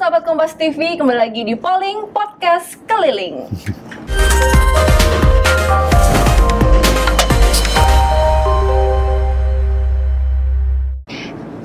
sahabat 0.00 0.24
Kompas 0.24 0.56
TV, 0.56 0.96
kembali 0.96 1.28
lagi 1.28 1.44
di 1.44 1.52
Polling 1.52 2.08
Podcast 2.08 2.80
Keliling. 2.88 3.44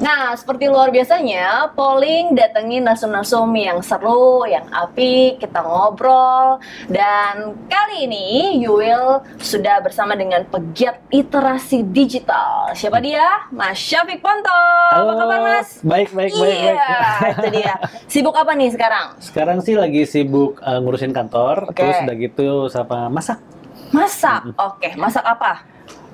Nah, 0.05 0.37
seperti 0.37 0.69
luar 0.69 0.93
biasanya, 0.93 1.73
polling 1.73 2.37
datengin 2.37 2.85
nasum-nasum 2.85 3.49
yang 3.57 3.81
seru, 3.81 4.45
yang 4.45 4.69
apik, 4.69 5.41
kita 5.41 5.65
ngobrol. 5.65 6.61
Dan 6.85 7.57
kali 7.65 8.05
ini 8.05 8.61
Yuil 8.61 9.25
sudah 9.41 9.81
bersama 9.81 10.13
dengan 10.13 10.45
pegiat 10.45 11.01
literasi 11.09 11.81
digital. 11.89 12.69
Siapa 12.77 13.01
dia? 13.01 13.49
Mas 13.49 13.81
Syafiq 13.81 14.21
Ponto. 14.21 14.61
Halo, 14.93 15.09
apa 15.09 15.13
kabar 15.25 15.39
Mas? 15.41 15.81
Baik, 15.81 16.13
baik, 16.13 16.37
baik, 16.37 16.53
Iya, 16.53 16.77
baik. 16.77 17.33
itu 17.33 17.47
dia. 17.57 17.73
Sibuk 18.05 18.37
apa 18.37 18.53
nih 18.53 18.69
sekarang? 18.77 19.17
Sekarang 19.17 19.57
sih 19.65 19.73
lagi 19.73 20.05
sibuk 20.05 20.61
uh, 20.61 20.85
ngurusin 20.85 21.17
kantor, 21.17 21.73
Oke. 21.73 21.81
terus 21.81 21.97
udah 22.05 22.15
gitu 22.21 22.47
sama 22.69 23.09
masak. 23.09 23.41
Masak. 23.89 24.53
Oke, 24.53 24.93
masak 25.01 25.25
apa? 25.25 25.65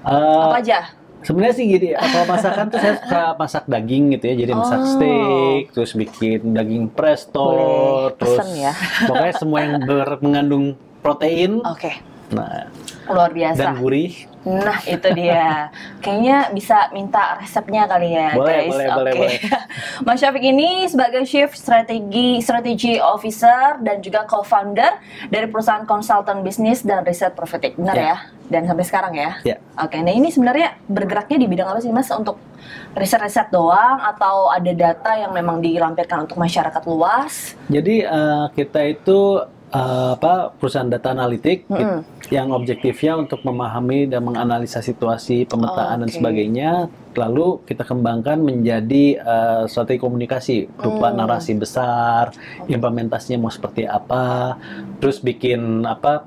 Uh, 0.08 0.48
Apa 0.48 0.64
aja? 0.64 1.01
Sebenarnya 1.22 1.54
sih 1.54 1.66
gini, 1.68 1.90
kalau 1.94 2.26
masakan 2.26 2.66
tuh 2.68 2.78
saya 2.78 2.94
suka 2.98 3.22
masak 3.36 3.64
daging 3.66 4.04
gitu 4.12 4.26
ya, 4.26 4.36
jadi 4.40 4.52
masak 4.52 4.80
Oh. 4.80 4.90
steak, 4.92 5.64
terus 5.72 5.92
bikin 5.94 6.42
daging 6.52 6.86
presto, 6.90 7.46
Boleh 7.48 8.14
terus 8.16 8.38
pesen 8.38 8.50
ya. 8.60 8.74
pokoknya 9.06 9.34
semua 9.36 9.60
yang 9.60 9.74
ber- 9.80 10.18
mengandung 10.20 10.66
protein, 11.00 11.62
Oke, 11.64 11.94
nah 12.30 12.66
luar 13.12 13.32
biasa. 13.32 13.60
dan 13.62 13.76
gurih. 13.76 14.14
Nah, 14.42 14.82
itu 14.82 15.06
dia. 15.14 15.70
Kayaknya 16.02 16.50
bisa 16.50 16.90
minta 16.90 17.38
resepnya 17.38 17.86
kali 17.86 18.10
ya, 18.12 18.34
Boleh, 18.34 18.58
guys. 18.58 18.72
boleh, 18.74 18.88
boleh, 18.90 19.12
Oke. 19.12 19.20
boleh. 19.22 19.38
Mas 20.06 20.18
Syafiq 20.18 20.44
ini 20.44 20.70
sebagai 20.86 21.22
Chief 21.24 21.46
Strategi 21.52 22.42
Strategy 22.42 22.98
Officer 22.98 23.78
dan 23.80 24.02
juga 24.02 24.26
co-founder 24.26 24.98
dari 25.30 25.46
perusahaan 25.46 25.86
konsultan 25.86 26.42
bisnis 26.42 26.82
dan 26.82 27.06
riset 27.06 27.32
Prophetic. 27.32 27.78
Benar 27.78 27.94
Ya. 27.94 28.04
ya? 28.04 28.18
Dan 28.50 28.66
sampai 28.66 28.84
sekarang 28.84 29.14
ya? 29.14 29.32
Ya. 29.46 29.56
Oke, 29.78 29.96
nah 29.98 30.10
ini 30.10 30.28
sebenarnya 30.28 30.76
bergeraknya 30.84 31.38
di 31.38 31.48
bidang 31.48 31.70
apa 31.70 31.80
sih 31.80 31.88
Mas? 31.88 32.10
Untuk 32.10 32.42
riset-riset 32.92 33.48
doang 33.48 34.02
atau 34.02 34.50
ada 34.50 34.72
data 34.72 35.12
yang 35.16 35.32
memang 35.32 35.62
dilampirkan 35.62 36.26
untuk 36.26 36.36
masyarakat 36.36 36.84
luas? 36.84 37.54
Jadi 37.70 38.04
uh, 38.04 38.50
kita 38.52 38.84
itu 38.84 39.40
uh, 39.72 40.16
apa 40.16 40.52
perusahaan 40.54 40.88
data 40.88 41.12
analitik 41.12 41.68
Mm-mm. 41.68 42.04
yang 42.30 42.52
objektifnya 42.52 43.18
untuk 43.18 43.42
memahami 43.42 44.06
dan 44.06 44.22
menganalisa 44.22 44.80
situasi 44.80 45.44
pemetaan 45.44 46.04
dan 46.04 46.10
Oke. 46.10 46.16
sebagainya 46.16 46.72
lalu 47.12 47.60
kita 47.66 47.84
kembangkan 47.84 48.40
menjadi 48.40 49.20
uh, 49.20 49.64
strategi 49.66 50.00
komunikasi 50.00 50.56
berupa 50.72 51.12
Hmm. 51.12 51.18
narasi 51.20 51.52
besar 51.54 52.32
implementasinya 52.68 53.38
mau 53.38 53.52
seperti 53.52 53.84
apa 53.84 54.56
terus 54.98 55.20
bikin 55.20 55.84
apa 55.84 56.24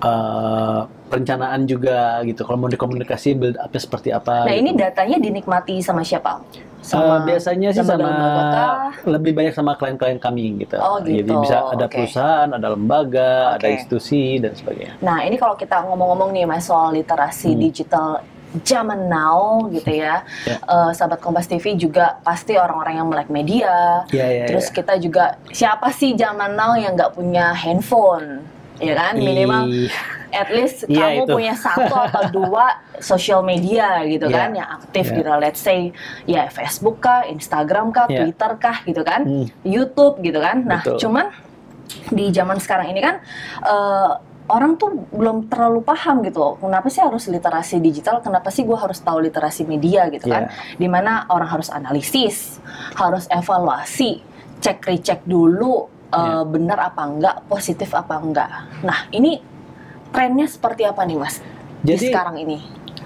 uh, 0.00 0.80
perencanaan 1.08 1.64
juga 1.64 2.20
gitu 2.22 2.44
kalau 2.44 2.58
mau 2.58 2.70
dikomunikasi 2.70 3.32
build 3.34 3.56
up-nya 3.56 3.80
seperti 3.80 4.08
apa 4.12 4.44
Nah, 4.44 4.52
gitu. 4.52 4.60
ini 4.60 4.70
datanya 4.72 5.16
dinikmati 5.16 5.80
sama 5.80 6.04
siapa? 6.04 6.40
Uh, 6.78 7.20
biasanya 7.26 7.68
sih 7.74 7.82
sama 7.82 8.06
kah? 8.54 8.72
lebih 9.04 9.34
banyak 9.34 9.52
sama 9.52 9.74
klien-klien 9.74 10.16
kami 10.16 10.62
gitu. 10.62 10.78
Oh, 10.78 11.02
Jadi 11.02 11.26
gitu. 11.26 11.42
bisa 11.42 11.74
ada 11.74 11.84
Oke. 11.84 11.94
perusahaan, 11.98 12.48
ada 12.48 12.68
lembaga, 12.72 13.58
ada 13.58 13.66
Oke. 13.66 13.74
institusi 13.74 14.38
dan 14.38 14.54
sebagainya. 14.54 14.94
Nah, 15.02 15.26
ini 15.26 15.36
kalau 15.36 15.58
kita 15.58 15.82
ngomong-ngomong 15.84 16.30
nih 16.32 16.46
Mas 16.46 16.70
soal 16.70 16.94
literasi 16.94 17.52
Hmm. 17.52 17.60
digital 17.60 18.08
zaman 18.64 19.12
now 19.12 19.68
gitu 19.68 19.92
ya. 19.92 20.24
Ya. 20.48 20.56
Eh, 20.56 20.90
sahabat 20.96 21.20
Kompas 21.20 21.44
TV 21.44 21.76
juga 21.76 22.16
pasti 22.24 22.56
orang-orang 22.56 22.94
yang 22.96 23.08
melek 23.12 23.28
media. 23.28 24.06
Iya, 24.08 24.26
iya, 24.32 24.44
Terus 24.48 24.72
iya. 24.72 24.74
kita 24.80 24.94
juga 24.96 25.24
siapa 25.52 25.92
sih 25.92 26.16
zaman 26.16 26.56
now 26.56 26.72
yang 26.72 26.96
nggak 26.96 27.12
punya 27.12 27.52
handphone? 27.52 28.40
Ya 28.78 28.94
kan 28.94 29.18
minimal 29.18 29.66
Ih, 29.68 29.90
at 30.30 30.48
least 30.48 30.84
Iya, 30.86 31.14
kamu 31.14 31.22
itu. 31.24 31.32
punya 31.34 31.54
satu 31.54 31.94
atau 31.94 32.22
dua 32.38 32.66
social 32.98 33.40
media 33.40 34.02
gitu 34.04 34.26
Iya, 34.26 34.36
kan 34.36 34.50
yang 34.52 34.68
aktif 34.76 35.06
iya. 35.08 35.16
gitu. 35.16 35.30
Let's 35.36 35.60
say 35.60 35.78
ya 36.24 36.48
Facebook 36.48 37.00
kah, 37.00 37.24
Instagram 37.24 37.90
kah, 37.90 38.06
Iya. 38.06 38.24
Twitter 38.24 38.52
kah 38.56 38.76
gitu 38.82 39.02
kan, 39.02 39.22
Hmm. 39.24 39.46
YouTube 39.62 40.20
gitu 40.20 40.38
kan. 40.38 40.64
Nah, 40.64 40.80
Betul. 40.84 40.98
cuman 41.00 41.26
di 42.10 42.28
zaman 42.28 42.58
sekarang 42.58 42.90
ini 42.90 43.00
kan 43.00 43.20
eh, 43.64 44.10
orang 44.48 44.76
tuh 44.76 45.04
belum 45.10 45.46
terlalu 45.46 45.80
paham 45.82 46.24
gitu. 46.24 46.56
Kenapa 46.56 46.88
sih 46.88 47.00
harus 47.00 47.28
literasi 47.28 47.78
digital? 47.78 48.20
Kenapa 48.20 48.48
sih 48.48 48.64
gue 48.64 48.76
harus 48.76 48.96
tahu 48.98 49.20
literasi 49.20 49.64
media 49.64 50.08
gitu 50.08 50.24
kan? 50.24 50.48
Iya. 50.48 50.76
Di 50.76 50.88
mana 50.88 51.28
orang 51.28 51.48
harus 51.50 51.68
analisis, 51.68 52.56
harus 52.94 53.28
evaluasi, 53.28 54.24
cek 54.58 54.84
recheck 54.84 55.20
dulu 55.24 55.88
Iya. 56.08 56.48
benar 56.48 56.78
apa 56.82 57.04
enggak, 57.04 57.44
positif 57.44 57.92
apa 57.92 58.16
enggak. 58.16 58.48
Nah 58.80 59.04
ini 59.12 59.36
trennya 60.10 60.46
seperti 60.46 60.82
apa 60.82 61.02
nih 61.02 61.16
mas? 61.16 61.40
di 61.78 61.94
Jadi 61.94 62.10
sekarang 62.10 62.36
ini. 62.36 62.58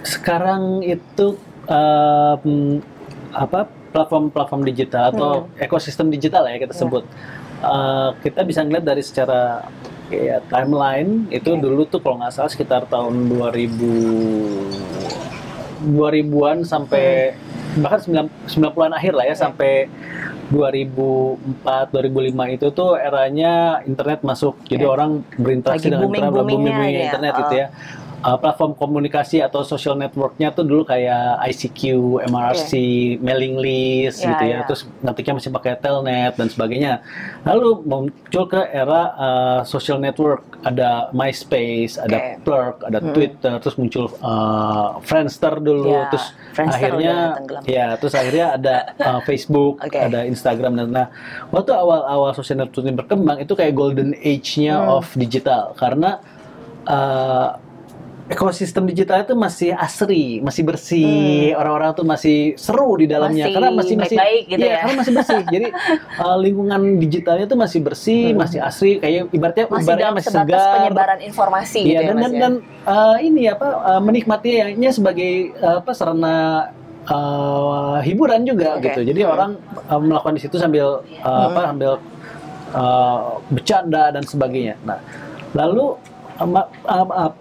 sekarang 0.03 0.63
itu 0.83 1.37
um, 1.67 2.81
apa 3.31 3.65
platform-platform 3.93 4.63
digital 4.65 5.13
atau 5.13 5.31
ekosistem 5.57 6.09
digital 6.09 6.43
ya 6.45 6.57
kita 6.57 6.73
Iya. 6.73 6.81
sebut. 6.81 7.05
Uh, 7.63 8.11
kita 8.19 8.43
bisa 8.43 8.61
ngeliat 8.61 8.83
dari 8.83 8.99
secara 9.01 9.63
ya, 10.09 10.43
timeline 10.45 11.31
itu 11.31 11.47
Oke. 11.49 11.63
dulu 11.63 11.87
tuh 11.87 12.01
kalau 12.01 12.19
nggak 12.19 12.33
salah 12.33 12.51
sekitar 12.51 12.83
tahun 12.87 13.31
2000 13.31 14.99
2000-an 15.85 16.63
sampai 16.63 17.35
bahkan 17.75 18.01
9 18.01 18.29
90-an 18.49 18.93
akhir 18.93 19.13
lah 19.13 19.25
ya 19.25 19.33
Oke. 19.33 19.41
sampai 19.41 19.73
2004 20.53 21.97
2005 21.97 22.57
itu 22.61 22.67
tuh 22.77 23.01
eranya 23.01 23.81
internet 23.89 24.21
masuk. 24.21 24.61
Jadi 24.69 24.85
Oke. 24.85 24.93
orang 24.93 25.11
berinteraksi 25.41 25.89
Lagi 25.89 25.95
dengan 25.97 26.09
internet, 26.13 26.31
booming-boomingnya 26.31 26.73
booming 26.77 26.93
ya. 26.93 27.05
internet 27.09 27.33
Oh. 27.33 27.39
gitu 27.41 27.55
ya. 27.57 27.67
Uh, 28.23 28.39
platform 28.39 28.79
komunikasi 28.79 29.43
atau 29.43 29.67
social 29.67 29.99
networknya 29.99 30.55
tuh 30.55 30.63
dulu 30.63 30.87
kayak 30.87 31.43
ICQ, 31.43 31.83
MRC, 32.31 32.73
mailing 33.19 33.59
list 33.59 34.23
Ya, 34.23 34.31
gitu 34.31 34.45
ya. 34.47 34.53
ya. 34.55 34.59
Terus 34.63 34.81
ngetiknya 35.03 35.35
masih 35.43 35.51
pakai 35.51 35.73
telnet 35.75 36.39
dan 36.39 36.47
sebagainya. 36.47 37.03
Lalu 37.43 37.83
muncul 37.83 38.45
ke 38.47 38.63
era 38.71 39.03
uh, 39.19 39.61
social 39.67 39.99
network, 39.99 40.47
ada 40.63 41.11
MySpace, 41.11 41.99
ada 41.99 42.15
Oke. 42.15 42.47
Plurk, 42.47 42.77
ada 42.87 42.99
Mm-mm. 43.03 43.11
Twitter, 43.11 43.55
terus 43.59 43.75
muncul 43.75 44.07
uh, 44.23 45.03
Friendster 45.03 45.59
dulu, 45.59 45.91
Ya, 45.91 46.07
terus 46.07 46.27
Friendster 46.55 46.79
akhirnya 46.79 47.17
ya, 47.67 47.87
terus 47.99 48.15
akhirnya 48.15 48.47
ada 48.55 48.77
uh, 49.03 49.21
Facebook, 49.27 49.83
Oke. 49.83 49.99
ada 49.99 50.23
Instagram 50.23 50.79
dan 50.79 50.89
nah 50.95 51.07
waktu 51.51 51.75
awal-awal 51.75 52.31
social 52.33 52.63
network 52.63 52.87
ini 52.87 52.95
berkembang 52.95 53.43
itu 53.43 53.53
kayak 53.53 53.75
golden 53.75 54.15
age-nya 54.15 54.79
Hmm. 54.79 55.03
of 55.03 55.11
digital 55.19 55.75
karena 55.75 56.23
uh, 56.87 57.59
ekosistem 58.31 58.87
digital 58.87 59.27
itu 59.27 59.35
masih 59.35 59.75
asri, 59.75 60.39
masih 60.39 60.63
bersih, 60.63 61.53
orang-orang 61.59 61.91
tuh 61.95 62.07
masih 62.07 62.55
seru 62.55 62.95
di 62.95 63.11
dalamnya 63.11 63.51
Hmm. 63.51 63.51
Masih 63.51 63.55
karena 63.59 63.71
masih 63.75 63.95
masih 63.99 64.17
baik-baik 64.17 64.45
gitu 64.47 64.63
iya, 64.63 64.71
ya. 64.71 64.79
karena 64.79 64.95
masih 65.03 65.13
bersih. 65.19 65.43
Jadi 65.51 65.67
uh, 66.23 66.39
lingkungan 66.45 66.81
digitalnya 67.03 67.47
tuh 67.51 67.59
masih 67.59 67.81
bersih, 67.83 68.23
Hmm. 68.31 68.39
masih 68.39 68.59
asri, 68.63 68.93
kayak 69.03 69.27
ibaratnya 69.35 69.65
Masih 69.67 69.89
dalam 69.99 70.15
masih 70.15 70.31
segar. 70.31 70.75
penyebaran 70.79 71.19
informasi 71.23 71.81
Iya 71.83 71.87
gitu 71.87 71.93
ya 71.93 72.09
dan 72.09 72.17
mas 72.17 72.23
dan, 72.23 72.33
ya? 72.33 72.41
dan 72.41 72.53
uh, 72.87 73.17
ini 73.19 73.43
apa 73.51 73.67
uh, 73.83 74.01
menikmatinya 74.01 74.91
sebagai 74.95 75.33
uh, 75.59 75.77
apa 75.83 75.91
sarana 75.93 76.37
uh, 77.11 77.99
hiburan 78.07 78.47
juga 78.47 78.79
Oke. 78.79 78.87
gitu. 78.93 79.01
Jadi 79.03 79.21
orang 79.27 79.59
uh, 79.91 79.99
melakukan 79.99 80.35
di 80.39 80.43
situ 80.47 80.57
sambil 80.63 81.03
uh, 81.27 81.43
apa 81.51 81.61
sambil 81.75 81.93
uh, 82.73 83.19
bercanda 83.51 84.15
dan 84.15 84.23
sebagainya. 84.23 84.79
Nah, 84.87 84.99
lalu 85.53 85.99
uh, 86.39 86.47
uh, 86.87 87.07
uh, 87.11 87.33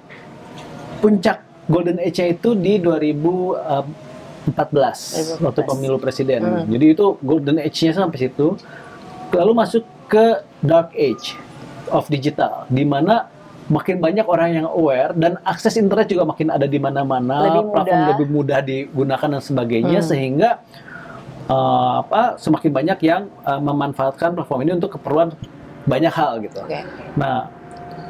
puncak 1.02 1.42
golden 1.66 1.98
age 1.98 2.22
itu 2.22 2.54
di 2.54 2.78
2014 2.78 4.46
2014. 4.46 5.46
waktu 5.46 5.62
pemilu 5.66 5.98
presiden. 6.02 6.42
Hmm. 6.42 6.66
Jadi 6.70 6.86
itu 6.94 7.06
golden 7.22 7.58
age-nya 7.62 7.94
sampai 7.94 8.30
situ. 8.30 8.58
Lalu 9.32 9.52
masuk 9.58 9.84
ke 10.06 10.44
dark 10.62 10.94
age 10.94 11.34
of 11.90 12.06
digital 12.08 12.68
di 12.68 12.84
mana 12.84 13.32
makin 13.72 14.04
banyak 14.04 14.28
orang 14.28 14.50
yang 14.60 14.68
aware 14.68 15.16
dan 15.16 15.40
akses 15.48 15.80
internet 15.80 16.12
juga 16.12 16.28
makin 16.28 16.52
ada 16.52 16.68
di 16.68 16.76
mana-mana, 16.76 17.64
platform 17.72 17.88
mudah. 17.88 18.08
lebih 18.12 18.28
mudah 18.28 18.60
digunakan 18.60 19.28
dan 19.32 19.42
sebagainya 19.42 20.00
Hmm. 20.04 20.10
sehingga 20.12 20.50
uh, 21.48 22.04
apa 22.04 22.36
semakin 22.36 22.72
banyak 22.76 23.00
yang 23.08 23.32
uh, 23.48 23.62
memanfaatkan 23.64 24.36
platform 24.36 24.68
ini 24.68 24.72
untuk 24.76 25.00
keperluan 25.00 25.32
banyak 25.88 26.12
hal 26.12 26.44
gitu. 26.44 26.60
Oke. 26.60 26.84
Nah, 27.16 27.48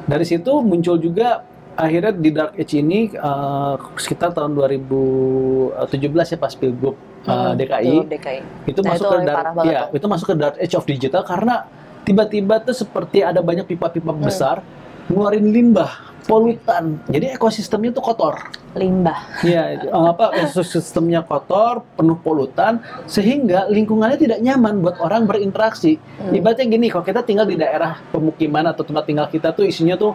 dari 0.09 0.25
situ 0.25 0.49
muncul 0.65 0.97
juga 0.97 1.45
akhirnya 1.81 2.13
di 2.13 2.29
dark 2.29 2.53
age 2.53 2.77
ini 2.77 3.09
uh, 3.17 3.75
sekitar 3.97 4.29
tahun 4.31 4.53
2017 4.53 6.33
ya 6.33 6.37
pas 6.37 6.53
pilgub 6.53 6.93
uh, 6.93 7.51
Hmm, 7.51 7.57
DKI 7.57 7.95
DKI. 8.07 8.39
itu 8.69 8.79
Nah, 8.81 8.93
masuk 8.93 9.05
itu 9.05 9.13
ke 9.13 9.19
dark 9.25 9.43
ya 9.65 9.81
itu 9.89 10.05
masuk 10.05 10.25
ke 10.29 10.35
dark 10.37 10.55
age 10.57 10.75
of 10.77 10.85
digital 10.85 11.21
karena 11.25 11.65
tiba-tiba 12.01 12.61
tuh 12.61 12.73
seperti 12.73 13.21
ada 13.21 13.41
banyak 13.41 13.65
pipa-pipa 13.65 14.13
Hmm. 14.13 14.21
besar 14.21 14.61
ngeluarin 15.09 15.49
limbah 15.49 16.11
polutan. 16.21 17.01
Jadi 17.09 17.33
ekosistemnya 17.33 17.91
tuh 17.91 18.05
kotor. 18.05 18.37
Limbah. 18.71 19.41
Iya, 19.43 19.83
eh, 19.83 19.89
apa 19.89 20.31
ekosistemnya 20.37 21.25
kotor, 21.25 21.83
penuh 21.97 22.15
polutan, 22.15 22.79
sehingga 23.03 23.67
lingkungannya 23.67 24.15
tidak 24.15 24.39
nyaman 24.39 24.79
buat 24.79 25.01
orang 25.01 25.27
berinteraksi. 25.27 25.97
Hmm. 25.97 26.31
Ibaratnya 26.31 26.71
gini, 26.71 26.87
kalau 26.87 27.03
kita 27.03 27.25
tinggal 27.25 27.49
di 27.49 27.59
daerah 27.59 27.99
pemukiman 28.13 28.69
atau 28.69 28.85
tempat 28.85 29.03
tinggal 29.09 29.27
kita 29.27 29.51
tuh 29.51 29.67
isinya 29.67 29.97
tuh 29.99 30.13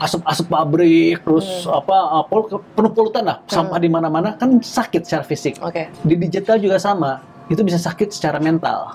asap-asap 0.00 0.46
pabrik, 0.50 1.22
terus 1.22 1.66
apa 1.66 1.96
uh, 2.20 2.24
pol- 2.26 2.50
penuh 2.74 2.92
polutan 2.92 3.24
lah, 3.24 3.38
sampah 3.46 3.78
di 3.78 3.86
mana-mana 3.86 4.34
kan 4.34 4.58
sakit 4.58 5.06
secara 5.06 5.24
fisik. 5.24 5.58
Oke. 5.62 5.90
Di 6.02 6.14
digital 6.18 6.58
juga 6.58 6.76
sama, 6.82 7.22
itu 7.46 7.62
bisa 7.62 7.78
sakit 7.78 8.10
secara 8.10 8.42
mental. 8.42 8.90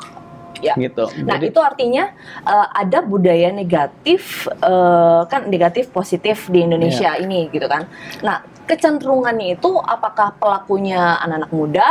Ya. 0.60 0.76
Gitu. 0.76 1.08
Nah, 1.24 1.40
Jadi- 1.40 1.56
itu 1.56 1.60
artinya 1.64 2.12
uh, 2.44 2.68
ada 2.76 3.00
budaya 3.00 3.48
negatif 3.48 4.44
uh, 4.60 5.24
kan 5.32 5.48
negatif 5.48 5.88
positif 5.88 6.52
di 6.52 6.68
Indonesia 6.68 7.16
Iya. 7.16 7.24
ini 7.24 7.48
gitu 7.48 7.64
kan. 7.64 7.88
Nah, 8.20 8.44
kecenderungannya 8.68 9.56
itu 9.56 9.72
apakah 9.80 10.36
pelakunya 10.36 11.16
anak-anak 11.24 11.52
muda, 11.56 11.88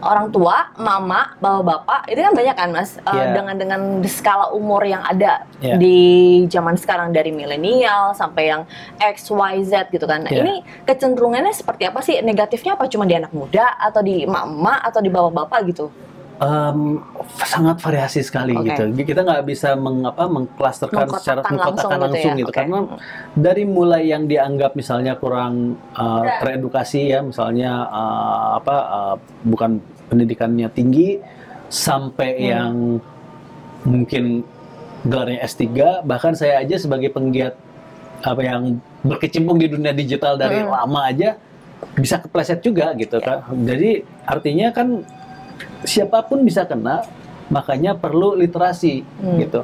orang 0.00 0.32
tua, 0.32 0.72
mama, 0.76 1.36
bapak-bapak, 1.38 2.08
itu 2.08 2.20
kan 2.20 2.32
banyak 2.32 2.56
kan 2.56 2.68
Mas 2.72 2.90
Uh, 3.00 3.12
Iya. 3.12 3.32
dengan 3.32 3.54
dengan 3.56 3.80
skala 4.04 4.52
umur 4.52 4.82
yang 4.84 5.00
ada 5.04 5.44
Iya. 5.60 5.76
di 5.76 5.98
zaman 6.48 6.76
sekarang 6.76 7.12
dari 7.12 7.30
milenial 7.30 8.12
sampai 8.12 8.50
yang 8.50 8.62
X, 8.98 9.30
Y, 9.30 9.62
Z 9.64 9.88
gitu 9.92 10.04
kan. 10.04 10.24
Nah, 10.24 10.32
Iya. 10.32 10.42
ini 10.42 10.54
kecenderungannya 10.84 11.52
seperti 11.52 11.86
apa 11.86 12.00
sih? 12.00 12.18
Negatifnya 12.20 12.74
apa 12.76 12.88
cuma 12.88 13.04
di 13.04 13.14
anak 13.16 13.32
muda 13.32 13.76
atau 13.76 14.00
di 14.00 14.24
emak-emak 14.24 14.80
atau 14.84 15.00
di 15.00 15.08
bapak-bapak 15.08 15.60
gitu? 15.68 15.86
Em, 16.40 16.96
sangat 17.44 17.84
variasi 17.84 18.24
sekali 18.24 18.56
Oke. 18.56 18.72
gitu. 18.72 19.04
Kita 19.12 19.28
nggak 19.28 19.44
bisa 19.44 19.76
mengapa 19.76 20.24
mengklasterkan 20.24 21.04
Mengkotakkan 21.04 21.20
secara 21.20 21.40
langsung 21.44 21.52
mengkotakkan 21.60 21.98
gitu 22.00 22.04
langsung, 22.08 22.32
ya, 22.32 22.40
gitu, 22.40 22.48
oke. 22.48 22.56
karena 22.56 22.78
dari 23.36 23.64
mulai 23.68 24.02
yang 24.08 24.24
dianggap 24.24 24.72
misalnya 24.72 25.20
kurang 25.20 25.76
uh, 25.92 26.24
teredukasi 26.40 27.12
ya, 27.12 27.20
misalnya 27.20 27.84
uh, 27.92 28.56
apa 28.56 28.76
uh, 28.88 29.16
bukan 29.44 29.84
pendidikannya 30.08 30.72
tinggi 30.72 31.20
sampai 31.68 32.30
Hmm. 32.32 32.48
yang 32.48 32.74
mungkin 33.84 34.24
gelarnya 35.04 35.44
S3 35.44 35.68
bahkan 36.08 36.32
saya 36.32 36.64
aja 36.64 36.80
sebagai 36.80 37.12
penggiat 37.12 37.52
apa 38.20 38.40
yang 38.40 38.80
berkecimpung 39.00 39.60
di 39.60 39.68
dunia 39.68 39.92
digital 39.92 40.40
dari 40.40 40.64
Hmm. 40.64 40.72
lama 40.72 41.04
aja 41.04 41.36
bisa 42.00 42.16
kepleset 42.16 42.64
juga 42.64 42.96
gitu 42.96 43.20
Ya. 43.20 43.28
kan. 43.28 43.38
Jadi 43.60 44.04
artinya 44.24 44.72
kan 44.72 45.04
siapa 45.84 46.22
pun 46.22 46.42
bisa 46.42 46.64
kena, 46.64 47.02
makanya 47.50 47.98
perlu 47.98 48.38
literasi 48.38 49.02
Hmm. 49.18 49.38
gitu. 49.42 49.60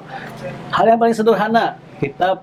Hal 0.75 0.85
yang 0.91 0.99
paling 0.99 1.15
sederhana, 1.15 1.79
kita 2.03 2.43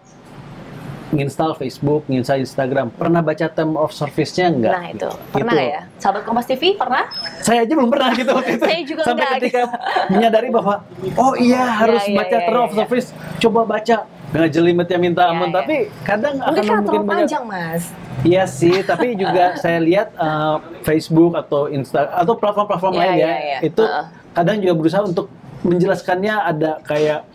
nginstal 1.14 1.54
Facebook, 1.54 2.10
nginstal 2.10 2.42
Instagram, 2.42 2.90
pernah 2.90 3.22
baca 3.22 3.46
term 3.48 3.78
of 3.78 3.94
service-nya 3.94 4.50
enggak? 4.50 4.74
Nah 4.74 4.86
itu 4.90 4.98
Gitu. 5.04 5.10
pernah 5.30 5.54
Itu. 5.54 5.60
nggak 5.62 5.70
ya? 5.70 5.82
Sahabat 6.02 6.22
Kompas 6.26 6.46
TV 6.50 6.64
pernah? 6.74 7.04
Saya 7.40 7.60
aja 7.64 7.74
belum 7.76 7.90
pernah 7.94 8.10
gitu 8.18 8.32
waktu 8.34 8.52
itu. 8.58 8.66
Saya 8.66 8.82
juga 8.84 9.02
Sampai 9.06 9.24
enggak, 9.24 9.38
ketika 9.40 9.62
menyadari 10.10 10.48
bahwa 10.50 10.74
oh 11.16 11.34
iya 11.38 11.64
harus 11.70 12.04
iya, 12.10 12.18
baca 12.18 12.38
iya, 12.38 12.46
term 12.50 12.58
iya, 12.58 12.66
of 12.66 12.72
iya. 12.74 12.78
service, 12.84 13.08
coba 13.40 13.62
baca. 13.64 13.98
Nggak 14.34 14.50
jelimetnya 14.50 14.98
minta 14.98 15.22
Iya, 15.22 15.32
ampun, 15.38 15.50
iya. 15.50 15.56
tapi 15.62 15.76
kadang 16.02 16.36
Mungkin 16.42 16.50
akan 16.50 16.58
mungkin 16.58 16.90
terlalu 16.90 17.06
banyak 17.06 17.22
panjang 17.30 17.44
mas. 17.46 17.84
Iya 18.24 18.44
sih, 18.50 18.76
tapi 18.82 19.08
juga 19.14 19.44
saya 19.62 19.78
lihat 19.78 20.10
uh, 20.18 20.58
Facebook 20.82 21.38
atau 21.38 21.70
Insta 21.70 22.10
atau 22.10 22.34
platform-platform 22.34 22.94
Iya, 22.98 23.02
lain 23.06 23.14
ya, 23.14 23.18
iya, 23.22 23.36
iya. 23.38 23.58
itu 23.62 23.84
Heeh. 23.86 24.06
kadang 24.34 24.58
juga 24.58 24.74
berusaha 24.74 25.04
untuk 25.06 25.28
menjelaskannya 25.64 26.34
ada 26.34 26.72
kayak 26.82 27.30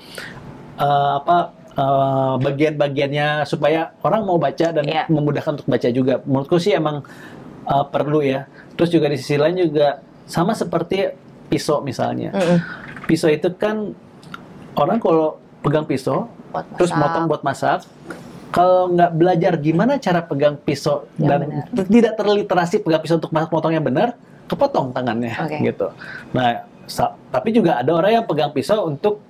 uh, 0.76 1.22
apa 1.22 1.57
uh, 1.78 2.34
bagian-bagiannya 2.42 3.46
supaya 3.46 3.94
orang 4.02 4.26
mau 4.26 4.36
baca 4.36 4.74
dan 4.74 4.82
Iya. 4.84 5.06
memudahkan 5.06 5.62
untuk 5.62 5.68
baca 5.70 5.88
juga. 5.88 6.18
Menurutku 6.26 6.58
sih 6.58 6.74
emang 6.74 7.06
uh, 7.64 7.84
perlu 7.86 8.20
ya. 8.20 8.50
Terus 8.74 8.90
juga 8.90 9.06
di 9.06 9.16
sisi 9.16 9.38
lain 9.38 9.70
juga 9.70 10.02
sama 10.26 10.52
seperti 10.52 11.14
pisau 11.46 11.80
misalnya. 11.80 12.34
Mm-mm. 12.34 12.58
Pisau 13.06 13.30
itu 13.30 13.48
kan 13.56 13.94
orang 14.76 14.98
kalau 15.00 15.38
pegang 15.62 15.86
pisau 15.86 16.28
Buat 16.48 16.64
terus 16.80 16.90
motong 16.96 17.28
buat 17.28 17.42
masak 17.44 17.84
kalau 18.48 18.88
nggak 18.88 19.12
belajar 19.12 19.52
gimana 19.60 20.00
cara 20.00 20.24
pegang 20.24 20.56
pisau 20.56 21.04
Yang 21.20 21.28
dan 21.28 21.38
benar. 21.44 21.84
tidak 21.92 22.12
terliterasi 22.16 22.76
pegang 22.80 23.02
pisau 23.04 23.20
untuk 23.20 23.32
masak 23.36 23.52
potongnya 23.52 23.84
benar 23.84 24.08
kepotong 24.48 24.96
tangannya 24.96 25.36
Oke. 25.44 25.60
gitu 25.60 25.92
nah 26.32 26.64
tapi 27.28 27.52
juga 27.52 27.84
ada 27.84 27.92
orang 27.92 28.22
yang 28.22 28.24
pegang 28.24 28.48
pisau 28.48 28.88
untuk 28.88 29.20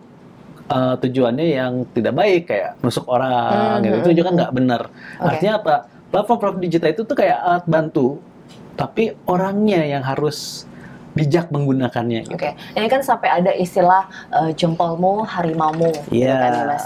uh, 0.68 0.94
tujuannya 1.00 1.46
yang 1.48 1.72
tidak 1.92 2.14
baik 2.14 2.42
kayak 2.48 2.76
nusuk 2.80 3.04
orang 3.08 3.80
Hmm, 3.80 3.84
gitu 3.84 3.96
hmm, 3.96 4.02
itu 4.04 4.10
juga 4.22 4.30
hmm. 4.30 4.36
nggak 4.38 4.52
benar 4.54 4.82
Oke. 5.18 5.28
artinya 5.28 5.54
apa 5.58 5.74
platform-platform 6.08 6.60
digital 6.62 6.88
itu 6.92 7.02
tuh 7.04 7.16
kayak 7.16 7.38
alat 7.40 7.64
bantu 7.68 8.20
tapi 8.78 9.12
orangnya 9.26 9.82
yang 9.82 10.06
harus 10.06 10.64
bijak 11.18 11.50
menggunakannya 11.50 12.30
gitu. 12.30 12.38
Oke, 12.38 12.54
ini 12.78 12.86
kan 12.86 13.02
sampai 13.02 13.42
ada 13.42 13.50
istilah 13.50 14.06
eh, 14.30 14.54
jempolmu 14.54 15.26
harimaumu, 15.26 15.90
gitu 16.14 16.22
Iya, 16.22 16.38
kan, 16.38 16.52
Mas. 16.70 16.84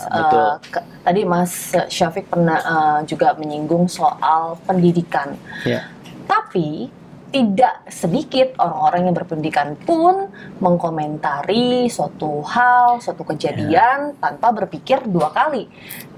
Ke- 0.72 0.86
tadi 1.04 1.20
Mas 1.28 1.52
Syafiq 1.92 2.32
pernah 2.32 2.56
eh, 2.56 2.98
juga 3.04 3.36
menyinggung 3.36 3.92
soal 3.92 4.56
pendidikan. 4.64 5.36
Ya. 5.68 5.84
Tapi 6.24 6.88
tidak 7.32 7.88
sedikit 7.88 8.52
orang-orang 8.60 9.08
yang 9.08 9.16
berpendidikan 9.16 9.72
pun 9.88 10.28
mengkomentari 10.60 11.88
suatu 11.88 12.44
hal, 12.44 13.00
suatu 13.00 13.24
kejadian 13.24 14.20
tanpa 14.20 14.52
berpikir 14.52 15.00
dua 15.08 15.32
kali, 15.32 15.64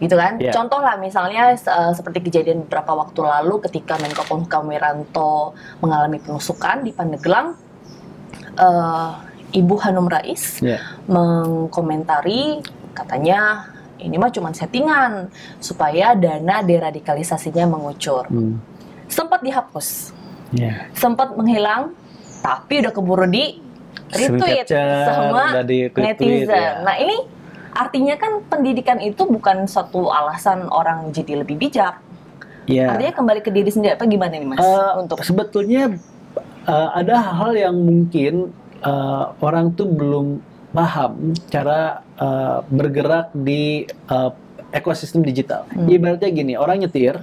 gitu 0.02 0.18
kan? 0.18 0.42
Ya. 0.42 0.50
Contoh 0.50 0.82
lah 0.82 0.98
misalnya 0.98 1.54
eh, 1.54 1.92
seperti 1.94 2.18
kejadian 2.26 2.66
beberapa 2.66 2.98
waktu 2.98 3.22
lalu 3.22 3.62
ketika 3.70 3.94
Menko 4.02 4.26
Polhukam 4.26 4.66
Wiranto 4.66 5.54
mengalami 5.78 6.18
penusukan 6.18 6.82
di 6.82 6.90
Pandeglang, 6.90 7.54
eh, 8.58 9.10
Ibu 9.54 9.74
Hanum 9.86 10.10
Rais 10.10 10.58
Ya. 10.58 10.82
mengkomentari 11.06 12.58
katanya 12.90 13.70
ini 14.02 14.18
mah 14.18 14.34
cuma 14.34 14.50
settingan 14.50 15.30
supaya 15.62 16.18
dana 16.18 16.58
deradikalisasinya 16.66 17.70
mengucur. 17.70 18.26
Hmm. 18.26 18.58
Sempat 19.06 19.46
dihapus, 19.46 20.10
Ya. 20.54 20.88
sempat 20.94 21.34
menghilang, 21.34 21.90
tapi 22.40 22.80
udah 22.80 22.92
keburu 22.94 23.26
di 23.26 23.58
retweet 24.14 24.70
sama 24.70 25.66
netizen. 25.66 26.46
ya. 26.48 26.80
Nah 26.86 26.94
ini 27.00 27.16
artinya 27.74 28.14
kan 28.14 28.38
pendidikan 28.46 29.02
itu 29.02 29.26
bukan 29.26 29.66
suatu 29.66 30.08
alasan 30.08 30.70
orang 30.70 31.10
jadi 31.10 31.42
lebih 31.42 31.58
bijak. 31.58 31.98
Ya. 32.70 32.94
Artinya 32.94 33.12
kembali 33.12 33.40
ke 33.44 33.50
diri 33.50 33.68
sendiri 33.68 33.98
apa 33.98 34.06
gimana 34.08 34.38
nih 34.38 34.48
mas? 34.48 34.62
Eh, 34.62 34.92
Untuk 35.02 35.20
sebetulnya 35.26 35.98
eh, 36.64 36.88
ada 36.94 37.16
hal 37.20 37.52
yang 37.58 37.76
mungkin 37.76 38.54
eh, 38.80 39.24
orang 39.42 39.74
tuh 39.74 39.90
belum 39.90 40.40
paham 40.72 41.34
cara 41.50 42.00
eh, 42.16 42.58
bergerak 42.70 43.34
di 43.34 43.84
eh, 43.90 44.30
ekosistem 44.74 45.22
digital. 45.22 45.66
Hmm. 45.70 45.86
Ibaratnya 45.86 46.30
gini, 46.34 46.52
orang 46.58 46.82
nyetir, 46.82 47.22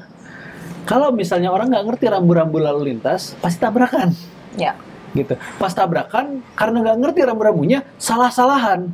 kalau 0.84 1.14
misalnya 1.14 1.54
orang 1.54 1.70
nggak 1.70 1.86
ngerti 1.88 2.06
rambu-rambu 2.10 2.58
lalu 2.58 2.94
lintas, 2.94 3.38
pasti 3.40 3.62
tabrakan, 3.62 4.12
ya. 4.58 4.74
gitu. 5.14 5.36
Pas 5.60 5.72
tabrakan, 5.72 6.40
karena 6.56 6.78
nggak 6.82 6.98
ngerti 7.04 7.20
rambu-rambunya, 7.28 7.84
salah-salahan. 8.00 8.90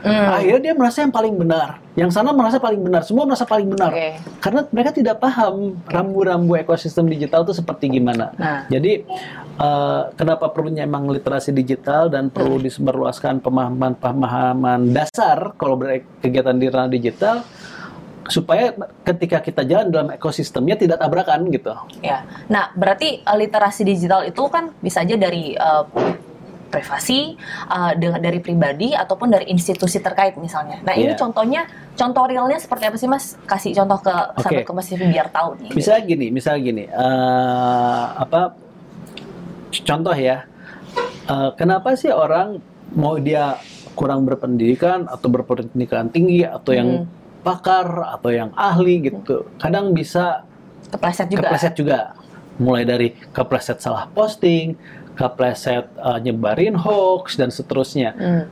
Hmm. 0.00 0.32
Akhirnya 0.32 0.72
dia 0.72 0.74
merasa 0.74 1.04
yang 1.04 1.12
paling 1.12 1.36
benar, 1.36 1.76
yang 1.92 2.08
sana 2.08 2.32
merasa 2.32 2.56
paling 2.56 2.80
benar, 2.80 3.04
semua 3.04 3.28
merasa 3.28 3.44
paling 3.44 3.68
benar. 3.68 3.92
Oke. 3.92 4.16
Karena 4.40 4.64
mereka 4.72 4.96
tidak 4.96 5.20
paham 5.20 5.76
rambu-rambu 5.84 6.56
ekosistem 6.56 7.04
digital 7.04 7.44
itu 7.44 7.52
seperti 7.52 8.00
gimana. 8.00 8.32
Nah. 8.40 8.64
Jadi 8.72 9.04
eh, 9.60 10.02
kenapa 10.16 10.48
perlunya 10.56 10.88
emang 10.88 11.04
literasi 11.04 11.52
digital 11.52 12.08
dan 12.08 12.32
perlu 12.32 12.56
Hmm. 12.56 12.64
disebarluaskan 12.64 13.44
pemahaman-pemahaman 13.44 14.88
dasar 14.88 15.52
kalau 15.60 15.76
berkegiatan 15.76 16.56
di 16.56 16.66
ranah 16.72 16.88
digital 16.88 17.44
supaya 18.30 18.72
ketika 19.02 19.42
kita 19.42 19.66
jalan 19.66 19.90
dalam 19.90 20.08
ekosistemnya 20.14 20.78
tidak 20.78 21.02
tabrakan 21.02 21.50
gitu. 21.50 21.74
Ya, 22.00 22.24
nah 22.46 22.70
berarti 22.72 23.20
uh, 23.26 23.36
literasi 23.36 23.82
digital 23.82 24.24
itu 24.24 24.40
kan 24.46 24.70
bisa 24.78 25.02
aja 25.02 25.18
dari 25.18 25.58
uh, 25.58 25.84
privasi, 26.70 27.34
uh, 27.66 27.98
dengan 27.98 28.22
dari 28.22 28.38
pribadi 28.38 28.94
ataupun 28.94 29.34
dari 29.34 29.50
institusi 29.50 29.98
terkait 29.98 30.38
misalnya. 30.38 30.78
Nah 30.86 30.94
ini 30.94 31.12
Iya. 31.12 31.18
contohnya, 31.18 31.66
contoh 31.98 32.24
realnya 32.30 32.62
seperti 32.62 32.86
apa 32.86 32.96
sih 32.96 33.10
mas? 33.10 33.34
Kasih 33.42 33.74
contoh 33.74 33.98
ke 34.06 34.14
sahabat 34.38 34.62
Oke. 34.62 34.68
Kompas 34.70 34.86
TV 34.86 35.10
biar 35.10 35.34
tahu 35.34 35.58
nih. 35.58 35.70
Bisa 35.74 35.98
gini, 35.98 36.30
misal 36.30 36.62
gini, 36.62 36.86
eh, 36.86 38.04
apa 38.14 38.54
contoh 39.82 40.14
ya, 40.14 40.46
eh, 41.26 41.50
kenapa 41.58 41.98
sih 41.98 42.14
orang 42.14 42.62
mau 42.94 43.18
dia 43.18 43.58
kurang 43.98 44.22
berpendidikan 44.22 45.10
atau 45.10 45.26
berpendidikan 45.26 46.06
tinggi 46.08 46.46
atau 46.46 46.70
yang 46.70 46.88
Hmm. 47.02 47.18
Pakar 47.40 47.86
atau 48.14 48.28
yang 48.28 48.50
ahli 48.52 49.00
gitu, 49.02 49.48
kadang 49.56 49.90
bisa 49.90 50.44
Kepleset 50.88 51.30
juga. 51.30 51.40
kepleset 51.46 51.74
juga, 51.74 51.98
mulai 52.56 52.82
dari 52.82 53.08
kepleset 53.30 53.78
salah 53.78 54.04
posting, 54.06 54.74
kepleset 55.14 55.86
eh, 55.86 56.18
nyebarin 56.20 56.74
hoax 56.74 57.34
dan 57.34 57.48
seterusnya. 57.48 58.12
Hmm. 58.12 58.44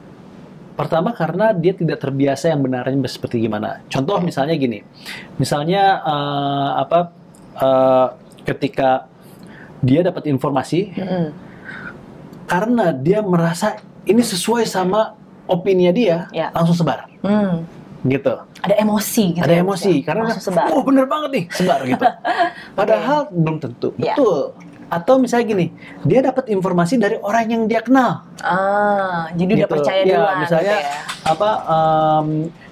pertama 0.74 1.10
karena 1.10 1.50
dia 1.50 1.74
tidak 1.74 1.98
terbiasa 1.98 2.54
yang 2.54 2.62
benarnya 2.62 2.94
seperti 3.10 3.42
gimana. 3.42 3.82
Contoh 3.90 4.22
misalnya 4.22 4.54
gini, 4.54 4.86
misalnya 5.34 5.98
eh, 5.98 6.70
apa 6.78 7.00
eh, 7.58 8.06
ketika 8.46 9.10
dia 9.82 10.06
dapat 10.06 10.30
informasi 10.30 10.94
Mm-mm. 10.94 11.26
karena 12.46 12.94
dia 12.94 13.20
merasa 13.20 13.74
ini 14.06 14.22
sesuai 14.22 14.64
sama 14.64 15.18
opini 15.50 15.90
dia, 15.90 16.30
Ya. 16.30 16.54
langsung 16.54 16.76
sebar, 16.76 17.10
Hmm. 17.20 17.66
Gitu. 18.00 18.34
Ada 18.58 18.74
emosi 18.78 19.24
gitu. 19.34 19.42
Ada 19.42 19.54
ya, 19.54 19.60
emosi 19.60 19.92
ya? 19.92 20.04
karena 20.06 20.24
sebar. 20.36 20.66
oh 20.70 20.82
bener 20.82 21.04
banget 21.04 21.30
nih 21.32 21.44
sebar 21.50 21.80
gitu. 21.82 22.04
Padahal 22.78 23.18
belum 23.28 23.56
tentu. 23.58 23.88
Ya. 23.96 24.14
Betul. 24.14 24.54
Atau 24.88 25.20
misalnya 25.20 25.46
gini, 25.46 25.66
dia 26.02 26.20
dapat 26.22 26.48
informasi 26.48 26.96
dari 26.96 27.20
orang 27.20 27.44
yang 27.44 27.62
dia 27.64 27.84
kenal. 27.84 28.24
Ah, 28.40 29.28
jadi 29.36 29.60
udah 29.60 29.68
Gitu. 29.68 29.74
percaya 29.76 30.00
Ya, 30.00 30.16
duluan. 30.16 30.36
misalnya 30.40 30.74
gitu 30.74 30.88
ya. 30.88 31.00
apa 31.28 31.50
em, 31.68 32.28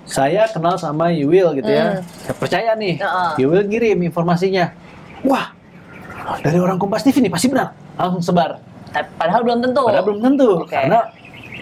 saya 0.06 0.42
kenal 0.49 0.75
sama 0.76 1.12
Yuwil 1.12 1.52
gitu 1.54 1.68
ya. 1.68 2.00
Hmm. 2.00 2.02
Saya 2.23 2.35
percaya 2.35 2.71
nih. 2.73 2.95
Heeh. 2.97 3.30
Yuwil 3.37 3.62
ngirim 3.66 3.99
informasinya. 4.00 4.73
Wah, 5.23 5.52
dari 6.40 6.56
orang 6.56 6.78
Kompas 6.78 7.04
TV 7.04 7.21
nih 7.21 7.28
pasti 7.28 7.50
benar. 7.50 7.76
Langsung 7.97 8.25
sebar. 8.25 8.64
Tapi 8.88 9.09
Padahal 9.12 9.40
belum 9.45 9.59
tentu. 9.61 9.83
Padahal 9.85 10.04
belum 10.06 10.21
tentu 10.23 10.49
Oke. 10.62 10.73
karena 10.73 11.00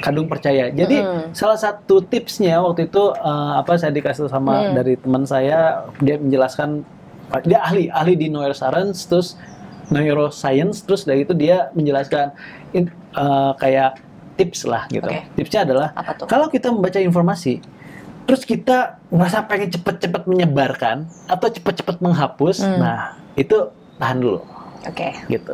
kandung 0.05 0.29
percaya. 0.29 0.69
Jadi 0.69 1.01
Mm. 1.01 1.33
salah 1.33 1.57
satu 1.57 2.05
tipsnya 2.05 2.61
waktu 2.61 2.87
itu 2.87 3.03
eh, 3.11 3.53
apa 3.57 3.73
saya 3.75 3.89
dikasih 3.91 4.29
sama 4.29 4.69
Mm. 4.69 4.73
dari 4.75 4.95
teman 4.95 5.25
saya 5.25 5.59
dia 5.99 6.21
menjelaskan 6.21 6.85
dia 7.43 7.59
ahli 7.59 7.89
ahli 7.89 8.15
di 8.15 8.29
neuroscience 8.29 9.09
terus 9.09 9.41
neuroscience 9.89 10.85
terus 10.85 11.03
dari 11.03 11.25
itu 11.25 11.33
dia 11.33 11.73
menjelaskan 11.73 12.37
in- 12.71 12.93
eh, 12.93 13.53
kayak 13.57 13.97
tips 14.37 14.67
lah 14.67 14.85
gitu. 14.89 15.07
Oke. 15.07 15.25
Tipsnya 15.35 15.65
adalah 15.65 15.89
kalau 16.27 16.47
kita 16.47 16.69
membaca 16.69 16.99
informasi 16.99 17.65
terus 18.25 18.43
kita 18.43 19.01
merasa 19.09 19.41
pengen 19.41 19.69
cepet-cepet 19.71 20.25
menyebarkan 20.25 21.05
atau 21.29 21.45
cepet-cepet 21.47 22.01
menghapus, 22.01 22.57
Hmm. 22.61 22.81
nah 22.81 22.99
itu 23.35 23.69
tahan 24.01 24.17
dulu 24.17 24.41
Oke, 24.81 25.13
gitu 25.29 25.53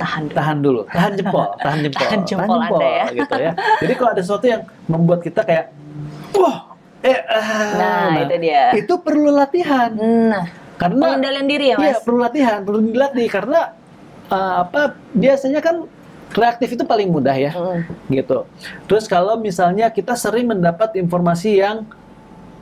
tahan 0.00 0.24
dulu. 0.24 0.34
tahan 0.34 0.58
dulu, 0.58 0.80
tahan 0.88 1.12
jempol, 1.14 1.46
tahan 1.62 1.78
jempol, 1.84 2.00
Tahan 2.00 2.20
jempol 2.24 2.58
Anda 2.58 2.88
ya. 2.88 3.04
gitu 3.12 3.34
ya. 3.36 3.52
Jadi 3.84 3.92
kalau 3.94 4.10
ada 4.10 4.22
sesuatu 4.24 4.46
yang 4.48 4.62
membuat 4.88 5.20
kita 5.20 5.44
kayak, 5.44 5.66
wah, 6.32 6.72
eh, 7.00 7.20
ah, 7.28 7.72
Nah, 7.76 8.24
itu 8.24 8.36
dia. 8.40 8.62
Itu 8.74 8.94
perlu 8.98 9.28
latihan, 9.30 9.92
Nah, 9.92 10.48
karena 10.74 11.02
pengendalian 11.06 11.46
diri 11.46 11.66
ya, 11.70 11.76
iya 11.76 11.94
Mas? 11.94 12.00
perlu 12.00 12.18
latihan, 12.18 12.58
perlu 12.64 12.80
dilatih 12.80 13.28
karena 13.28 13.60
uh, 14.26 14.64
apa? 14.64 14.96
Biasanya 15.12 15.60
kan 15.60 15.84
reaktif 16.30 16.72
itu 16.72 16.84
paling 16.86 17.10
mudah 17.10 17.34
ya, 17.34 17.52
Mm. 17.52 17.80
gitu. 18.08 18.48
Terus 18.86 19.04
kalau 19.04 19.36
misalnya 19.36 19.90
kita 19.90 20.14
sering 20.14 20.46
mendapat 20.46 20.96
informasi 20.96 21.58
yang 21.58 21.84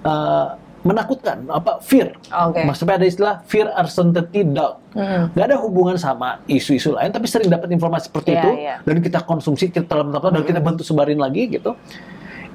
uh, 0.02 0.56
menakutkan, 0.88 1.44
apa 1.46 1.78
fear. 1.80 2.16
Oke. 2.26 2.64
Maksudnya 2.64 2.96
ada 2.96 3.04
istilah 3.04 3.34
fear 3.44 3.68
uncertainty 3.70 4.40
doubt 4.48 4.80
Mm. 4.88 5.30
nggak 5.30 5.46
ada 5.46 5.56
hubungan 5.60 5.94
sama 5.94 6.40
isu-isu 6.48 6.90
lain 6.90 7.12
tapi 7.12 7.28
sering 7.28 7.46
dapat 7.46 7.68
informasi 7.68 8.08
seperti 8.08 8.32
Iya, 8.32 8.40
itu 8.40 8.50
iya. 8.56 8.74
dan 8.82 8.96
kita 8.98 9.20
konsumsi 9.20 9.68
kita 9.68 9.84
telan 9.84 10.08
dan 10.10 10.42
kita 10.42 10.58
bantu 10.58 10.80
sebarin 10.80 11.20
lagi 11.20 11.44
gitu 11.46 11.76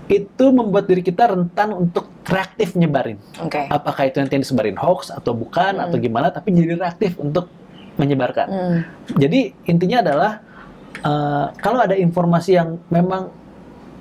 itu 0.09 0.45
membuat 0.49 0.83
diri 0.83 0.99
kita 0.99 1.29
rentan 1.29 1.71
untuk 1.71 2.09
reaktif 2.25 2.73
nyebarin 2.73 3.21
Oke. 3.37 3.69
apakah 3.69 4.03
itu 4.03 4.17
nanti 4.17 4.33
yang 4.33 4.43
disebarin 4.43 4.75
hoax 4.75 5.07
atau 5.07 5.31
bukan 5.31 5.77
atau 5.77 5.95
gimana 5.95 6.27
tapi 6.29 6.51
jadi 6.51 6.73
reaktif 6.75 7.15
untuk 7.15 7.47
menyebarkan 7.95 8.47
Mm. 8.49 8.77
jadi 9.15 9.39
intinya 9.63 9.97
adalah 10.01 10.31
eh, 10.97 11.45
kalau 11.55 11.79
ada 11.79 11.93
informasi 11.93 12.51
yang 12.51 12.81
memang 12.89 13.29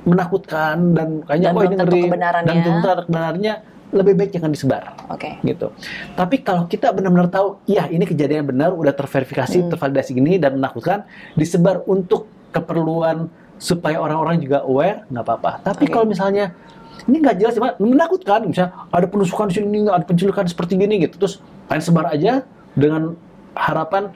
menakutkan 0.03 0.97
dan 0.97 1.23
kayaknya 1.23 1.49
Dan 1.49 1.55
oh 1.55 1.63
ini 1.63 1.75
ngeri 1.77 2.01
kebenarannya. 2.03 2.49
dan 2.49 2.57
belum 2.59 2.75
tentu 2.75 3.03
kebenarannya 3.07 3.55
lebih 3.93 4.17
baik 4.17 4.31
jangan 4.33 4.51
disebar 4.51 4.97
Oke. 5.13 5.37
gitu. 5.45 5.69
Tapi 6.17 6.41
kalau 6.41 6.65
kita 6.65 6.91
benar-benar 6.97 7.29
tahu, 7.29 7.61
ya 7.69 7.87
ini 7.93 8.09
kejadian 8.09 8.49
benar, 8.49 8.73
udah 8.73 8.97
terverifikasi, 8.97 9.69
Hmm. 9.69 9.71
tervalidasi 9.71 10.17
gini 10.17 10.41
dan 10.41 10.57
menakutkan, 10.57 11.05
disebar 11.37 11.85
untuk 11.85 12.27
keperluan 12.57 13.29
supaya 13.61 14.01
orang-orang 14.01 14.41
juga 14.41 14.65
aware, 14.65 15.05
nggak 15.13 15.25
apa-apa. 15.25 15.51
Tapi 15.63 15.85
Oke. 15.87 15.93
kalau 15.93 16.07
misalnya 16.09 16.57
ini 17.05 17.21
nggak 17.21 17.37
jelas, 17.39 17.53
cuma 17.55 17.77
menakutkan, 17.79 18.49
misalnya 18.49 18.73
ada 18.89 19.07
penusukan 19.07 19.47
di 19.53 19.55
sini, 19.61 19.85
ada 19.87 20.05
penculikan 20.09 20.49
seperti 20.49 20.81
gini 20.81 21.05
gitu, 21.05 21.21
terus 21.21 21.39
main 21.69 21.85
sebar 21.85 22.11
aja 22.11 22.43
dengan 22.73 23.15
harapan 23.53 24.09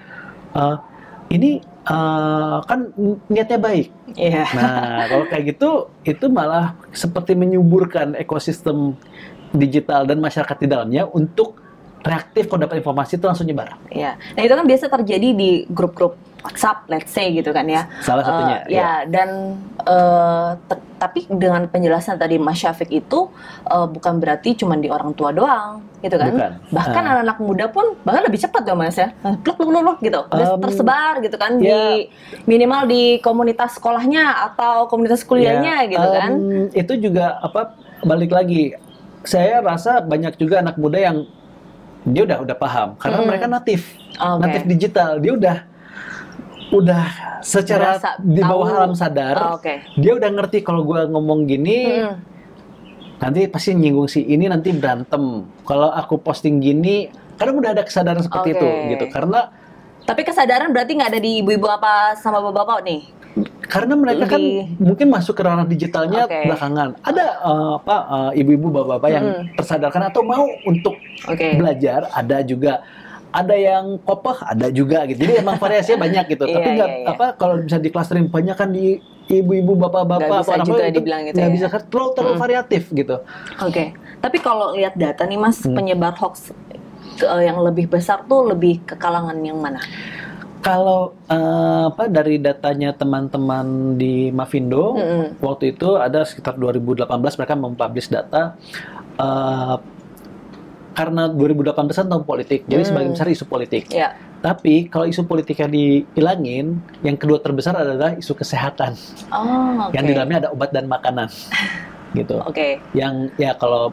eh, 0.56 0.76
ini 1.30 1.60
eh, 1.86 2.58
kan 2.64 2.90
niatnya 3.28 3.58
baik. 3.60 3.88
Iya. 4.16 4.44
Nah, 4.56 5.04
kalau 5.10 5.24
kayak 5.28 5.44
gitu, 5.52 5.70
itu 6.02 6.26
malah 6.32 6.72
seperti 6.96 7.36
menyuburkan 7.36 8.16
ekosistem 8.16 8.96
digital 9.56 10.04
dan 10.04 10.18
masyarakat 10.18 10.56
di 10.56 10.66
dalamnya 10.66 11.04
untuk 11.06 11.58
reaktif 12.00 12.46
kalau 12.46 12.62
dapat 12.62 12.78
informasi 12.78 13.18
itu 13.18 13.26
langsung 13.26 13.44
nyebar. 13.44 13.74
Iya. 13.90 14.14
Nah, 14.14 14.42
itu 14.42 14.54
kan 14.54 14.62
biasa 14.64 14.84
terjadi 14.86 15.28
di 15.34 15.50
grup-grup 15.66 16.14
WhatsApp, 16.46 16.86
let's 16.86 17.10
say 17.10 17.34
gitu 17.34 17.50
kan 17.50 17.66
ya. 17.66 17.90
Salah 17.98 18.22
satunya. 18.22 18.62
Eh, 18.62 18.78
ya, 18.78 19.02
dan 19.04 19.58
eh, 19.82 20.50
te- 20.70 20.86
tapi 20.96 21.26
dengan 21.26 21.66
penjelasan 21.66 22.14
tadi 22.14 22.38
Mas 22.38 22.62
Syafiq 22.62 22.94
itu 22.94 23.26
eh, 23.66 23.86
bukan 23.90 24.22
berarti 24.22 24.54
cuma 24.54 24.78
di 24.78 24.86
orang 24.86 25.18
tua 25.18 25.34
doang, 25.34 25.82
gitu 25.98 26.14
kan? 26.14 26.30
Bukan. 26.30 26.52
Bahkan 26.70 27.02
Ah. 27.02 27.10
anak-anak 27.10 27.38
muda 27.42 27.66
pun 27.66 27.98
bahkan 28.06 28.22
lebih 28.22 28.38
cepat 28.38 28.62
ya 28.62 28.74
Mas 28.78 28.94
ya. 28.94 29.10
Pluk 29.42 29.58
pluk 29.58 29.66
pluk 29.66 29.82
pluk 29.82 29.98
gitu. 29.98 30.20
Udah 30.30 30.48
Um, 30.54 30.62
tersebar 30.62 31.18
gitu 31.18 31.34
kan 31.34 31.58
ya. 31.58 31.58
di 31.58 32.06
minimal 32.46 32.86
di 32.86 33.18
komunitas 33.18 33.74
sekolahnya 33.74 34.22
atau 34.46 34.86
komunitas 34.86 35.26
kuliahnya 35.26 35.74
Ya, 35.82 35.90
gitu 35.90 36.06
kan. 36.06 36.30
em, 36.30 36.70
Itu 36.70 36.94
juga 37.02 37.42
apa 37.42 37.74
balik 38.06 38.30
lagi. 38.30 38.78
Saya 39.22 39.58
rasa 39.58 39.98
banyak 39.98 40.36
juga 40.36 40.60
anak 40.60 40.76
muda 40.76 40.98
yang 40.98 41.24
dia 42.04 42.22
udah 42.22 42.38
udah 42.40 42.54
paham 42.54 42.88
karena 42.96 43.18
Hmm. 43.18 43.26
mereka 43.26 43.46
natif, 43.46 43.96
Oke. 44.12 44.40
natif 44.40 44.62
digital. 44.64 45.18
Dia 45.18 45.32
udah 45.32 45.56
udah 46.68 47.02
secara 47.40 47.96
Berasa 47.96 48.10
di 48.20 48.42
bawah 48.42 48.68
tahu. 48.68 48.78
alam 48.78 48.92
sadar, 48.92 49.36
Oh, 49.36 49.54
Oke. 49.56 49.82
dia 49.96 50.12
udah 50.12 50.30
ngerti 50.32 50.60
kalau 50.60 50.82
gua 50.82 51.06
ngomong 51.06 51.46
gini 51.46 52.02
Mm-mm. 52.02 52.14
nanti 53.16 53.46
pasti 53.46 53.70
nyinggung 53.72 54.06
si 54.06 54.22
ini 54.22 54.46
nanti 54.46 54.70
berantem. 54.70 55.46
Kalau 55.62 55.88
aku 55.88 56.18
posting 56.18 56.58
gini, 56.58 57.06
kadang 57.34 57.56
udah 57.56 57.70
ada 57.70 57.82
kesadaran 57.82 58.20
seperti 58.20 58.52
Oke. 58.52 58.58
itu 58.58 58.68
gitu. 58.92 59.04
Karena 59.08 59.50
Tapi 60.02 60.22
kesadaran 60.22 60.70
berarti 60.70 60.94
nggak 60.94 61.10
ada 61.10 61.18
di 61.18 61.42
ibu-ibu 61.42 61.66
apa 61.66 62.14
sama 62.14 62.38
bapak-bapak 62.40 62.78
nih? 62.84 63.00
Karena 63.62 63.94
mereka 63.94 64.24
kan 64.26 64.40
Lebih- 64.40 64.80
mungkin 64.80 65.06
masuk 65.08 65.34
ke 65.34 65.42
ranah 65.42 65.64
digitalnya 65.64 66.24
Oke. 66.24 66.48
belakangan. 66.48 66.88
Ada 67.02 67.24
eh, 67.38 67.72
apa 67.76 67.96
eh, 68.08 68.40
ibu-ibu 68.40 68.66
bapak-bapak 68.70 69.10
yang 69.10 69.26
Mm. 69.26 69.42
tersadarkan 69.54 70.02
atau 70.06 70.22
mau 70.22 70.44
untuk 70.64 70.96
Oke. 71.22 71.54
belajar, 71.54 72.08
ada 72.10 72.40
juga 72.40 72.80
ada 73.28 73.52
yang 73.52 74.00
kokoh, 74.00 74.40
ada 74.40 74.70
juga 74.70 75.04
gitu. 75.04 75.20
Jadi 75.20 75.44
emang 75.44 75.56
variasinya 75.56 76.00
banyak 76.00 76.24
gitu. 76.30 76.44
Iya, 76.48 76.54
Tapi 76.54 76.68
nggak 76.72 76.88
iya, 76.88 76.98
iya. 76.98 77.10
apa 77.10 77.26
kalau 77.34 77.60
bisa 77.60 77.76
diklasterin 77.76 78.26
banyak 78.26 78.56
kan 78.56 78.72
di 78.72 78.96
ibu-ibu 79.28 79.76
bapak-bapak 79.76 80.40
juga 80.62 80.62
muda 80.64 80.84
itu 80.86 80.96
dibilang 80.96 81.22
gitu 81.26 81.36
nggak 81.36 81.50
ya. 81.50 81.54
bisa 81.54 81.66
kan 81.68 81.80
terlalu, 81.84 82.10
terlalu 82.14 82.34
Mm. 82.34 82.40
variatif 82.40 82.82
gitu. 82.90 83.16
Oke, 83.58 83.84
tapi 84.18 84.36
kalau 84.38 84.72
lihat 84.72 84.94
data 84.94 85.22
nih 85.22 85.36
mas, 85.36 85.60
Hmm. 85.60 85.76
penyebar 85.76 86.16
hoax 86.16 86.54
ke- 87.14 87.28
yang 87.42 87.60
lebih 87.60 87.84
besar 87.86 88.24
tuh 88.24 88.46
lebih 88.46 88.80
ke 88.82 88.94
kalangan 88.94 89.36
yang 89.38 89.58
mana? 89.58 89.82
Kalau 90.58 91.14
eh, 91.26 91.84
apa 91.86 92.08
dari 92.08 92.38
datanya 92.38 92.90
teman-teman 92.90 93.66
di 93.94 94.28
Mavindo 94.30 94.96
Mm-mm. 94.96 95.24
waktu 95.38 95.72
itu 95.72 95.94
ada 95.94 96.22
sekitar 96.22 96.56
2018 96.56 97.06
mereka 97.38 97.54
mempublish 97.54 98.08
data 98.08 98.56
eh, 99.16 99.76
karena 100.92 101.28
2018 101.28 101.76
kan 101.92 102.08
tahun 102.08 102.24
politik, 102.24 102.64
jadi 102.64 102.80
Hmm. 102.80 102.88
sebagian 102.88 103.12
besar 103.12 103.28
isu 103.28 103.44
politik. 103.44 103.84
Ya, 103.92 104.16
Tapi 104.40 104.88
kalau 104.88 105.04
isu 105.04 105.24
politiknya 105.24 105.68
dihilangin, 105.68 106.80
yang 107.00 107.16
kedua 107.16 107.36
terbesar 107.36 107.76
adalah 107.76 108.16
isu 108.16 108.32
kesehatan, 108.32 108.96
oh, 109.28 109.44
oke. 109.82 109.92
yang 109.92 110.04
di 110.04 110.12
dalamnya 110.12 110.38
ada 110.40 110.50
obat 110.50 110.72
dan 110.72 110.88
makanan, 110.88 111.28
gitu. 112.16 112.40
Oke, 112.40 112.80
Yang 112.92 113.28
ya 113.36 113.52
kalau 113.52 113.92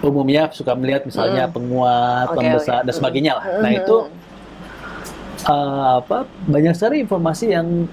umumnya 0.00 0.50
suka 0.50 0.74
melihat 0.74 1.06
misalnya 1.06 1.46
Mm. 1.46 1.54
penguat, 1.54 2.26
Oke, 2.30 2.36
pembesar 2.36 2.82
oke. 2.82 2.86
dan 2.90 2.94
sebagainya 2.94 3.32
lah. 3.38 3.44
Nah 3.62 3.70
Mm. 3.70 3.78
itu 3.78 3.96
eh, 5.44 5.54
apa 5.98 6.18
banyak 6.44 6.72
sekali 6.72 7.00
informasi 7.00 7.46
yang 7.48 7.86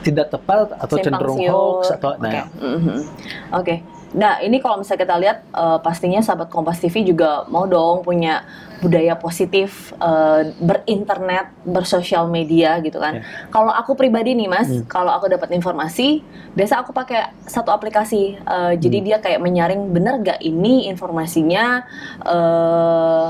tidak 0.00 0.30
tepat 0.30 0.70
atau 0.72 0.96
Simpang 0.96 1.04
cenderung 1.18 1.38
siur. 1.38 1.50
hoax 1.50 1.82
atau 1.92 2.14
Oke, 2.14 2.22
nah. 2.22 2.46
Oke. 3.52 3.76
Nah, 4.14 4.38
ini 4.38 4.62
kalau 4.62 4.80
misalnya 4.80 5.02
kita 5.02 5.16
lihat 5.18 5.38
eh, 5.50 5.78
pastinya 5.82 6.22
sahabat 6.22 6.46
Kompas 6.46 6.78
TV 6.78 7.02
juga 7.04 7.42
mau 7.46 7.66
dong 7.66 8.00
punya 8.00 8.46
budaya 8.78 9.12
positif 9.12 9.90
eh, 9.98 10.54
berinternet, 10.56 11.50
bersosial 11.66 12.30
media 12.30 12.78
gitu 12.78 12.96
kan. 12.96 13.18
Ya. 13.18 13.22
Kalau 13.50 13.68
aku 13.68 13.92
pribadi 13.92 14.32
nih 14.32 14.46
Mas, 14.46 14.70
Hmm. 14.70 14.86
kalau 14.86 15.10
aku 15.10 15.26
dapat 15.26 15.50
informasi, 15.50 16.22
biasa 16.54 16.80
aku 16.80 16.94
pakai 16.94 17.34
satu 17.42 17.68
aplikasi. 17.68 18.38
Eh, 18.38 18.72
jadi 18.78 18.96
Hmm. 18.96 19.06
dia 19.06 19.16
kayak 19.18 19.42
menyaring 19.42 19.90
bener 19.90 20.22
gak 20.22 20.38
ini 20.40 20.86
informasinya 20.86 21.82
eh 22.24 23.26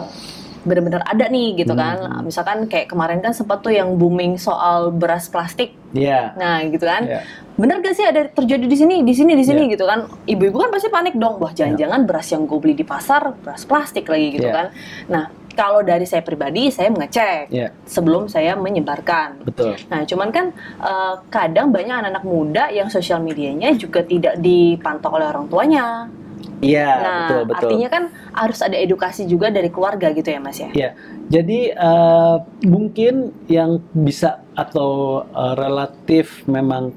benar-benar 0.67 1.07
ada 1.07 1.25
nih 1.27 1.55
gitu 1.57 1.73
Hmm. 1.73 1.81
kan. 1.81 1.97
Misalkan 2.21 2.67
kayak 2.67 2.91
kemarin 2.91 3.23
kan 3.23 3.31
sempat 3.31 3.63
tuh 3.63 3.71
yang 3.71 3.95
booming 3.95 4.35
soal 4.37 4.91
beras 4.91 5.31
plastik. 5.31 5.73
Iya. 5.95 6.35
Nah, 6.35 6.61
gitu 6.67 6.83
kan. 6.83 7.07
Iya. 7.07 7.21
Bener 7.57 7.81
gak 7.81 7.95
sih 7.95 8.05
ada 8.05 8.27
terjadi 8.27 8.67
di 8.67 8.77
sini, 8.77 9.01
di 9.01 9.15
sini, 9.15 9.33
di 9.33 9.41
sini 9.41 9.65
Iya. 9.65 9.73
gitu 9.73 9.85
kan? 9.87 10.01
Ibu-ibu 10.27 10.57
kan 10.59 10.69
pasti 10.69 10.91
panik 10.91 11.15
dong. 11.15 11.39
Wah, 11.39 11.55
jangan-jangan 11.55 12.05
beras 12.05 12.29
yang 12.29 12.45
gue 12.45 12.59
beli 12.59 12.75
di 12.75 12.85
pasar 12.85 13.33
beras 13.39 13.63
plastik 13.63 14.05
lagi 14.07 14.35
gitu 14.35 14.45
Iya. 14.45 14.53
kan. 14.53 14.67
Nah, 15.09 15.25
kalau 15.57 15.81
dari 15.81 16.05
saya 16.05 16.21
pribadi 16.21 16.69
saya 16.69 16.93
mengecek 16.93 17.49
Iya, 17.49 17.73
sebelum 17.89 18.29
saya 18.29 18.53
menyebarkan. 18.55 19.41
betul. 19.41 19.73
Nah, 19.89 20.05
cuman 20.05 20.29
kan 20.29 20.47
eh, 20.83 21.15
kadang 21.31 21.73
banyak 21.73 21.97
anak-anak 21.97 22.25
muda 22.25 22.69
yang 22.69 22.93
sosial 22.93 23.25
medianya 23.25 23.73
juga 23.73 24.05
tidak 24.05 24.37
dipantau 24.37 25.17
oleh 25.17 25.25
orang 25.25 25.49
tuanya. 25.49 26.13
Iya, 26.61 26.89
nah, 26.89 27.17
betul, 27.21 27.43
betul. 27.49 27.69
artinya 27.69 27.89
kan 27.89 28.05
harus 28.33 28.61
ada 28.65 28.77
edukasi 28.77 29.25
juga 29.25 29.53
dari 29.53 29.69
keluarga 29.69 30.13
gitu 30.13 30.29
ya, 30.29 30.41
Mas 30.41 30.57
ya. 30.57 30.69
Iya, 30.73 30.91
jadi 31.29 31.61
eh, 31.73 32.37
mungkin 32.65 33.15
yang 33.49 33.81
bisa 33.93 34.41
atau 34.53 35.23
eh, 35.27 35.55
relatif 35.57 36.45
memang 36.49 36.93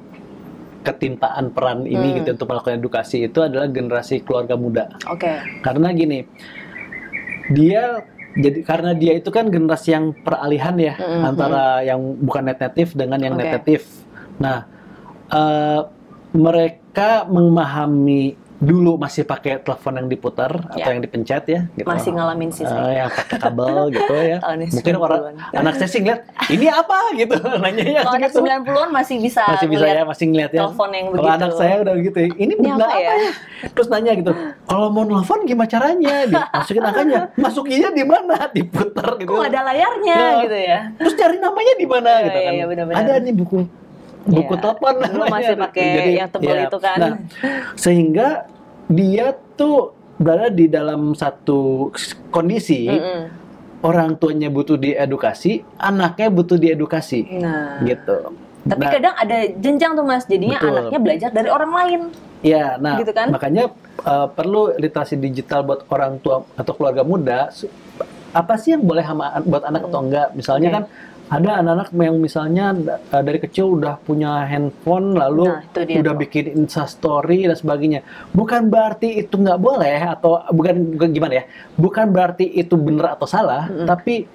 ketimpaan 0.80 1.52
peran 1.52 1.84
ini 1.84 2.16
Hmm. 2.16 2.16
gitu 2.24 2.28
untuk 2.40 2.48
melakukan 2.50 2.80
edukasi 2.80 3.28
itu 3.28 3.40
adalah 3.44 3.68
generasi 3.68 4.24
keluarga 4.24 4.56
muda. 4.56 4.86
Oke. 5.12 5.44
Karena 5.60 5.92
gini, 5.92 6.24
dia 7.52 8.04
jadi 8.40 8.64
karena 8.64 8.92
dia 8.96 9.18
itu 9.18 9.28
kan 9.28 9.52
generasi 9.52 9.92
yang 9.92 10.16
peralihan 10.16 10.76
ya 10.80 10.96
Mm-mm. 10.96 11.24
antara 11.26 11.84
yang 11.84 12.00
bukan 12.22 12.48
net 12.48 12.64
native 12.64 12.96
dengan 12.96 13.20
yang 13.20 13.36
Oke. 13.36 13.44
net 13.44 13.52
native. 13.60 13.86
Nah, 14.40 14.64
eh, 15.28 15.82
mereka 16.32 17.26
memahami 17.28 18.38
dulu 18.60 18.96
masih 18.96 19.24
pakai 19.24 19.58
telepon 19.58 19.96
yang 19.96 20.08
diputar 20.08 20.52
atau 20.52 20.76
Ya. 20.78 20.92
yang 20.92 21.00
dipencet 21.00 21.44
ya, 21.46 21.62
gitu. 21.74 21.88
Masih 21.88 22.12
ngalamin 22.12 22.52
sih 22.52 22.64
saya. 22.64 22.92
yang 22.98 23.10
pakai 23.10 23.38
kabel 23.40 23.88
gitu 23.96 24.14
ya. 24.14 24.38
Mungkin 24.44 24.94
90-an. 24.94 25.00
orang 25.00 25.22
anak 25.54 25.74
saya 25.76 25.88
sih 25.88 26.00
ngeliat 26.00 26.22
ini 26.50 26.68
apa 26.68 26.98
gitu 27.14 27.36
nanya 27.64 27.84
ya 27.86 28.02
Kalau 28.04 28.16
anak 28.16 28.30
gitu. 28.30 28.40
90-an 28.44 28.90
masih 28.92 29.16
bisa 29.18 29.44
masih 29.48 29.68
bisa 29.68 29.86
ya 29.86 30.04
masih 30.04 30.26
ngeliat 30.28 30.52
ya. 30.52 30.60
telepon 30.62 30.90
yang 30.90 31.06
Kalau 31.08 31.16
begitu. 31.18 31.38
anak 31.40 31.52
saya 31.56 31.76
udah 31.80 31.94
gitu, 31.98 32.20
ini 32.20 32.36
Ini 32.38 32.54
benda 32.58 32.76
apa 32.76 32.86
apa, 32.86 33.00
ya? 33.00 33.14
ya? 33.16 33.32
Terus 33.70 33.88
nanya 33.88 34.12
gitu, 34.14 34.32
kalau 34.66 34.88
mau 34.90 35.04
nelfon 35.04 35.40
gimana 35.44 35.66
caranya? 35.66 36.16
Dimasukin 36.26 36.84
angkanya, 36.90 37.20
masukinnya 37.36 37.90
di 37.90 38.04
mana? 38.04 38.36
Diputer 38.50 39.08
gitu. 39.18 39.30
Kok 39.30 39.46
ada 39.46 39.62
layarnya 39.66 40.16
Ya. 40.20 40.42
gitu 40.44 40.58
ya? 40.58 40.80
Terus 40.96 41.14
cari 41.16 41.38
namanya 41.38 41.74
di 41.74 41.86
mana 41.86 42.10
Iya, 42.12 42.26
gitu 42.26 42.40
kan? 42.42 42.52
iya, 42.52 42.64
benar-benar. 42.66 43.00
Ada 43.00 43.14
nih 43.22 43.34
buku 43.34 43.60
buku 44.30 44.54
Iya. 44.54 44.62
telepon 44.62 44.94
namanya. 45.02 45.32
masih 45.34 45.56
pakai 45.58 45.88
yang 46.16 46.30
tebal 46.30 46.56
iya. 46.56 46.66
itu 46.66 46.78
kan. 46.78 46.98
Nah, 46.98 47.14
sehingga 47.76 48.28
dia 48.88 49.26
tuh 49.54 49.92
berada 50.16 50.50
di 50.50 50.66
dalam 50.68 51.14
satu 51.14 51.90
kondisi 52.30 52.88
Mm-mm. 52.88 53.22
orang 53.82 54.16
tuanya 54.16 54.48
butuh 54.48 54.76
diedukasi, 54.76 55.64
anaknya 55.76 56.28
butuh 56.28 56.56
diedukasi, 56.56 57.24
Nah. 57.40 57.80
gitu. 57.84 58.36
Tapi 58.60 58.84
Nah, 58.84 58.92
kadang 58.92 59.16
ada 59.16 59.38
jenjang 59.56 59.92
tuh 59.96 60.04
Mas, 60.04 60.28
jadinya 60.28 60.60
Betul. 60.60 60.76
anaknya 60.76 61.00
belajar 61.00 61.30
dari 61.32 61.50
orang 61.50 61.72
lain. 61.72 62.02
Ya, 62.40 62.76
nah 62.76 62.96
Gitu 62.96 63.12
kan? 63.12 63.32
makanya 63.32 63.72
uh, 64.02 64.28
perlu 64.28 64.72
literasi 64.76 65.16
digital 65.16 65.64
buat 65.64 65.84
orang 65.88 66.20
tua 66.20 66.44
atau 66.56 66.72
keluarga 66.72 67.04
muda. 67.04 67.52
Apa 68.30 68.56
sih 68.56 68.76
yang 68.76 68.84
boleh 68.84 69.02
sama 69.02 69.40
buat 69.42 69.64
anak 69.64 69.88
atau 69.88 70.00
enggak? 70.00 70.28
Misalnya 70.34 70.68
Oke. 70.70 70.76
kan 70.76 70.84
ada 71.30 71.62
anak-anak 71.62 71.94
yang 71.94 72.18
misalnya 72.18 72.74
uh, 73.14 73.22
dari 73.22 73.38
kecil 73.38 73.78
udah 73.78 74.02
punya 74.02 74.50
handphone, 74.50 75.14
lalu 75.14 75.46
Nah, 75.46 75.62
udah 75.70 76.14
tuh. 76.18 76.20
bikin 76.26 76.46
instastory 76.66 77.46
dan 77.46 77.54
sebagainya. 77.54 78.02
Bukan 78.34 78.74
berarti 78.74 79.22
itu 79.22 79.38
nggak 79.38 79.62
boleh 79.62 80.10
atau 80.10 80.42
bukan, 80.50 80.98
bukan 80.98 81.10
gimana 81.14 81.34
ya? 81.40 81.44
Bukan 81.78 82.10
berarti 82.10 82.50
itu 82.50 82.74
benar 82.74 83.14
atau 83.14 83.30
salah, 83.30 83.70
Mm-mm. 83.70 83.86
tapi 83.86 84.26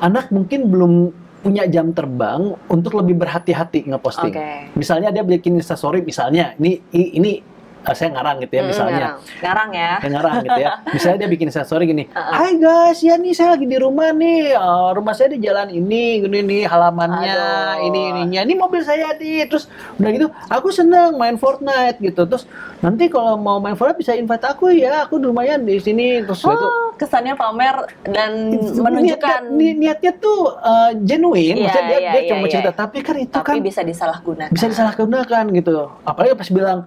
anak 0.00 0.32
mungkin 0.32 0.72
belum 0.72 0.92
punya 1.38 1.68
jam 1.70 1.94
terbang 1.94 2.56
untuk 2.66 2.98
lebih 2.98 3.14
berhati-hati 3.14 3.86
ngeposting. 3.86 4.34
Oke. 4.34 4.50
Misalnya 4.74 5.14
dia 5.14 5.22
bikin 5.22 5.60
instastory, 5.60 6.02
misalnya 6.02 6.56
ini 6.58 6.82
ini 6.90 7.32
eh, 7.38 7.57
saya 7.90 8.08
ngarang 8.10 8.36
gitu 8.38 8.52
ya, 8.52 8.60
Mm, 8.60 8.68
misalnya. 8.68 8.94
ngarang. 8.94 9.16
Ngarang 9.38 9.70
ya. 9.72 9.92
Saya 9.94 10.10
ngarang 10.10 10.34
gitu 10.40 10.58
ya. 10.58 10.70
Misalnya 10.94 11.16
dia 11.18 11.28
bikin 11.28 11.46
instastory 11.48 11.84
gini. 11.86 12.04
Hai 12.10 12.52
guys, 12.54 12.98
ya 13.00 13.14
nih 13.14 13.32
saya 13.32 13.48
lagi 13.50 13.64
di 13.64 13.76
rumah 13.76 14.10
nih, 14.10 14.40
Eh, 14.50 14.90
rumah 14.90 15.12
saya 15.12 15.28
di 15.28 15.38
jalan 15.38 15.68
ini, 15.68 16.20
gini 16.20 16.40
nih 16.40 16.62
halamannya, 16.64 17.36
Aduh. 17.76 17.86
ini 17.86 18.00
ininya, 18.10 18.40
ini 18.42 18.54
mobil 18.54 18.80
saya 18.80 19.14
di, 19.14 19.44
terus 19.44 19.68
udah 19.94 20.10
gitu, 20.10 20.26
aku 20.46 20.68
seneng 20.68 21.14
main 21.14 21.36
Fortnite 21.36 21.98
gitu, 21.98 22.24
terus 22.24 22.44
nanti 22.78 23.06
kalau 23.06 23.34
mau 23.34 23.56
main 23.56 23.74
Fortnite 23.74 23.98
bisa 23.98 24.12
invite 24.12 24.42
aku 24.42 24.70
ya, 24.70 25.04
aku 25.04 25.18
rumahnya 25.18 25.56
di 25.56 25.78
sini, 25.78 26.22
terus 26.22 26.40
gitu. 26.40 26.50
Oh, 26.50 26.90
kesannya 26.94 27.34
pamer 27.34 27.76
dan 28.04 28.50
menunjukkan 28.74 29.40
Niatnya, 29.44 29.54
ni- 29.54 29.76
niatnya 29.76 30.12
tuh 30.14 30.38
eh, 30.54 30.90
genuine, 30.98 31.56
Iya, 31.56 31.64
maksudnya 31.64 31.86
dia, 31.86 31.98
iya, 31.98 32.10
dia 32.10 32.20
iya, 32.20 32.28
cuma 32.28 32.40
iya. 32.40 32.52
cerita, 32.52 32.70
tapi 32.74 32.98
kan 33.00 33.16
itu 33.16 33.32
tapi 33.32 33.46
kan 33.48 33.56
bisa 33.60 33.80
disalahgunakan. 33.82 34.50
bisa 34.50 34.66
disalahgunakan 34.66 35.44
gitu. 35.52 35.76
Apalagi 36.02 36.34
pas 36.34 36.50
bilang, 36.50 36.78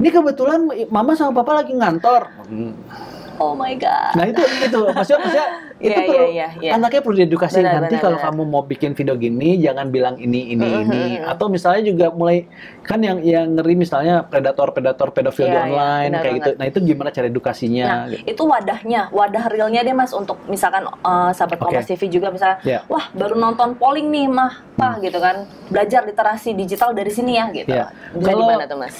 ini 0.00 0.08
kebetulan 0.08 0.60
mama 0.88 1.12
sama 1.12 1.36
papa 1.36 1.60
lagi 1.60 1.70
ngantor. 1.70 2.32
Oh 3.36 3.56
my 3.56 3.72
god. 3.74 4.12
Nah 4.12 4.26
itu 4.26 4.42
itu 4.60 4.78
maksudnya 4.86 5.18
maksudnya 5.18 5.48
itu 5.80 5.96
Iya, 5.96 6.04
perlu 6.04 6.24
iya, 6.28 6.28
iya, 6.28 6.48
iya. 6.60 6.70
anaknya 6.76 7.00
perlu 7.00 7.16
diedukasi 7.16 7.56
Benar, 7.56 7.72
nanti 7.80 7.88
benar, 7.90 8.04
kalau 8.04 8.18
benar. 8.20 8.28
kamu 8.28 8.42
mau 8.44 8.62
bikin 8.62 8.92
video 8.92 9.16
gini 9.16 9.56
jangan 9.56 9.88
bilang 9.88 10.20
ini 10.20 10.52
ini 10.52 10.60
Mhm, 10.60 10.84
ini 10.84 11.00
atau 11.24 11.48
misalnya 11.48 11.80
juga 11.82 12.12
mulai 12.12 12.44
kan 12.82 13.00
yang 13.00 13.24
yang 13.24 13.48
ngeri 13.50 13.80
misalnya 13.80 14.20
predator 14.22 14.76
predator 14.76 15.08
pedofil 15.08 15.48
di 15.48 15.48
Iya, 15.48 15.56
iya, 15.56 15.64
online 15.64 16.04
benar 16.06 16.20
kayak 16.20 16.34
gitu. 16.34 16.44
banget. 16.44 16.58
Nah 16.60 16.66
itu 16.68 16.78
gimana 16.84 17.08
cara 17.10 17.26
edukasinya? 17.26 17.84
Nah, 17.86 18.02
gitu. 18.12 18.22
itu 18.28 18.42
wadahnya, 18.44 19.00
wadah 19.10 19.44
realnya 19.48 19.80
deh 19.80 19.94
Mas 19.94 20.12
untuk 20.12 20.36
misalkan 20.44 20.84
eh, 20.84 21.30
sahabat 21.32 21.56
Oke. 21.56 21.64
Kompas 21.72 21.88
TV 21.88 22.02
juga 22.10 22.28
misalnya, 22.28 22.60
Ya. 22.60 22.84
wah 22.86 23.08
baru 23.10 23.40
nonton 23.40 23.72
polling 23.74 24.04
nih 24.06 24.28
mah, 24.28 24.52
pah 24.76 25.00
gitu 25.00 25.16
kan, 25.16 25.48
belajar 25.66 26.04
literasi 26.04 26.52
digital 26.52 26.92
dari 26.92 27.08
sini 27.08 27.40
ya 27.40 27.48
gitu. 27.48 27.72
Ya. 27.72 27.88
Bisa 28.12 28.28
Kalau- 28.28 28.44
gimana 28.44 28.68
tuh 28.68 28.76
Mas? 28.76 28.96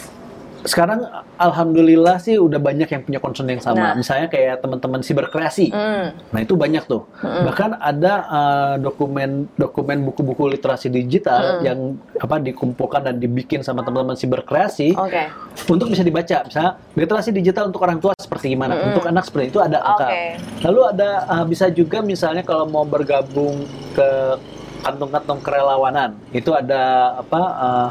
Sekarang 0.64 1.04
alhamdulillah 1.40 2.20
sih 2.20 2.36
udah 2.36 2.60
banyak 2.60 2.88
yang 2.88 3.02
punya 3.04 3.20
concern 3.20 3.48
yang 3.48 3.62
sama. 3.64 3.92
Nah. 3.92 3.94
Misalnya 3.96 4.28
kayak 4.28 4.60
teman-teman 4.60 5.00
siberkreasi. 5.00 5.72
Hmm. 5.72 6.12
Nah 6.32 6.40
itu 6.40 6.54
banyak 6.56 6.84
tuh. 6.84 7.08
Mm-mm. 7.24 7.48
Bahkan 7.48 7.70
ada 7.80 8.12
uh, 8.28 8.74
dokumen 8.76 9.48
dokumen 9.56 10.04
buku-buku 10.04 10.52
literasi 10.52 10.92
digital 10.92 11.40
Mm. 11.40 11.62
yang 11.64 11.80
apa 12.20 12.36
dikumpulkan 12.36 13.00
dan 13.00 13.16
dibikin 13.16 13.64
sama 13.64 13.80
teman-teman 13.80 14.14
siberkreasi 14.14 14.92
Oke. 14.94 15.32
untuk 15.72 15.88
bisa 15.88 16.04
dibaca. 16.04 16.44
Misalnya 16.44 16.72
literasi 16.94 17.30
digital 17.32 17.72
untuk 17.72 17.80
orang 17.80 17.96
tua 17.96 18.12
seperti 18.20 18.52
gimana, 18.52 18.76
Mm-mm. 18.76 18.88
untuk 18.92 19.04
anak 19.08 19.24
seperti 19.24 19.50
itu 19.50 19.58
ada 19.58 19.80
angka. 19.80 20.08
Oke. 20.08 20.24
Lalu 20.68 20.80
ada 20.96 21.10
uh, 21.26 21.44
bisa 21.48 21.66
juga 21.72 22.04
misalnya 22.04 22.44
kalau 22.44 22.68
mau 22.68 22.84
bergabung 22.84 23.64
ke 23.96 24.08
kantong-kantong 24.80 25.40
kerelawanan 25.44 26.16
itu 26.32 26.52
ada 26.56 27.14
apa 27.20 27.40
uh, 27.40 27.88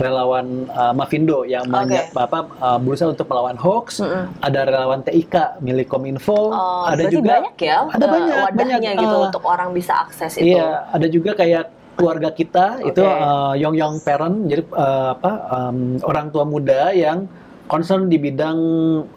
relawan 0.00 0.64
uh, 0.72 0.96
Mavindo 0.96 1.44
yang 1.44 1.68
menye- 1.68 2.08
apa 2.16 2.48
uh, 2.58 2.80
berusaha 2.80 3.12
untuk 3.12 3.28
melawan 3.28 3.60
hoax. 3.60 4.00
Mm-mm. 4.00 4.32
Ada 4.40 4.64
relawan 4.64 5.04
TIK 5.04 5.60
milik 5.60 5.92
Kominfo. 5.92 6.50
Oh, 6.50 6.88
ada 6.88 7.04
juga 7.12 7.44
banyak 7.44 7.56
ya 7.60 7.78
ada 7.84 8.04
eh, 8.04 8.10
banyak, 8.10 8.36
wadahnya 8.48 8.76
banyak, 8.80 9.02
gitu 9.04 9.16
eh, 9.20 9.26
untuk 9.28 9.42
orang 9.44 9.68
bisa 9.76 9.92
akses 10.08 10.40
itu. 10.40 10.56
Iya, 10.56 10.88
ada 10.88 11.06
juga 11.06 11.36
kayak 11.36 11.64
keluarga 12.00 12.32
kita 12.32 12.80
itu 12.80 13.04
Oke. 13.04 13.12
uh, 13.12 13.52
young 13.60 13.76
young 13.76 14.00
parent, 14.00 14.48
jadi 14.48 14.64
uh, 14.72 15.12
apa 15.20 15.32
um, 15.52 16.00
orang 16.08 16.32
tua 16.32 16.48
muda 16.48 16.96
yang 16.96 17.28
concern 17.68 18.08
di 18.08 18.16
bidang 18.16 18.58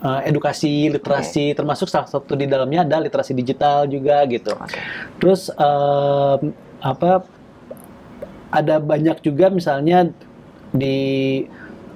uh, 0.03 0.21
edukasi, 0.27 0.91
literasi, 0.91 1.57
termasuk 1.57 1.89
salah 1.89 2.05
satu 2.05 2.35
di 2.37 2.45
dalamnya 2.45 2.85
ada 2.85 3.01
literasi 3.01 3.31
digital 3.33 3.87
juga 3.87 4.21
gitu. 4.27 4.53
Oke. 4.53 4.77
Terus 5.17 5.47
um, 5.55 6.53
apa 6.83 7.23
ada 8.53 8.77
banyak 8.77 9.25
juga 9.25 9.49
misalnya 9.49 10.13
di 10.73 10.97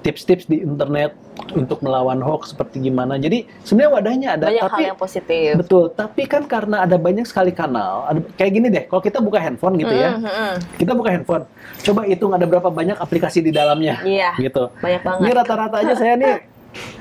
tips-tips 0.05 0.47
di 0.47 0.63
internet 0.63 1.11
untuk 1.51 1.83
melawan 1.83 2.21
hoax 2.23 2.55
seperti 2.55 2.79
gimana. 2.79 3.19
Jadi 3.19 3.43
sebenarnya 3.61 3.91
wadahnya 3.91 4.27
ada, 4.39 4.45
Banyak 4.47 4.63
tapi 4.63 4.81
hal 4.85 4.89
yang 4.93 4.99
positif. 4.99 5.49
Betul, 5.59 5.83
tapi 5.91 6.23
kan 6.25 6.43
karena 6.47 6.85
ada 6.87 6.95
banyak 6.95 7.25
sekali 7.27 7.51
kanal, 7.51 8.07
ada, 8.07 8.19
kayak 8.39 8.51
gini 8.55 8.67
deh, 8.71 8.83
kalau 8.87 9.01
kita 9.03 9.19
buka 9.19 9.41
handphone 9.41 9.75
gitu 9.75 9.91
ya, 9.91 10.15
Mm, 10.15 10.23
mm, 10.23 10.31
mm. 10.31 10.53
kita 10.79 10.91
buka 10.95 11.09
handphone, 11.11 11.43
coba 11.83 12.01
hitung 12.07 12.31
ada 12.31 12.45
berapa 12.47 12.69
banyak 12.71 12.97
aplikasi 12.97 13.43
di 13.43 13.51
dalamnya, 13.51 13.99
Iya. 14.05 14.31
gitu. 14.39 14.71
Banyak 14.79 15.01
banget. 15.03 15.21
Ini 15.27 15.31
rata-rata 15.33 15.75
aja 15.83 15.93
saya 15.97 16.13
nih 16.15 16.33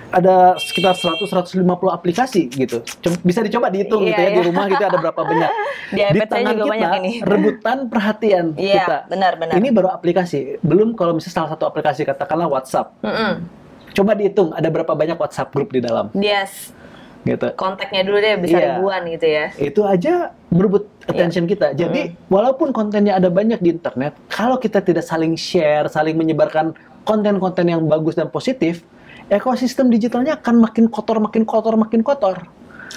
ada 0.09 0.55
sekitar 0.57 0.95
100-150 0.95 1.67
aplikasi 1.89 2.47
gitu. 2.49 2.81
Bisa 3.21 3.43
dicoba 3.43 3.67
dihitung 3.69 4.03
Iya, 4.03 4.09
gitu 4.09 4.21
ya 4.21 4.29
di 4.29 4.35
iya. 4.37 4.47
rumah 4.47 4.65
gitu 4.67 4.85
ada 4.85 4.99
berapa 4.99 5.21
banyak. 5.21 5.51
Di 5.87 6.01
iPad 6.03 6.29
saya 6.29 6.45
juga 6.51 6.65
banyak 6.69 6.91
ini. 6.99 7.11
rebutan 7.23 7.79
perhatian 7.87 8.47
Iya, 8.55 8.75
kita. 8.77 8.97
benar-benar. 9.07 9.55
Ini 9.55 9.69
baru 9.71 9.89
aplikasi, 9.89 10.59
belum 10.61 10.95
kalau 10.95 11.15
misalnya 11.15 11.35
salah 11.37 11.51
satu 11.53 11.65
aplikasi 11.65 12.03
katakanlah 12.03 12.47
WhatsApp. 12.49 12.91
Mm-mm. 13.01 13.47
Coba 13.93 14.13
dihitung 14.13 14.51
ada 14.51 14.67
berapa 14.67 14.93
banyak 14.93 15.15
WhatsApp 15.15 15.51
grup 15.51 15.71
di 15.71 15.79
dalam, 15.79 16.11
Yes, 16.13 16.75
gitu. 17.23 17.55
kontaknya 17.55 18.03
dulu 18.03 18.19
deh 18.19 18.35
bisa 18.37 18.57
Iya. 18.57 18.67
ribuan 18.73 19.03
gitu 19.07 19.27
ya. 19.27 19.47
itu 19.57 19.81
aja 19.81 20.15
berebut 20.49 20.91
attention 21.07 21.47
kita. 21.47 21.71
Jadi 21.73 22.19
walaupun 22.27 22.71
kontennya 22.71 23.15
ada 23.15 23.31
banyak 23.31 23.59
di 23.59 23.71
internet, 23.71 24.19
kalau 24.27 24.59
kita 24.59 24.81
tidak 24.81 25.03
saling 25.03 25.35
share, 25.35 25.87
saling 25.87 26.15
menyebarkan 26.15 26.75
konten-konten 27.03 27.63
yang 27.65 27.87
bagus 27.87 28.15
dan 28.15 28.27
positif, 28.27 28.83
ekosistem 29.29 29.91
digitalnya 29.91 30.39
akan 30.39 30.63
makin 30.63 30.87
kotor, 30.87 31.19
makin 31.19 31.43
kotor, 31.43 31.75
makin 31.75 32.01
kotor. 32.01 32.39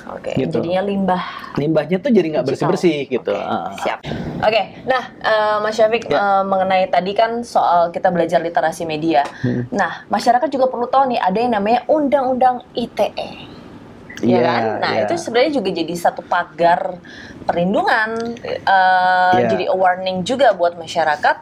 Oke, 0.09 0.31
Gitu. 0.33 0.61
jadinya 0.61 0.81
limbah. 0.81 1.23
limbahnya 1.57 1.97
tuh 1.99 2.09
jadi 2.09 2.27
nggak 2.31 2.45
bersih-bersih 2.45 3.09
gitu. 3.09 3.33
Oke, 3.35 3.41
Ah. 3.41 3.73
siap. 3.77 3.99
Oke, 4.39 4.61
nah 4.87 5.03
eh, 5.19 5.57
Mas 5.59 5.75
Syafiq 5.75 6.07
Ya. 6.07 6.17
eh, 6.17 6.43
mengenai 6.45 6.87
tadi 6.87 7.11
kan 7.11 7.41
soal 7.43 7.89
kita 7.89 8.07
belajar 8.09 8.39
literasi 8.39 8.85
media. 8.85 9.25
Hmm. 9.41 9.67
Nah, 9.69 10.07
masyarakat 10.07 10.47
juga 10.47 10.65
perlu 10.65 10.87
tahu 10.87 11.09
nih 11.09 11.19
ada 11.19 11.37
yang 11.37 11.53
namanya 11.53 11.83
Undang-Undang 11.85 12.63
ITE. 12.73 13.29
Ya 14.19 14.35
Iya, 14.35 14.39
kan? 14.41 14.63
Nah, 14.79 14.93
iya. 14.93 15.03
itu 15.03 15.13
sebenarnya 15.15 15.51
juga 15.53 15.69
jadi 15.73 15.93
satu 15.95 16.21
pagar 16.21 16.99
perlindungan, 17.43 18.09
eh, 18.39 18.59
Iya. 18.61 19.47
jadi 19.47 19.65
a 19.67 19.75
warning 19.75 20.21
juga 20.23 20.53
buat 20.53 20.75
masyarakat 20.75 21.37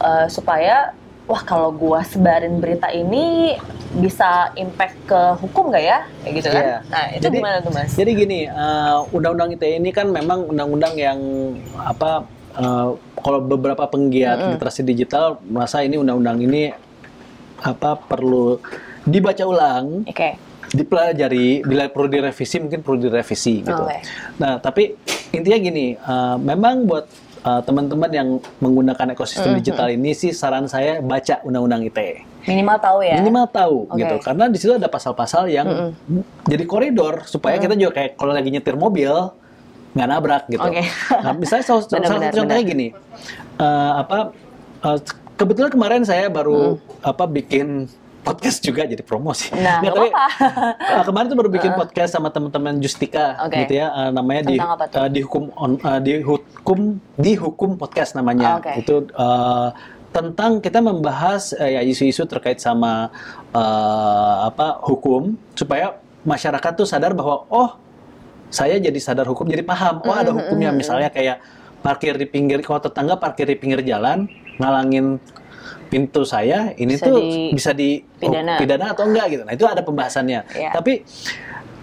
eh, 0.00 0.26
supaya 0.28 0.90
wah 1.24 1.42
kalau 1.42 1.70
gua 1.70 2.02
sebarin 2.02 2.58
berita 2.58 2.90
ini 2.90 3.54
bisa 3.92 4.50
impact 4.56 4.96
ke 5.04 5.20
hukum 5.38 5.68
nggak 5.70 5.84
ya? 5.84 5.98
Kayak 6.24 6.34
gitu 6.34 6.48
kan? 6.48 6.62
Iya. 6.64 6.76
Nah, 6.88 7.04
itu 7.12 7.24
Jadi- 7.28 7.36
gimana 7.38 7.56
tuh, 7.60 7.72
Mas? 7.72 7.90
Jadi 7.92 8.10
gini, 8.12 8.40
eh, 8.44 8.98
undang-undang 9.12 9.52
ITE 9.52 9.76
ini 9.76 9.90
kan 9.90 10.06
memang 10.08 10.48
undang-undang 10.48 10.94
yang 10.96 11.18
apa? 11.76 12.24
eh, 12.52 12.88
kalau 13.16 13.40
beberapa 13.40 13.88
penggiat 13.88 14.36
Mm-mm. 14.36 14.52
literasi 14.60 14.84
digital 14.84 15.40
merasa 15.40 15.80
ini 15.80 15.96
undang-undang 15.96 16.36
ini 16.36 16.68
apa 17.64 17.96
perlu 17.96 18.60
dibaca 19.08 19.40
ulang, 19.48 20.04
Oke. 20.04 20.36
dipelajari, 20.68 21.64
bila 21.64 21.88
perlu 21.88 22.12
direvisi 22.12 22.60
mungkin 22.60 22.84
perlu 22.84 23.00
direvisi 23.00 23.64
gitu. 23.64 23.72
Oke. 23.72 24.04
Nah, 24.36 24.60
tapi 24.60 24.92
intinya 25.32 25.58
gini, 25.58 25.96
eh, 25.96 26.36
memang 26.36 26.84
buat 26.84 27.08
eh, 27.42 27.60
teman-teman 27.62 28.08
yang 28.08 28.28
menggunakan 28.58 29.06
ekosistem 29.10 29.52
Mhm. 29.52 29.58
digital 29.58 29.88
ini 29.88 30.10
sih 30.12 30.30
saran 30.30 30.64
saya 30.64 30.98
baca 30.98 31.42
undang-undang 31.42 31.82
ITE. 31.82 32.22
Minimal 32.44 32.78
tahu 32.78 32.98
ya. 33.02 33.16
Minimal 33.16 33.46
tahu 33.48 33.76
Oke. 33.86 33.98
gitu. 33.98 34.14
Karena 34.20 34.44
di 34.46 34.58
situ 34.58 34.72
ada 34.72 34.86
pasal-pasal 34.86 35.46
yang 35.46 35.94
jadi 36.44 36.64
koridor 36.64 37.22
supaya 37.24 37.54
kita 37.56 37.74
juga 37.74 37.92
kayak 37.96 38.14
kalau 38.14 38.30
lagi 38.30 38.48
nyetir 38.48 38.74
mobil 38.74 39.10
nggak 39.92 40.08
nabrak 40.08 40.42
gitu. 40.48 40.62
Oke. 40.62 40.82
Nah, 41.12 41.32
misalnya 41.32 41.64
salah, 41.64 41.82
satu 41.82 41.98
contohnya 42.32 42.32
benar. 42.32 42.62
gini. 42.64 42.86
eh, 43.54 43.92
apa 43.96 44.32
eh, 44.82 44.98
kebetulan 45.34 45.70
kemarin 45.70 46.02
saya 46.02 46.26
baru 46.26 46.78
apa 47.00 47.24
bikin 47.24 47.86
podcast 48.22 48.58
juga 48.60 48.82
jadi 48.82 49.00
promosi. 49.00 49.50
Nah, 49.50 49.78
Nggak, 49.78 49.78
nggak 49.80 49.92
tapi, 49.92 50.08
apa-apa. 50.08 50.94
eh, 50.94 51.04
kemarin 51.04 51.26
tuh 51.26 51.38
baru 51.38 51.50
bikin 51.50 51.72
podcast 51.74 52.10
sama 52.12 52.28
teman-teman 52.28 52.78
Justika 52.78 53.34
Oke. 53.42 53.58
gitu 53.60 53.74
ya. 53.76 53.90
eh, 53.90 54.10
namanya 54.10 54.42
di 54.44 54.56
Tentang 54.56 54.72
apa 54.72 54.84
eh, 54.86 55.10
dihukum 55.10 55.42
on 55.54 55.72
eh, 55.76 56.00
dihukum 56.00 56.78
dihukum 57.14 57.70
podcast 57.74 58.14
namanya. 58.14 58.58
Oke. 58.58 58.78
Itu 58.78 58.94
eh, 59.08 59.68
tentang 60.08 60.60
kita 60.60 60.78
membahas 60.78 61.50
eh, 61.52 61.74
ya 61.74 61.82
isu-isu 61.82 62.22
terkait 62.24 62.56
sama 62.56 63.10
eh, 63.50 64.34
apa 64.44 64.78
hukum 64.82 65.34
supaya 65.52 65.98
masyarakat 66.22 66.72
tuh 66.74 66.86
sadar 66.86 67.12
bahwa 67.12 67.42
oh 67.48 67.70
saya 68.46 68.76
jadi 68.76 68.98
sadar 68.98 69.26
hukum 69.26 69.48
jadi 69.48 69.64
paham 69.64 69.98
oh 70.00 70.12
ada 70.12 70.30
Mhm, 70.30 70.38
hukumnya 70.38 70.70
misalnya 70.70 71.08
kayak 71.08 71.42
parkir 71.80 72.14
di 72.14 72.24
pinggir 72.24 72.60
kalau 72.60 72.78
tetangga 72.78 73.16
parkir 73.16 73.42
di 73.42 73.56
pinggir 73.56 73.82
jalan 73.82 74.28
ngalangin 74.54 75.18
pintu 75.86 76.22
saya 76.22 76.72
ini 76.74 76.94
Bisa 76.94 77.06
tuh 77.06 77.16
di- 77.18 77.50
bisa 77.52 77.70
di 77.70 77.90
pidana. 78.16 78.54
oh, 78.54 78.58
pidana 78.58 78.84
atau 78.90 79.04
enggak 79.04 79.26
gitu 79.30 79.42
nah 79.42 79.52
itu 79.52 79.64
ada 79.64 79.80
pembahasannya 79.80 80.40
Iya. 80.50 80.70
tapi 80.72 81.02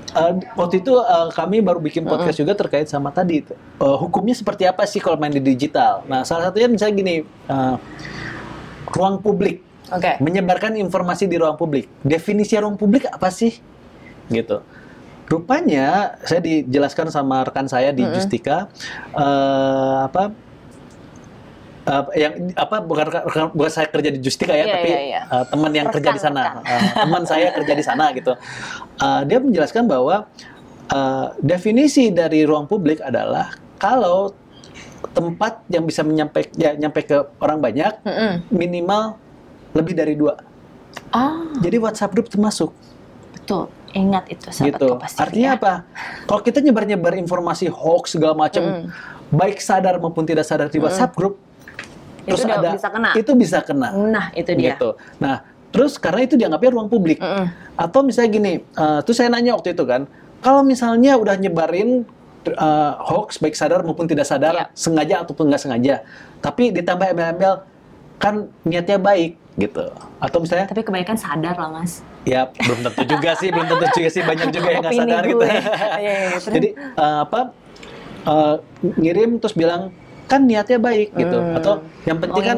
eh, 0.10 0.32
waktu 0.54 0.76
itu 0.80 0.94
eh, 0.96 1.28
kami 1.30 1.62
baru 1.62 1.78
bikin 1.78 2.02
podcast 2.04 2.36
juga 2.36 2.54
terkait 2.54 2.86
sama 2.86 3.10
tadi. 3.10 3.46
Eh, 3.46 3.98
hukumnya 3.98 4.34
seperti 4.34 4.66
apa 4.66 4.84
sih 4.84 4.98
kalau 4.98 5.16
main 5.16 5.30
di 5.30 5.40
digital 5.40 6.02
nah 6.06 6.24
salah 6.24 6.50
satunya 6.50 6.66
misalnya 6.66 6.96
gini 6.96 7.16
eh, 7.26 7.76
ruang 8.90 9.22
publik 9.22 9.62
Oke. 9.90 10.18
menyebarkan 10.18 10.74
informasi 10.76 11.26
di 11.26 11.38
ruang 11.38 11.54
publik. 11.56 11.86
Definisi 12.02 12.58
ruang 12.58 12.74
publik 12.74 13.06
apa 13.06 13.30
sih? 13.30 13.54
Gitu. 14.28 14.62
Rupanya 15.26 16.18
saya 16.22 16.42
dijelaskan 16.42 17.10
sama 17.10 17.46
rekan 17.46 17.66
saya 17.66 17.94
di 17.94 18.02
Justika 18.04 18.66
eh, 19.14 19.98
apa 20.04 20.34
eh, 21.90 22.04
yang 22.20 22.34
apa 22.56 22.80
bukan 22.80 23.06
rekan- 23.08 23.52
bukan 23.52 23.72
saya 23.72 23.88
kerja 23.88 24.10
di 24.10 24.20
Justika 24.20 24.54
ya, 24.54 24.64
Iya, 24.64 24.74
tapi 24.74 24.90
iya, 24.90 25.02
iya. 25.02 25.22
eh, 25.26 25.46
teman 25.46 25.72
yang 25.72 25.88
kerja 25.90 26.10
di 26.12 26.22
sana. 26.22 26.42
Eh, 26.62 26.82
teman 26.96 27.24
saya 27.26 27.48
kerja 27.52 27.74
di 27.74 27.84
sana 27.84 28.06
gitu. 28.12 28.34
Eh, 28.96 29.22
dia 29.26 29.38
menjelaskan 29.38 29.84
bahwa 29.86 30.30
eh, 30.88 31.26
definisi 31.40 32.10
dari 32.10 32.44
ruang 32.44 32.66
publik 32.66 33.00
adalah 33.00 33.50
kalau 33.76 34.34
tempat 35.10 35.64
yang 35.68 35.84
bisa 35.84 36.02
menyampai 36.02 36.52
ya, 36.54 36.74
nyampe 36.74 37.02
ke 37.02 37.18
orang 37.40 37.58
banyak 37.58 37.94
Mm-mm. 38.04 38.46
minimal 38.50 39.16
lebih 39.72 39.94
dari 39.94 40.14
dua. 40.14 40.38
Ah, 41.10 41.42
Jadi 41.58 41.78
WhatsApp 41.78 42.12
group 42.12 42.28
termasuk 42.28 42.70
betul. 43.32 43.70
Ingat 43.90 44.30
itu 44.30 44.46
sahabat 44.48 44.78
gitu. 44.78 44.88
Artinya 45.18 45.50
ya. 45.50 45.58
apa? 45.58 45.74
Kalau 46.24 46.42
kita 46.44 46.62
nyebar-nyebar 46.62 47.18
informasi 47.18 47.66
hoax 47.66 48.14
segala 48.14 48.38
macam, 48.38 48.62
Mm. 48.62 48.86
baik 49.32 49.58
sadar 49.58 49.98
maupun 49.98 50.22
tidak 50.24 50.46
sadar 50.46 50.70
di 50.70 50.78
WhatsApp 50.78 51.14
group, 51.14 51.38
Itu 51.38 51.49
terus 52.26 52.42
udah 52.44 52.58
ada 52.58 52.70
bisa 52.74 52.90
kena. 52.90 53.10
itu 53.14 53.32
bisa 53.34 53.58
kena. 53.62 53.88
Nah, 53.94 54.26
itu 54.34 54.52
dia. 54.54 54.76
Gitu. 54.76 54.90
Nah, 55.18 55.42
terus 55.70 55.96
karena 55.96 56.22
itu 56.24 56.36
dianggapnya 56.36 56.72
ruang 56.72 56.90
publik. 56.90 57.20
Mm-mm. 57.20 57.46
Atau 57.76 58.02
misalnya 58.02 58.30
gini, 58.30 58.54
eh, 58.62 59.00
terus 59.04 59.18
saya 59.18 59.30
nanya 59.30 59.56
waktu 59.56 59.72
itu 59.72 59.84
kan, 59.84 60.10
kalau 60.40 60.62
misalnya 60.62 61.16
udah 61.16 61.36
nyebarin 61.36 62.04
eh, 62.46 62.94
hoax 63.04 63.38
baik 63.38 63.54
sadar 63.54 63.84
maupun 63.84 64.08
tidak 64.08 64.26
sadar, 64.26 64.54
Iya. 64.56 64.66
sengaja 64.74 65.16
ataupun 65.22 65.52
nggak 65.52 65.62
sengaja, 65.62 66.02
tapi 66.40 66.72
ditambah 66.72 67.06
embel-embel 67.06 67.62
kan 68.18 68.48
niatnya 68.64 68.96
baik 68.98 69.36
gitu. 69.56 69.92
Atau 70.18 70.40
misalnya 70.40 70.68
Tapi 70.68 70.82
kebanyakan 70.82 71.20
sadar 71.20 71.56
lah, 71.56 71.70
Mas. 71.70 72.00
Ya, 72.24 72.48
belum 72.52 72.80
tentu 72.84 73.04
juga 73.06 73.32
sih, 73.36 73.52
belum 73.52 73.68
tentu 73.68 73.86
juga 73.92 74.10
sih 74.10 74.22
banyak 74.24 74.48
juga 74.52 74.68
yang 74.72 74.82
nggak 74.82 74.96
sadar 74.96 75.24
gue. 75.24 75.30
gitu. 75.30 75.44
Iya, 75.46 75.62
iya, 76.00 76.14
iya, 76.16 76.28
terus? 76.32 76.46
Jadi 76.48 76.70
eh, 76.76 77.20
apa 77.22 77.40
eh, 78.24 78.56
ngirim 78.96 79.30
terus 79.38 79.56
bilang 79.56 79.92
kan 80.30 80.46
niatnya 80.46 80.78
baik 80.78 81.10
gitu 81.18 81.36
Hmm. 81.36 81.58
atau 81.58 81.74
yang 82.06 82.22
penting 82.22 82.44
kan 82.46 82.58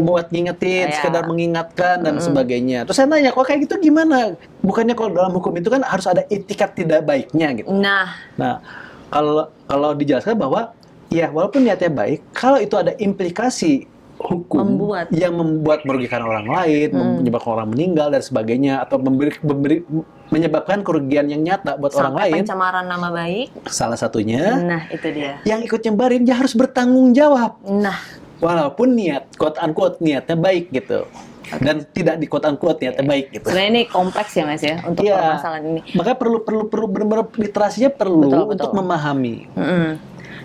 buat 0.00 0.32
ngingetin, 0.32 0.88
Iya. 0.88 0.96
sekedar 0.96 1.28
mengingatkan 1.28 2.00
dan 2.00 2.16
Hmm. 2.16 2.24
sebagainya. 2.24 2.88
Terus 2.88 2.96
saya 2.96 3.06
nanya, 3.06 3.30
kok 3.30 3.44
kayak 3.44 3.68
gitu 3.68 3.76
gimana? 3.78 4.32
Bukannya 4.64 4.96
kalau 4.96 5.12
dalam 5.12 5.30
hukum 5.30 5.52
itu 5.52 5.68
kan 5.68 5.84
harus 5.84 6.08
ada 6.08 6.24
etikat 6.26 6.72
tidak 6.72 7.04
baiknya 7.04 7.52
gitu. 7.52 7.68
Nah, 7.68 8.16
Nah, 8.34 8.64
kalau 9.06 9.52
kalau 9.68 9.92
dijelaskan 9.92 10.40
bahwa 10.40 10.72
ya 11.06 11.28
walaupun 11.28 11.62
niatnya 11.62 11.92
baik, 11.92 12.32
kalau 12.32 12.56
itu 12.56 12.72
ada 12.74 12.96
implikasi 12.96 13.84
hukum 14.16 14.78
Membuat. 14.78 15.10
yang 15.10 15.34
membuat 15.34 15.84
merugikan 15.84 16.22
orang 16.22 16.46
lain, 16.46 16.88
Hmm. 16.94 17.20
menyebabkan 17.20 17.52
orang 17.52 17.68
meninggal 17.68 18.08
dan 18.08 18.22
sebagainya 18.22 18.80
atau 18.80 18.96
memberi, 18.96 19.36
memberi- 19.42 19.84
menyebabkan 20.32 20.80
kerugian 20.80 21.28
yang 21.28 21.44
nyata 21.44 21.76
buat 21.76 21.92
orang 21.92 22.16
sampai 22.16 22.24
lain, 22.26 22.34
pencemaran 22.40 22.86
nama 22.88 23.08
baik. 23.12 23.46
salah 23.68 23.94
satunya 23.94 24.56
Nah, 24.56 24.82
itu 24.88 25.06
dia. 25.06 25.36
yang 25.44 25.60
ikut 25.60 25.78
nyebarin 25.78 26.24
dia 26.24 26.34
harus 26.34 26.52
bertanggung 26.52 27.12
jawab 27.12 27.60
Nah, 27.62 28.00
walaupun 28.38 28.96
niat 28.96 29.28
quote 29.36 29.60
unquote 29.60 30.00
niatnya 30.00 30.34
baik 30.34 30.72
gitu. 30.72 31.04
Dan 31.52 31.84
tidak 31.86 32.16
di 32.16 32.24
quote 32.24 32.48
unquote 32.48 32.80
niatnya 32.80 33.04
baik 33.04 33.26
gitu. 33.30 33.44
sebenarnya 33.44 33.70
ini 33.70 33.82
kompleks 33.84 34.32
ya, 34.32 34.44
Mas 34.48 34.64
ya, 34.64 34.80
untuk 34.80 35.04
Iya. 35.04 35.20
permasalahan 35.20 35.64
ini. 35.68 35.80
Maka 35.92 36.10
perlu 36.16 36.38
perlu 36.40 36.64
perlu 36.66 36.86
benar-benar 36.88 37.28
literasinya 37.30 37.90
perlu 37.92 38.24
Betul, 38.24 38.40
betul. 38.40 38.52
untuk 38.56 38.70
memahami. 38.72 39.36
Mm-mm. 39.52 39.88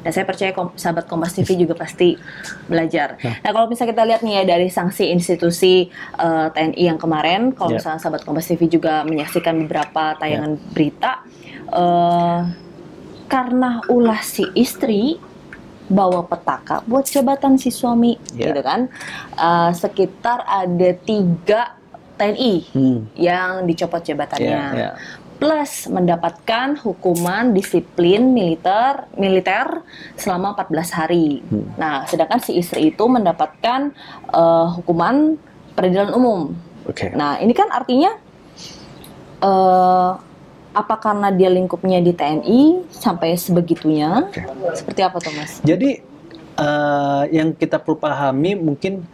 Dan 0.07 0.15
saya 0.15 0.23
percaya 0.23 0.55
kom- 0.55 0.71
sahabat 0.71 1.03
Kompas 1.03 1.35
TV 1.35 1.59
juga 1.59 1.75
pasti 1.75 2.15
belajar. 2.63 3.19
Nah, 3.19 3.51
kalau 3.51 3.67
misalnya 3.67 3.91
kita 3.91 4.03
lihat 4.07 4.21
nih 4.23 4.39
ya 4.39 4.43
dari 4.47 4.71
sanksi 4.71 5.11
institusi 5.11 5.91
eh, 6.15 6.47
TNI 6.47 6.79
yang 6.79 6.95
kemarin, 6.95 7.51
kalau 7.51 7.75
Ya. 7.75 7.83
misalnya 7.83 7.99
sahabat 7.99 8.23
Kompas 8.23 8.47
TV 8.47 8.71
juga 8.71 9.03
menyaksikan 9.03 9.67
beberapa 9.67 10.15
tayangan 10.15 10.55
berita, 10.71 11.27
eh, 11.67 12.39
karena 13.27 13.83
ulah 13.87 14.23
si 14.23 14.47
istri 14.55 15.19
bawa 15.87 16.23
petaka 16.23 16.87
buat 16.87 17.03
jabatan 17.03 17.59
si 17.59 17.67
suami, 17.67 18.15
Ya. 18.31 18.47
gitu 18.47 18.63
kan? 18.63 18.87
Eh, 19.35 19.71
sekitar 19.75 20.39
ada 20.41 20.89
tiga 20.97 21.75
TNI 22.15 22.53
Hmm. 22.71 23.11
yang 23.13 23.67
dicopot 23.67 23.99
jabatannya 24.01 24.47
Ya, 24.47 24.71
ya. 24.71 24.91
Plus 25.37 25.85
mendapatkan 25.87 26.81
hukuman 26.81 27.53
disiplin 27.53 28.33
militer 28.33 29.05
militer 29.13 29.85
selama 30.17 30.57
14 30.57 30.97
hari. 30.97 31.45
Hmm. 31.45 31.69
Nah, 31.77 31.93
sedangkan 32.09 32.41
si 32.41 32.57
istri 32.57 32.89
itu 32.89 33.05
mendapatkan 33.05 33.93
eh, 34.33 34.67
hukuman 34.81 35.37
peradilan 35.77 36.11
umum. 36.17 36.57
Oke. 36.89 37.13
Nah, 37.13 37.37
ini 37.37 37.53
kan 37.53 37.69
artinya 37.69 38.17
eh 39.37 40.11
apa 40.77 40.95
karena 41.01 41.33
dia 41.33 41.49
lingkupnya 41.49 41.97
di 42.01 42.13
TNI 42.13 42.85
sampai 42.93 43.33
sebegitunya? 43.37 44.29
Oke. 44.29 44.41
Seperti 44.77 45.01
apa 45.01 45.17
tuh, 45.21 45.33
Mas? 45.33 45.61
Jadi 45.61 46.01
eh, 46.57 47.23
yang 47.33 47.53
kita 47.53 47.77
perlu 47.77 47.97
pahami 47.97 48.57
mungkin 48.57 49.05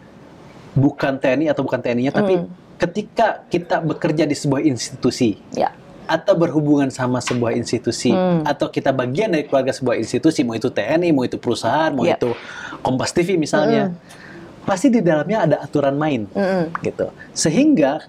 bukan 0.74 1.20
TNI 1.20 1.52
atau 1.52 1.62
bukan 1.62 1.78
TNI-nya, 1.78 2.10
tapi 2.10 2.34
Hmm. 2.34 2.50
ketika 2.74 3.46
kita 3.46 3.78
bekerja 3.78 4.26
di 4.26 4.34
sebuah 4.34 4.64
institusi 4.66 5.38
Ya. 5.54 5.70
Atau 6.04 6.36
berhubungan 6.36 6.92
sama 6.92 7.18
sebuah 7.18 7.56
institusi 7.56 8.12
Hmm. 8.12 8.44
atau 8.44 8.68
kita 8.68 8.92
bagian 8.92 9.32
dari 9.32 9.48
keluarga 9.48 9.72
sebuah 9.72 9.96
institusi, 9.96 10.44
mau 10.44 10.52
itu 10.52 10.68
TNI, 10.68 11.10
mau 11.16 11.24
itu 11.24 11.40
perusahaan, 11.40 11.88
mau 11.92 12.04
Ya. 12.04 12.20
itu 12.20 12.36
Kompas 12.84 13.16
TV 13.16 13.40
misalnya, 13.40 13.96
pasti 14.68 14.92
di 14.92 15.00
dalamnya 15.00 15.48
ada 15.48 15.56
aturan 15.64 15.96
main 15.96 16.28
Mm-mm. 16.28 16.72
gitu. 16.84 17.08
Sehingga 17.32 18.04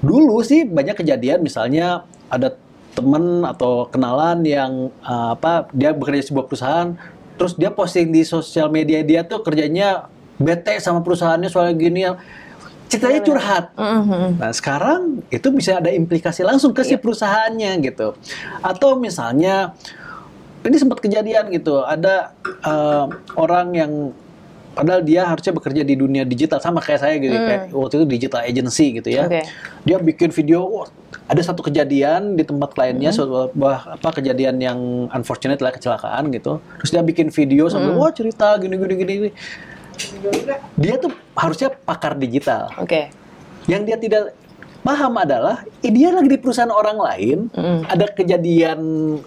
dulu 0.00 0.40
sih 0.44 0.64
banyak 0.64 1.00
kejadian 1.00 1.40
misalnya 1.40 2.04
ada 2.28 2.56
temen 2.94 3.42
atau 3.42 3.88
kenalan 3.90 4.44
yang 4.46 4.72
uh, 5.02 5.34
apa 5.34 5.66
dia 5.74 5.90
bekerja 5.90 6.20
di 6.22 6.28
sebuah 6.30 6.46
perusahaan 6.46 6.88
terus 7.34 7.58
dia 7.58 7.68
posting 7.68 8.14
di 8.14 8.22
sosial 8.22 8.70
media 8.70 9.02
dia 9.02 9.26
tuh 9.26 9.42
kerjanya 9.42 10.06
bete 10.38 10.78
sama 10.78 11.02
perusahaannya 11.02 11.50
soalnya 11.50 11.74
gini 11.74 12.00
ceritanya 12.86 13.20
curhat 13.20 13.64
Mhm. 13.74 14.38
Nah 14.38 14.50
sekarang 14.52 15.00
itu 15.28 15.48
bisa 15.50 15.78
ada 15.78 15.88
implikasi 15.88 16.42
langsung 16.42 16.70
ke 16.70 16.82
si 16.82 16.94
perusahaannya 16.94 17.72
gitu. 17.82 18.14
Atau 18.60 18.96
misalnya 18.96 19.74
ini 20.62 20.76
sempat 20.76 21.00
kejadian 21.00 21.50
gitu, 21.50 21.80
ada 21.80 22.32
eh, 22.62 23.06
orang 23.34 23.66
yang 23.72 23.92
padahal 24.74 25.00
dia 25.00 25.22
harusnya 25.22 25.54
bekerja 25.54 25.82
di 25.82 25.94
dunia 25.94 26.26
digital 26.26 26.58
sama 26.58 26.82
kayak 26.82 26.98
saya 26.98 27.14
gitu, 27.16 27.30
kayak 27.38 27.62
waktu 27.70 27.94
itu 27.94 28.06
digital 28.10 28.40
agency 28.42 28.86
gitu 28.98 29.06
ya. 29.06 29.28
Oke. 29.28 29.46
Dia 29.84 29.96
bikin 30.02 30.34
video, 30.34 30.66
wah, 30.66 30.88
ada 31.24 31.38
satu 31.38 31.62
kejadian 31.62 32.34
di 32.34 32.42
tempat 32.42 32.74
kliennya, 32.74 33.14
suatu 33.14 33.54
bah- 33.54 33.94
apa 33.94 34.18
kejadian 34.18 34.58
yang 34.58 34.78
unfortunate 35.10 35.62
lah 35.62 35.70
kecelakaan 35.70 36.32
gitu. 36.32 36.58
Terus 36.82 36.90
dia 36.90 37.02
bikin 37.02 37.30
video 37.30 37.70
sambil 37.70 37.94
wah 37.94 38.10
cerita 38.10 38.58
gini 38.58 38.74
gini 38.74 38.94
gini. 38.94 39.12
gini. 39.14 39.30
Dia 40.74 40.94
tuh 40.98 41.12
harusnya 41.34 41.70
pakar 41.72 42.14
digital. 42.14 42.70
Oke. 42.78 43.10
yang 43.64 43.80
dia 43.88 43.96
tidak 43.96 44.36
paham 44.84 45.16
adalah 45.16 45.64
eh, 45.80 45.88
dia 45.88 46.12
lagi 46.12 46.28
di 46.28 46.36
perusahaan 46.36 46.68
orang 46.68 47.00
lain 47.00 47.38
ada 47.88 48.04
kejadian 48.12 48.76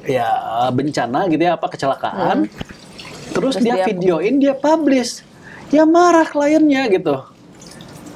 ya 0.06 0.30
bencana 0.70 1.26
gitu 1.26 1.42
ya 1.42 1.58
apa 1.58 1.66
kecelakaan. 1.66 2.46
Terus, 3.34 3.58
Terus 3.58 3.66
dia, 3.66 3.82
dia- 3.82 3.88
videoin 3.90 4.38
dia 4.38 4.54
publish. 4.54 5.26
Ya 5.74 5.84
marah 5.84 6.24
kliennya 6.24 6.86
gitu. 6.94 7.18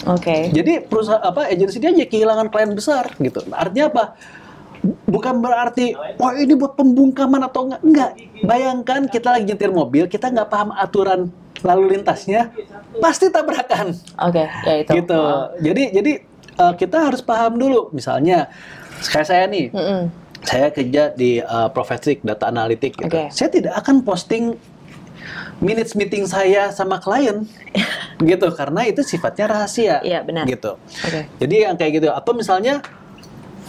Oke. 0.02 0.50
jadi 0.50 0.82
perusahaan 0.82 1.22
apa 1.22 1.46
agensi 1.46 1.78
dia 1.78 1.94
aja 1.94 2.06
kehilangan 2.06 2.50
klien 2.50 2.74
besar 2.74 3.14
gitu. 3.18 3.42
Artinya 3.50 3.86
apa? 3.90 4.04
Bukan 5.06 5.42
berarti 5.42 5.94
wah 6.18 6.34
ini 6.34 6.54
buat 6.54 6.74
pembungkaman 6.74 7.42
atau 7.46 7.70
enggak. 7.70 7.82
Enggak. 7.82 8.12
Bayangkan 8.42 9.02
kita 9.06 9.38
lagi 9.38 9.46
nyetir 9.46 9.70
mobil 9.70 10.06
kita 10.06 10.30
nggak 10.30 10.50
paham 10.50 10.70
aturan 10.74 11.30
lalu 11.62 11.98
lintasnya 11.98 12.50
pasti 13.00 13.30
tabrakan 13.30 13.94
Oke, 14.18 14.46
ya 14.46 14.74
itu. 14.82 14.92
gitu. 15.02 15.22
Jadi 15.62 15.84
jadi 15.94 16.14
uh, 16.58 16.74
kita 16.76 16.98
harus 17.10 17.22
paham 17.22 17.58
dulu. 17.58 17.90
Misalnya 17.94 18.50
kayak 19.10 19.28
saya 19.28 19.44
nih, 19.50 19.74
Mm-mm. 19.74 20.10
saya 20.46 20.68
kerja 20.74 21.14
di 21.14 21.42
uh, 21.42 21.70
Profetric 21.74 22.22
Data 22.22 22.50
Analytic 22.50 22.98
gitu. 22.98 23.10
Oke. 23.10 23.30
Saya 23.34 23.50
tidak 23.50 23.74
akan 23.78 24.06
posting 24.06 24.58
minutes 25.62 25.94
meeting 25.94 26.26
saya 26.26 26.74
sama 26.74 26.98
klien 26.98 27.46
gitu 28.30 28.48
karena 28.54 28.82
itu 28.90 29.06
sifatnya 29.06 29.46
rahasia. 29.50 30.02
Iya, 30.02 30.26
benar. 30.26 30.46
Gitu. 30.50 30.78
Oke. 30.78 31.30
Jadi 31.38 31.56
yang 31.62 31.78
kayak 31.78 32.02
gitu 32.02 32.10
atau 32.10 32.34
misalnya 32.34 32.82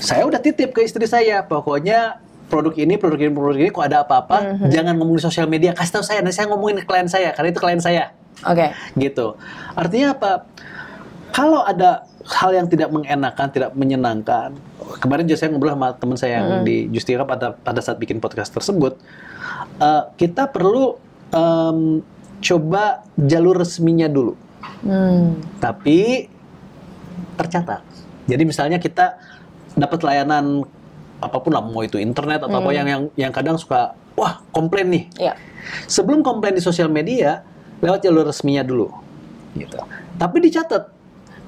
saya 0.03 0.27
udah 0.27 0.41
titip 0.43 0.75
ke 0.75 0.83
istri 0.83 1.07
saya 1.07 1.47
pokoknya 1.47 2.19
produk 2.53 2.75
ini, 2.77 3.01
produk 3.01 3.17
ini, 3.17 3.33
produk 3.33 3.57
ini, 3.65 3.71
kok 3.73 3.85
ada 3.89 4.05
apa-apa, 4.05 4.61
Mhm. 4.61 4.69
jangan 4.69 4.93
ngomong 5.01 5.17
di 5.17 5.25
sosial 5.25 5.49
media, 5.49 5.73
kasih 5.73 5.97
tahu 5.97 6.05
saya, 6.05 6.21
nanti 6.21 6.37
saya 6.37 6.53
ngomongin 6.53 6.85
ke 6.85 6.87
klien 6.87 7.09
saya, 7.09 7.33
karena 7.33 7.49
itu 7.49 7.61
klien 7.65 7.81
saya 7.81 8.13
Oke. 8.45 8.77
gitu. 9.01 9.41
Artinya 9.73 10.13
apa? 10.13 10.45
Kalau 11.33 11.65
ada 11.65 12.05
hal 12.29 12.53
yang 12.53 12.69
tidak 12.69 12.93
mengenakan, 12.93 13.49
tidak 13.49 13.73
menyenangkan. 13.73 14.53
Kemarin 15.01 15.25
juga 15.25 15.41
saya 15.41 15.49
ngobrol 15.49 15.73
sama 15.73 15.97
teman 15.97 16.17
saya 16.21 16.45
yang 16.45 16.61
di 16.61 16.93
Justika 16.93 17.25
pada 17.25 17.57
pada 17.57 17.81
saat 17.81 17.97
bikin 17.97 18.21
podcast 18.21 18.53
tersebut, 18.53 19.01
eh, 19.81 20.03
kita 20.21 20.53
perlu 20.53 21.01
em, 21.33 22.05
coba 22.45 23.01
jalur 23.17 23.57
resminya 23.57 24.05
dulu, 24.05 24.37
Hmm. 24.85 25.41
tapi 25.57 26.29
tercatat. 27.41 27.81
Jadi 28.29 28.43
misalnya 28.45 28.77
kita 28.77 29.17
dapat 29.73 30.05
layanan 30.05 30.69
apa 31.23 31.39
pun 31.39 31.55
lah, 31.55 31.63
mau 31.63 31.81
itu 31.81 31.97
internet 31.97 32.43
atau 32.43 32.59
apa 32.59 32.71
yang 32.75 32.87
yang 32.91 33.03
yang 33.15 33.33
kadang 33.33 33.55
suka 33.57 33.95
wah 34.19 34.43
komplain 34.51 34.91
nih. 34.91 35.05
Ya. 35.17 35.35
sebelum 35.87 36.27
komplain 36.27 36.59
di 36.59 36.63
sosial 36.63 36.91
media 36.91 37.47
lewat 37.79 38.03
jalur 38.03 38.27
resminya 38.27 38.67
dulu 38.67 38.91
gitu. 39.55 39.79
Tapi 40.19 40.43
dicatat 40.43 40.91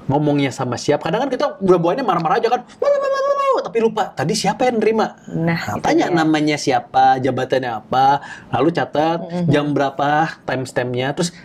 ngomongnya 0.07 0.55
sama 0.55 0.79
siapa. 0.79 1.03
Kadang 1.03 1.27
kan 1.27 1.29
kita 1.29 1.45
buah-buahnya 1.59 2.03
marah-marah 2.07 2.39
aja 2.39 2.47
kan 2.47 2.61
"Wuh, 2.79 3.59
tapi 3.59 3.83
lupa 3.83 4.13
tadi 4.15 4.31
siapa 4.31 4.69
yang 4.69 4.79
nerima? 4.79 5.19
Nah, 5.27 5.75
Nah, 5.75 5.83
tanya 5.83 6.07
dia. 6.07 6.15
namanya 6.15 6.55
siapa 6.55 7.19
jabatannya 7.19 7.71
apa 7.81 8.21
lalu 8.55 8.69
catat 8.71 9.19
jam 9.51 9.75
berapa 9.75 10.31
timestampnya 10.47 11.11
terus 11.11 11.35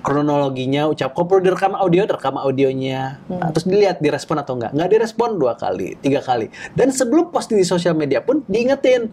kronologinya 0.00 0.86
ucap 0.86 1.10
kok 1.10 1.24
perlu 1.24 1.42
direkam 1.42 1.74
audio 1.74 2.04
direkam 2.04 2.34
audionya 2.34 3.18
Nah, 3.28 3.50
terus 3.50 3.64
dilihat 3.64 3.98
direspon 3.98 4.38
atau 4.38 4.54
enggak 4.54 4.72
nggak 4.72 4.88
direspon 4.88 5.36
dua 5.36 5.54
kali 5.54 5.98
tiga 5.98 6.18
kali 6.18 6.46
dan 6.72 6.88
sebelum 6.88 7.28
posting 7.28 7.56
di 7.56 7.64
sosial 7.64 7.92
media 7.92 8.18
pun 8.18 8.42
diingetin 8.44 9.10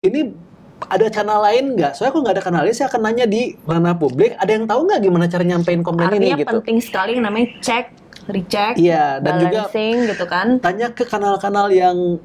ini 0.00 0.32
ada 0.80 1.12
channel 1.12 1.44
lain 1.44 1.76
nggak? 1.76 1.92
Soalnya 1.92 2.08
kalau 2.10 2.24
nggak 2.24 2.36
ada 2.40 2.42
kanal 2.42 2.60
lain, 2.64 2.72
saya 2.72 2.88
akan 2.88 3.00
nanya 3.04 3.28
di 3.28 3.52
ranah 3.62 3.92
publik. 3.92 4.32
Ada 4.34 4.48
yang 4.50 4.64
tahu 4.64 4.88
nggak 4.88 5.00
gimana 5.02 5.24
cara 5.28 5.44
nyampein 5.44 5.84
komplain 5.84 6.08
Artinya 6.08 6.24
ini 6.26 6.40
gitu? 6.40 6.56
penting 6.56 6.78
sekali 6.80 7.10
yang 7.12 7.24
namanya 7.28 7.46
cek, 7.60 7.84
recheck, 8.26 8.72
Iya, 8.80 9.20
dan 9.20 9.32
juga 9.38 9.68
balancing 9.68 9.96
gitu 10.08 10.24
kan 10.24 10.46
tanya 10.56 10.88
ke 10.88 11.04
kanal-kanal 11.04 11.68
yang 11.68 12.16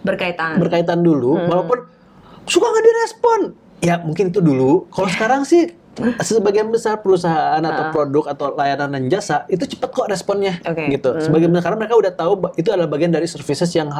berkaitan. 0.00 0.62
berkaitan 0.62 1.02
dulu, 1.02 1.34
Hmm. 1.34 1.48
walaupun 1.50 1.78
suka 2.46 2.66
nggak 2.70 2.84
direspon. 2.86 3.40
Ya 3.82 3.98
mungkin 3.98 4.30
itu 4.30 4.38
dulu. 4.38 4.86
Kalau 4.88 5.10
sekarang 5.10 5.42
sih 5.42 5.74
sebagian 6.20 6.68
besar 6.68 6.98
perusahaan 6.98 7.60
atau 7.60 7.84
Ah. 7.84 7.90
produk 7.90 8.24
atau 8.28 8.46
layanan 8.52 8.90
dan 8.90 9.04
jasa 9.06 9.46
itu 9.46 9.64
cepet 9.64 9.88
kok 9.88 10.06
responnya, 10.06 10.58
Oke. 10.62 10.90
gitu. 10.90 11.10
Hmm. 11.10 11.20
Sebagian 11.20 11.50
besar 11.50 11.64
karena 11.64 11.78
mereka 11.80 11.94
udah 11.96 12.12
tahu 12.12 12.32
itu 12.54 12.68
adalah 12.68 12.86
bagian 12.86 13.10
dari 13.10 13.24
services 13.24 13.70
yang 13.70 13.90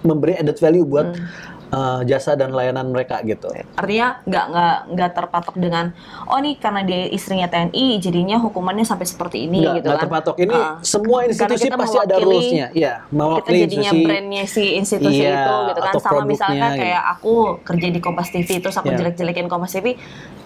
memberi 0.00 0.34
added 0.34 0.56
value 0.56 0.84
buat 0.84 1.16
Hmm. 1.16 1.52
uh, 1.66 2.00
jasa 2.04 2.32
dan 2.32 2.52
layanan 2.52 2.86
mereka 2.86 3.18
gitu. 3.22 3.48
Artinya 3.74 4.20
nggak 4.22 4.44
nggak 4.46 4.76
nggak 4.94 5.10
terpatok 5.12 5.56
dengan 5.56 5.90
oh 6.24 6.36
nih 6.36 6.54
karena 6.54 6.80
dia 6.80 7.08
istrinya 7.08 7.48
TNI 7.48 7.98
jadinya 7.98 8.36
hukumannya 8.38 8.84
sampai 8.84 9.04
seperti 9.04 9.48
ini 9.48 9.64
Nggak, 9.64 9.74
gitu 9.74 9.86
nggak 9.88 9.96
kan. 9.96 10.04
terpatok. 10.06 10.34
Ini 10.38 10.54
Ah. 10.54 10.76
semua 10.80 11.18
institusi 11.24 11.66
pasti 11.66 11.96
ada 11.98 12.14
rules-nya. 12.16 12.66
Iya, 12.70 12.92
kita 13.10 13.50
jadinya 13.50 13.90
institusi. 13.90 14.04
brandnya 14.04 14.44
si 14.46 14.64
institusi 14.76 15.18
Iya, 15.18 15.32
itu 15.34 15.54
gitu 15.66 15.80
kan 15.80 15.92
sama 15.98 16.22
misalkan 16.22 16.54
produknya, 16.54 16.78
kayak 16.78 17.02
aku 17.10 17.32
kerja 17.64 17.88
di 17.90 17.98
Kompas 17.98 18.28
TV 18.28 18.48
terus 18.60 18.76
aku 18.76 18.88
Iya. 18.88 18.98
jelek-jelekin 19.00 19.46
Kompas 19.48 19.72
TV 19.72 19.86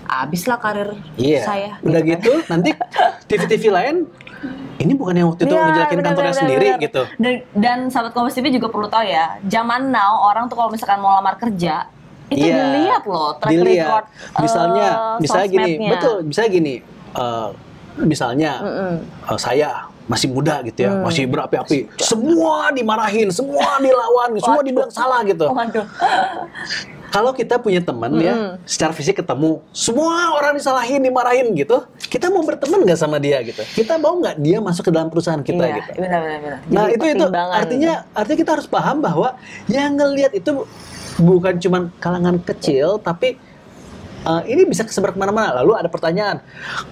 abislah 0.09 0.57
karir 0.57 0.97
Iya. 1.15 1.45
saya 1.45 1.71
Udah 1.81 2.01
kan. 2.01 2.11
gitu, 2.11 2.33
nanti 2.47 2.71
TV-TV 3.25 3.65
lain 3.69 3.97
ini 4.79 4.93
bukan 4.93 5.13
yang 5.13 5.29
waktu 5.29 5.45
itu 5.45 5.53
Iya, 5.53 5.63
ngejelekin 5.65 6.01
kantornya 6.01 6.31
benar, 6.31 6.41
sendiri 6.41 6.69
benar. 6.71 6.81
gitu. 6.81 7.03
Dan, 7.15 7.33
dan 7.53 7.79
sahabat 7.87 8.13
Kompas 8.13 8.33
TV 8.33 8.49
juga 8.51 8.69
perlu 8.69 8.87
tahu 8.87 9.05
ya, 9.05 9.37
zaman 9.45 9.89
now 9.89 10.25
orang 10.25 10.47
tuh 10.47 10.57
kalau 10.57 10.71
misalkan 10.71 10.99
mau 10.99 11.13
lamar 11.13 11.37
kerja 11.37 11.91
itu 12.29 12.41
Iya. 12.43 12.55
dilihat 12.55 13.03
loh 13.05 13.37
track 13.37 13.51
Dilihat. 13.51 13.69
record 13.69 14.05
Misalnya, 14.39 14.87
eh, 14.87 15.17
misalnya 15.19 15.49
gini, 15.49 15.73
betul, 15.87 16.17
misalnya 16.23 16.51
gini. 16.53 16.75
eh, 17.11 17.49
misalnya 17.99 18.53
Mm-mm. 18.59 18.93
eh, 19.27 19.39
saya 19.39 19.69
masih 20.05 20.29
muda 20.29 20.63
gitu 20.63 20.81
ya, 20.81 20.91
Hmm. 20.91 21.05
masih 21.05 21.27
berapi-api. 21.27 21.85
Semua 21.99 22.71
dimarahin, 22.71 23.29
semua 23.29 23.77
dilawan, 23.77 24.33
semua 24.41 24.63
dibilang 24.63 24.89
salah 24.89 25.21
gitu. 25.21 25.45
Waduh. 25.47 25.85
Kalau 27.09 27.33
kita 27.33 27.57
punya 27.57 27.81
teman 27.81 28.13
ya, 28.21 28.35
Mm-mm. 28.37 28.55
secara 28.69 28.93
fisik 28.93 29.25
ketemu, 29.25 29.65
semua 29.73 30.37
orang 30.37 30.57
disalahin, 30.61 31.01
dimarahin 31.01 31.49
gitu, 31.57 31.89
kita 32.13 32.29
mau 32.29 32.45
berteman 32.45 32.85
nggak 32.85 33.01
sama 33.01 33.17
dia 33.17 33.41
gitu? 33.41 33.65
Kita 33.65 33.97
mau 33.97 34.21
nggak 34.21 34.37
dia 34.37 34.61
masuk 34.61 34.89
ke 34.89 34.93
dalam 34.93 35.09
perusahaan 35.09 35.41
kita 35.41 35.65
iya, 35.65 35.77
gitu? 35.81 35.91
benar 36.05 36.21
benar 36.21 36.39
benar. 36.45 36.59
Nah 36.69 36.85
Jadi 36.85 36.95
itu 36.95 37.05
itu 37.17 37.27
artinya 37.33 37.93
artinya 38.13 38.39
kita 38.45 38.51
harus 38.61 38.67
paham 38.69 39.01
bahwa 39.01 39.29
yang 39.73 39.97
ngelihat 39.97 40.37
itu 40.37 40.69
bukan 41.17 41.57
cuma 41.59 41.79
kalangan 41.99 42.37
kecil 42.45 43.01
tapi 43.01 43.41
uh, 44.29 44.45
ini 44.45 44.69
bisa 44.69 44.85
kesebar 44.85 45.17
ke 45.17 45.19
mana-mana. 45.19 45.65
Lalu 45.65 45.81
ada 45.81 45.89
pertanyaan, 45.89 46.45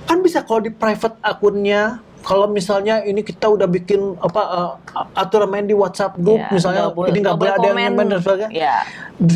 kan 0.09 0.18
bisa 0.24 0.40
kalau 0.40 0.64
di 0.64 0.72
private 0.72 1.20
akunnya 1.20 2.00
kalau 2.27 2.51
misalnya 2.51 3.01
ini 3.01 3.23
kita 3.23 3.47
udah 3.47 3.65
bikin 3.65 4.19
apa 4.19 4.43
uh, 4.43 4.71
aturan 5.15 5.47
main 5.47 5.62
di 5.62 5.73
WhatsApp 5.73 6.19
group 6.19 6.37
Iya, 6.37 6.51
misalnya 6.51 6.81
nggak 6.83 6.97
boleh- 6.97 7.09
ini 7.09 7.19
nggak 7.23 7.39
boleh 7.39 7.53
ada 7.53 7.62
yang 7.62 7.71
komen. 7.73 7.87
komen 7.89 8.07
dan 8.09 8.19
sebagainya. 8.19 8.51
Iya. 8.51 8.77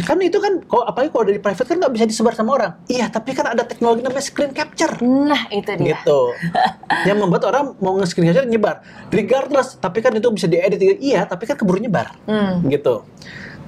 Kan 0.03 0.18
itu 0.20 0.37
kan 0.37 0.53
kalau 0.61 0.85
apalagi 0.85 1.09
kalau 1.09 1.24
dari 1.24 1.38
private 1.38 1.64
kan 1.64 1.76
nggak 1.79 1.92
bisa 1.92 2.05
disebar 2.05 2.35
sama 2.35 2.50
orang. 2.53 2.72
Iya, 2.87 3.07
tapi 3.07 3.31
kan 3.31 3.46
ada 3.48 3.62
teknologi 3.62 4.03
namanya 4.03 4.20
screen 4.20 4.50
capture 4.50 4.90
Nah 5.00 5.46
itu 5.48 5.70
dia. 5.72 5.87
gitu 5.96 6.18
yang 7.09 7.16
membuat 7.16 7.46
orang 7.46 7.79
mau 7.79 7.94
nge-screen 7.94 8.26
capture 8.26 8.44
nyebar 8.44 8.83
regardless 9.09 9.79
tapi 9.79 9.98
kan 9.98 10.11
itu 10.11 10.26
bisa 10.29 10.44
diedit 10.44 10.83
iya 10.98 11.22
tapi 11.22 11.44
kan 11.44 11.55
keburu 11.55 11.79
nyebar 11.79 12.11
Hmm. 12.22 12.59
gitu 12.66 13.07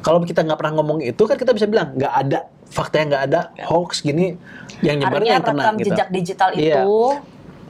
kalau 0.00 0.18
kita 0.20 0.42
nggak 0.42 0.56
pernah 0.56 0.74
ngomong 0.76 0.98
itu 1.00 1.22
kan 1.22 1.34
kita 1.34 1.52
bisa 1.52 1.64
bilang 1.64 1.94
nggak 1.94 2.10
ada 2.12 2.38
fakta 2.66 2.98
yang 2.98 3.08
nggak 3.08 3.24
ada 3.24 3.40
hoax 3.64 4.00
gini 4.00 4.34
yang 4.80 4.98
nyebarnya 4.98 5.32
yang 5.32 5.44
kena 5.44 5.62
rekam 5.62 5.74
gitu 5.76 5.86
jejak 5.88 6.08
digital 6.10 6.48
Iya. 6.50 6.82
itu 6.82 6.90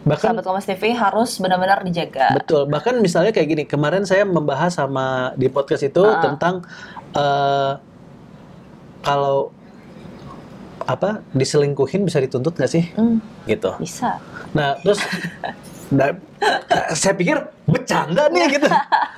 bahkan 0.03 0.33
sahabat 0.33 0.45
Kompas 0.45 0.67
TV 0.67 0.93
harus 0.93 1.31
benar-benar 1.37 1.81
dijaga. 1.81 2.35
betul 2.35 2.67
bahkan 2.67 2.99
misalnya 2.99 3.31
kayak 3.31 3.49
gini 3.49 3.65
kemarin 3.65 4.03
saya 4.03 4.23
membahas 4.23 4.73
sama 4.73 5.07
di 5.35 5.47
podcast 5.47 5.83
itu 5.83 6.01
Ah. 6.01 6.19
tentang 6.21 6.55
eh, 7.13 7.73
kalau 9.01 9.51
apa 10.83 11.23
diselingkuhin 11.31 12.03
bisa 12.03 12.19
dituntut 12.19 12.53
nggak 12.53 12.67
sih 12.69 12.85
Hmm, 12.93 13.23
gitu 13.45 13.71
bisa. 13.79 14.19
Nah, 14.51 14.75
terus 14.77 14.99
nah, 15.95 16.11
saya 16.93 17.15
pikir 17.15 17.39
bercanda 17.65 18.27
nih 18.29 18.51
gitu. 18.53 18.67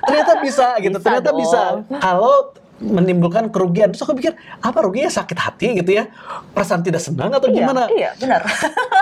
Ternyata 0.01 0.33
bisa 0.39 0.77
gitu. 0.77 0.93
Bisa 0.93 1.03
Ternyata 1.03 1.29
dong. 1.29 1.39
bisa. 1.41 1.61
Kalau 1.97 2.53
menimbulkan 2.77 3.49
kerugian. 3.49 3.89
Terus 3.89 4.03
aku 4.03 4.13
pikir 4.13 4.35
apa 4.59 4.77
ruginya 4.77 5.07
sakit 5.09 5.37
hati 5.37 5.67
gitu 5.79 5.95
ya, 5.95 6.05
perasaan 6.51 6.83
tidak 6.83 6.99
senang 6.99 7.31
atau 7.31 7.47
Iya, 7.47 7.55
gimana? 7.55 7.81
Iya, 7.87 8.09
benar. 8.15 8.41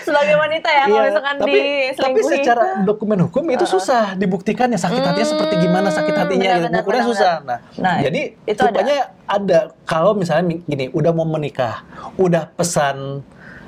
Sebagai 0.00 0.36
wanita 0.36 0.68
ya, 0.68 0.82
kalau 0.82 0.94
Iya, 0.94 1.02
misalkan 1.04 1.34
tapi, 1.36 1.50
tapi 1.50 1.60
diselingkuhi. 1.90 2.32
secara 2.32 2.62
dokumen 2.82 3.18
hukum 3.22 3.44
itu 3.48 3.64
susah 3.64 4.14
dibuktikan 4.14 4.68
ya 4.68 4.78
sakit 4.78 5.00
hatinya 5.00 5.28
seperti 5.28 5.54
gimana 5.58 5.88
sakit 5.88 6.14
hatinya 6.14 6.50
benar, 6.62 6.62
gitu. 6.76 6.86
benar, 6.86 7.04
susah. 7.04 7.32
Nah, 7.42 7.58
Nah, 7.76 7.96
jadi 8.00 8.20
itu 8.40 8.60
rupanya 8.60 8.96
ada. 9.24 9.58
kalau 9.82 10.12
misalnya 10.12 10.58
gini, 10.60 10.88
udah 10.88 11.10
mau 11.10 11.24
menikah, 11.24 11.82
udah 12.16 12.50
pesan 12.52 13.22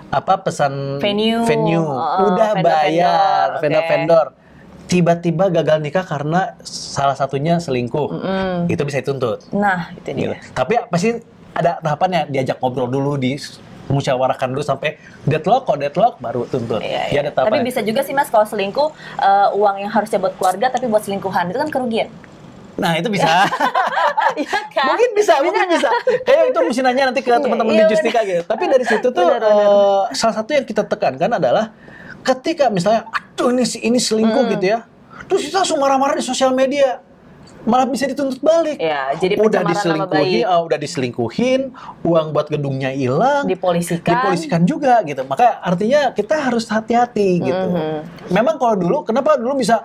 apa 0.09 0.41
pesan 0.41 0.97
Venue, 0.99 1.45
venue 1.45 1.85
oh, 1.85 2.33
udah 2.33 2.57
vendor-vendor, 2.57 2.65
bayar 2.65 3.47
oke. 3.51 3.61
vendor-vendor 3.61 4.27
tiba-tiba 4.85 5.53
gagal 5.53 5.79
nikah 5.79 6.01
karena 6.01 6.57
salah 6.63 7.13
satunya 7.13 7.61
selingkuh 7.61 8.09
Mm. 8.09 8.73
itu 8.73 8.83
bisa 8.83 8.99
dituntut 8.99 9.45
Nah, 9.53 9.93
itu 9.93 10.09
gitu. 10.09 10.33
dia. 10.33 10.41
Tapi 10.51 10.81
pasti 10.89 11.13
ada 11.53 11.77
tahapannya 11.77 12.25
diajak 12.27 12.57
ngobrol 12.57 12.89
dulu 12.89 13.15
di 13.15 13.37
musyawarahkan 13.89 14.49
dulu 14.49 14.61
sampai 14.61 14.97
deadlock 15.23 15.65
kok 15.65 15.77
deadlock 15.77 16.15
baru 16.19 16.45
tuntut. 16.45 16.79
Iya, 16.79 17.09
Ya 17.11 17.21
iya. 17.21 17.31
tahapan. 17.31 17.51
Tapi 17.51 17.67
bisa 17.67 17.81
juga 17.81 18.01
sih 18.01 18.13
mas 18.13 18.29
kalau 18.29 18.45
selingkuh 18.45 18.89
eh, 19.19 19.49
uang 19.53 19.77
yang 19.79 19.91
harusnya 19.91 20.19
buat 20.19 20.35
keluarga 20.35 20.69
tapi 20.71 20.87
buat 20.87 21.01
selingkuhan 21.01 21.49
itu 21.49 21.59
kan 21.59 21.69
kerugian. 21.69 22.09
Nah, 22.77 22.95
itu 22.95 23.09
bisa. 23.09 23.27
Iya 24.29 24.61
kan? 24.71 24.87
mungkin 24.87 25.11
bisa, 25.13 25.41
mungkin 25.41 25.67
bisa. 25.67 25.89
Kayak 26.23 26.53
itu 26.53 26.59
mesti 26.61 26.81
nanya 26.81 27.11
nanti 27.11 27.21
ke 27.21 27.33
teman-teman 27.33 27.73
Iya, 27.73 27.81
di 27.81 27.91
Justika 27.91 28.21
gitu. 28.23 28.45
Tapi 28.45 28.65
dari 28.65 28.85
situ 28.85 29.09
tuh 29.17 29.25
Benar, 29.25 29.41
benar. 29.41 29.67
eh, 29.67 30.03
salah 30.13 30.35
satu 30.37 30.51
yang 30.53 30.63
kita 30.63 30.85
tekankan 30.85 31.31
adalah 31.33 31.73
ketika 32.21 32.69
misalnya 32.69 33.09
aduh 33.09 33.51
ini 33.51 33.65
si- 33.65 33.81
ini 33.81 33.97
selingkuh 33.97 34.45
Hmm. 34.45 34.53
gitu 34.53 34.65
ya. 34.69 34.85
Terus 35.27 35.43
kita 35.43 35.65
langsung 35.65 35.81
marah-marah 35.81 36.15
di 36.15 36.23
sosial 36.23 36.53
media. 36.53 37.03
Malah 37.69 37.85
bisa 37.85 38.09
dituntut 38.09 38.41
balik. 38.41 38.81
Iya, 38.81 39.13
jadi 39.21 39.37
udah 39.37 39.61
diselingkuhi, 39.61 40.41
baik. 40.41 40.49
ah, 40.49 40.61
udah 40.65 40.79
diselingkuhin, 40.81 41.61
uang 42.01 42.27
buat 42.33 42.49
gedungnya 42.49 42.89
hilang, 42.91 43.45
Dipolisikan. 43.45 44.09
dipolisikan 44.09 44.63
juga 44.65 45.05
gitu. 45.05 45.21
Maka 45.29 45.61
artinya 45.61 46.09
kita 46.17 46.49
harus 46.49 46.65
hati-hati 46.65 47.45
gitu. 47.45 47.67
Mhm. 47.69 48.33
Memang 48.33 48.57
kalau 48.57 48.73
dulu 48.73 48.97
kenapa 49.05 49.37
dulu 49.37 49.61
bisa 49.61 49.85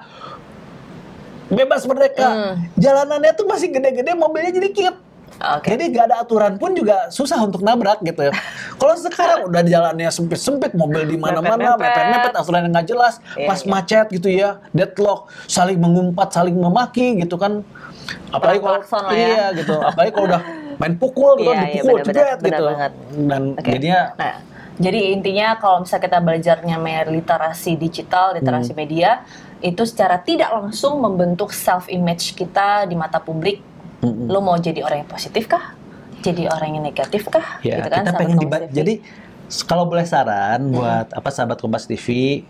bebas 1.52 1.84
merdeka, 1.84 2.30
Hmm. 2.32 2.54
jalanannya 2.80 3.36
tuh 3.36 3.46
masih 3.46 3.68
gede-gede, 3.70 4.16
mobilnya 4.16 4.56
jadi 4.56 4.68
dikit. 4.72 4.96
Oke. 5.40 5.68
Jadi 5.70 5.84
gak 5.92 6.06
ada 6.08 6.16
aturan 6.22 6.54
pun 6.56 6.72
juga 6.72 7.10
susah 7.10 7.42
untuk 7.42 7.62
nabrak 7.62 8.00
gitu. 8.02 8.30
Kalau 8.80 8.96
sekarang 8.96 9.50
udah 9.50 9.62
jalannya 9.62 10.08
sempit-sempit, 10.08 10.72
mobil 10.74 11.04
di 11.06 11.18
mana-mana, 11.18 11.76
Mepet-mepet. 11.76 12.34
aturan 12.36 12.68
yang 12.68 12.74
nggak 12.74 12.88
jelas, 12.88 13.14
Iya, 13.34 13.48
pas 13.48 13.60
iya. 13.60 13.70
macet 13.70 14.06
gitu 14.10 14.28
ya, 14.28 14.50
deadlock, 14.72 15.28
saling 15.46 15.78
mengumpat, 15.78 16.32
saling 16.32 16.56
memaki 16.56 17.18
gitu 17.18 17.36
kan. 17.36 17.66
Apalagi 18.30 18.60
kalau 18.60 18.78
lah 18.80 19.14
ya. 19.16 19.28
iya 19.28 19.46
gitu, 19.56 19.76
apalagi 19.80 20.12
kalau 20.12 20.28
udah 20.28 20.42
main 20.82 20.94
pukul 20.98 21.32
gitu, 21.40 21.50
Iya, 21.50 21.56
iya, 21.56 21.66
dipukul 21.80 21.98
jebret 22.02 22.38
benar 22.40 22.44
gitu. 22.44 22.64
banget. 22.68 22.92
Dan 23.16 23.44
Oke. 23.56 23.70
jadinya 23.72 24.02
Nah, 24.16 24.34
jadi 24.74 25.00
intinya 25.14 25.48
kalau 25.56 25.78
misalnya 25.86 26.04
kita 26.04 26.20
belajarnya 26.20 26.76
literasi 27.08 27.72
digital, 27.78 28.34
literasi 28.34 28.74
Hmm. 28.74 28.80
media, 28.80 29.10
itu 29.62 29.84
secara 29.86 30.20
tidak 30.20 30.52
langsung 30.52 31.00
membentuk 31.00 31.54
self 31.54 31.88
image 31.88 32.34
kita 32.34 32.84
di 32.84 32.98
mata 32.98 33.18
publik. 33.18 33.62
Mm-mm. 34.04 34.28
Lo 34.28 34.44
mau 34.44 34.60
jadi 34.60 34.84
orang 34.84 35.08
yang 35.08 35.12
positif 35.12 35.48
kah? 35.48 35.74
Jadi 36.24 36.48
orang 36.48 36.76
yang 36.76 36.84
negatif 36.84 37.28
kah? 37.32 37.64
Ya, 37.64 37.80
Gitu 37.80 37.90
kan, 37.90 38.04
kita 38.04 38.20
pengen. 38.20 38.38
Jadi 38.72 38.94
kalau 39.68 39.88
boleh 39.88 40.04
saran 40.08 40.72
buat 40.72 41.12
apa 41.12 41.30
sahabat 41.32 41.60
Kompas 41.60 41.88
TV, 41.88 42.42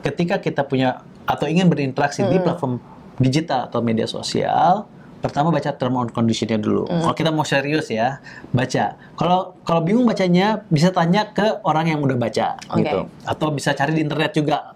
ketika 0.00 0.40
kita 0.40 0.64
punya 0.64 1.04
atau 1.28 1.46
ingin 1.46 1.70
berinteraksi 1.70 2.26
di 2.26 2.36
platform 2.40 2.82
digital 3.20 3.70
atau 3.70 3.80
media 3.84 4.08
sosial, 4.08 4.88
pertama 5.22 5.54
baca 5.54 5.70
term 5.70 5.94
and 6.02 6.10
condition-nya 6.10 6.58
dulu. 6.58 6.88
Kalau 6.90 7.14
kita 7.14 7.30
mau 7.30 7.46
serius 7.46 7.88
ya, 7.88 8.18
baca. 8.50 8.98
Kalau 9.14 9.54
kalau 9.62 9.80
bingung 9.80 10.04
bacanya, 10.04 10.66
bisa 10.68 10.90
tanya 10.90 11.30
ke 11.30 11.62
orang 11.62 11.88
yang 11.88 12.00
udah 12.02 12.18
baca 12.18 12.58
Oke. 12.74 12.82
gitu. 12.82 12.98
Atau 13.24 13.54
bisa 13.54 13.70
cari 13.72 13.94
di 13.94 14.02
internet 14.02 14.34
juga 14.34 14.74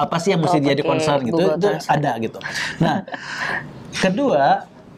apa 0.00 0.16
sih 0.16 0.32
yang 0.32 0.40
mesti 0.40 0.58
Atau 0.58 0.70
jadi 0.72 0.82
concern 0.82 1.20
gitu. 1.22 1.36
Google 1.36 1.56
Itu 1.56 1.68
Translate. 1.70 1.96
ada 1.96 2.10
gitu. 2.18 2.38
Nah, 2.80 2.96
kedua, 3.94 4.44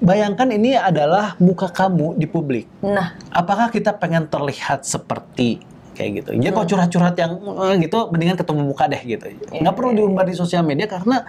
bayangkan 0.03 0.51
ini 0.51 0.75
adalah 0.75 1.39
muka 1.39 1.71
kamu 1.71 2.19
di 2.19 2.27
publik 2.27 2.67
Nah, 2.83 3.15
apakah 3.31 3.71
kita 3.71 3.95
pengen 3.95 4.27
terlihat 4.27 4.83
seperti 4.83 5.63
kayak 5.95 6.11
gitu? 6.21 6.31
Jadi 6.37 6.51
kalau 6.51 6.67
curhat-curhat 6.67 7.15
yang 7.17 7.33
eh, 7.39 7.75
gitu, 7.87 8.11
mendingan 8.11 8.37
ketemu 8.37 8.61
muka 8.75 8.85
deh 8.91 9.03
gitu. 9.07 9.25
Nggak 9.55 9.75
perlu 9.79 9.91
diumbar 9.95 10.27
di 10.27 10.35
sosial 10.35 10.67
media 10.67 10.91
karena 10.91 11.23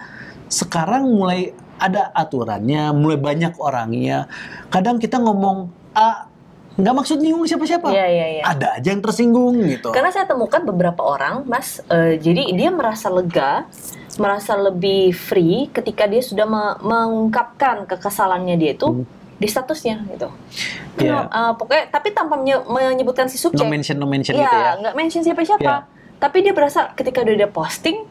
sekarang 0.50 1.06
mulai 1.06 1.54
ada 1.78 2.10
aturannya, 2.14 2.90
mulai 2.94 3.18
banyak 3.18 3.54
orangnya. 3.58 4.26
Kadang 4.70 4.98
kita 4.98 5.18
ngomong 5.22 5.70
A, 5.94 6.26
nggak 6.74 6.94
maksud 6.94 7.22
nyinggung 7.22 7.46
siapa-siapa. 7.46 7.86
Iya, 7.94 8.06
iya, 8.10 8.26
iya. 8.40 8.42
Ada 8.42 8.82
aja 8.82 8.88
yang 8.90 9.02
tersinggung 9.02 9.62
gitu. 9.62 9.94
Karena 9.94 10.10
saya 10.10 10.26
temukan 10.26 10.62
beberapa 10.66 11.06
orang, 11.06 11.46
Mas, 11.46 11.78
eh, 11.86 12.18
jadi 12.18 12.50
dia 12.50 12.70
merasa 12.74 13.06
lega, 13.10 13.70
merasa 14.16 14.54
lebih 14.54 15.10
free 15.10 15.66
ketika 15.68 16.04
dia 16.04 16.20
sudah 16.20 16.44
me- 16.44 16.78
mengungkapkan 16.80 17.84
kekesalannya 17.84 18.54
dia 18.54 18.72
itu 18.72 19.04
di 19.34 19.44
statusnya 19.44 20.06
gitu. 20.08 20.30
Iya. 20.96 21.26
Kenapa- 21.26 21.32
eh, 21.34 21.52
pokoknya 21.58 21.84
tapi 21.90 22.08
tanpa 22.10 22.34
menye- 22.34 22.64
menyebutkan 22.64 23.26
si 23.26 23.36
no 23.36 23.50
subjek. 23.50 23.66
mention, 23.66 23.96
no 23.96 24.06
mention 24.06 24.34
Iya, 24.34 24.42
gitu 24.42 24.56
ya. 24.56 24.72
nggak 24.80 24.94
mention 24.94 25.22
siapa-siapa. 25.22 25.62
Iya. 25.64 25.76
Tapi 26.16 26.36
dia 26.40 26.52
berasa 26.52 26.94
ketika 26.94 27.20
udah 27.20 27.36
dia 27.36 27.50
posting, 27.50 28.06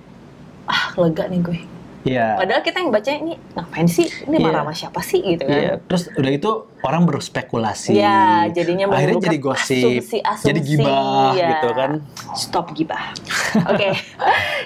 ah 0.66 0.92
lega 0.96 1.26
nih 1.26 1.40
gue. 1.40 1.60
Iya. 2.04 2.36
Padahal 2.36 2.62
kita 2.62 2.78
yang 2.78 2.92
baca 2.92 3.12
ini 3.12 3.34
ngapain 3.54 3.88
sih? 3.88 4.08
Ini 4.28 4.36
Iya. 4.36 4.44
marah 4.44 4.62
sama 4.62 4.74
siapa 4.74 5.00
sih 5.00 5.20
gitu 5.20 5.44
kan? 5.44 5.56
Iya, 5.56 5.72
terus 5.82 6.12
udah 6.12 6.32
itu 6.32 6.52
orang 6.80 7.04
berspekulasi. 7.04 7.96
Iya, 7.96 8.52
jadinya 8.52 8.92
akhirnya 8.92 9.24
jadi 9.24 9.38
gosip, 9.40 10.04
asumsi-asumsi, 10.04 10.46
jadi 10.46 10.60
gibah 10.62 11.32
ya. 11.32 11.48
gitu 11.50 11.70
kan. 11.72 11.92
Stop 12.34 12.72
gibah. 12.72 13.16
Oke, 13.72 13.96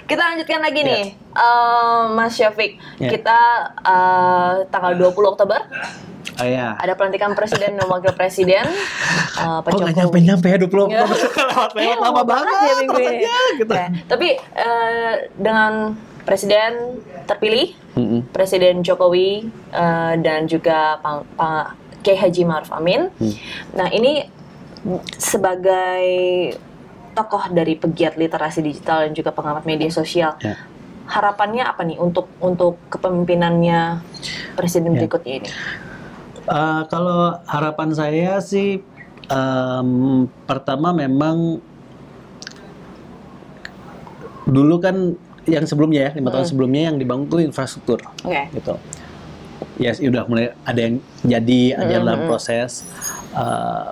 kita 0.04 0.22
lanjutkan 0.24 0.60
lagi 0.60 0.82
Iya. 0.82 0.90
nih, 0.90 1.04
Eh, 1.38 2.02
Mas 2.12 2.34
Syafiq. 2.34 2.82
Iya. 2.98 3.10
Kita 3.14 3.40
eh, 3.78 4.54
tanggal 4.68 4.98
20 4.98 5.30
Oktober 5.30 5.62
Oh 6.36 6.44
iya. 6.44 6.74
ada 6.76 6.94
pelantikan 6.94 7.34
presiden 7.34 7.78
dan 7.78 7.86
wakil 7.86 8.12
presiden. 8.12 8.66
Eh, 9.38 9.60
Pak 9.62 9.70
Oh 9.70 9.78
nggak 9.78 9.94
Jokowi. 9.94 10.26
nyampe 10.26 10.42
nyampe 10.42 10.48
ya 10.50 10.58
20 10.58 10.90
Iya. 10.90 11.06
lewat 11.54 11.72
Iya, 11.72 11.94
lewat 11.94 11.98
lama 12.02 12.22
banget 12.26 12.56
ya 12.58 12.74
minggu 12.76 12.98
ini. 12.98 13.18
gitu. 13.56 13.70
Ya, 13.72 13.88
Tapi 14.10 14.28
eh, 14.58 15.14
dengan 15.38 15.94
presiden 16.28 17.00
terpilih, 17.24 17.72
Mm-mm. 17.96 18.28
Presiden 18.36 18.84
Jokowi 18.84 19.48
eh, 19.72 20.14
dan 20.20 20.44
juga 20.44 21.00
Pak 21.00 21.16
Pak 21.40 21.66
Kiai 22.04 22.20
Haji 22.20 22.44
Maruf 22.44 22.70
Amin. 22.76 23.08
Hmm. 23.16 23.34
Nah 23.72 23.88
ini 23.90 24.28
sebagai 25.16 26.04
tokoh 27.16 27.50
dari 27.50 27.74
pegiat 27.74 28.14
literasi 28.14 28.62
digital 28.62 29.08
dan 29.08 29.16
juga 29.16 29.34
pengamat 29.34 29.66
media 29.66 29.90
sosial, 29.90 30.38
Ya. 30.38 30.54
harapannya 31.10 31.66
apa 31.66 31.82
nih 31.82 31.98
untuk 31.98 32.30
untuk 32.38 32.78
kepemimpinannya 32.92 34.04
presiden 34.54 34.94
Ya. 34.94 35.02
berikutnya 35.02 35.34
ini? 35.42 35.50
Eh, 36.48 36.82
kalau 36.88 37.36
harapan 37.44 37.90
saya 37.92 38.40
sih 38.40 38.80
em, 39.28 39.90
pertama 40.46 40.96
memang 40.96 41.60
dulu 44.48 44.80
kan 44.80 45.18
yang 45.48 45.64
sebelumnya 45.64 46.12
ya 46.12 46.12
lima 46.14 46.30
tahun 46.30 46.44
Hmm. 46.44 46.52
sebelumnya 46.52 46.82
yang 46.92 46.96
dibangun 47.00 47.26
tuh 47.26 47.40
infrastruktur 47.40 48.00
Oke. 48.22 48.42
gitu. 48.52 48.76
Ya 49.78 49.94
udah 49.94 50.24
mulai 50.26 50.46
ada 50.62 50.80
yang 50.80 50.96
jadi 51.24 51.62
ada 51.76 51.92
yang 51.92 52.04
dalam 52.04 52.20
Mhm. 52.24 52.28
proses. 52.28 52.84
Eh, 53.32 53.90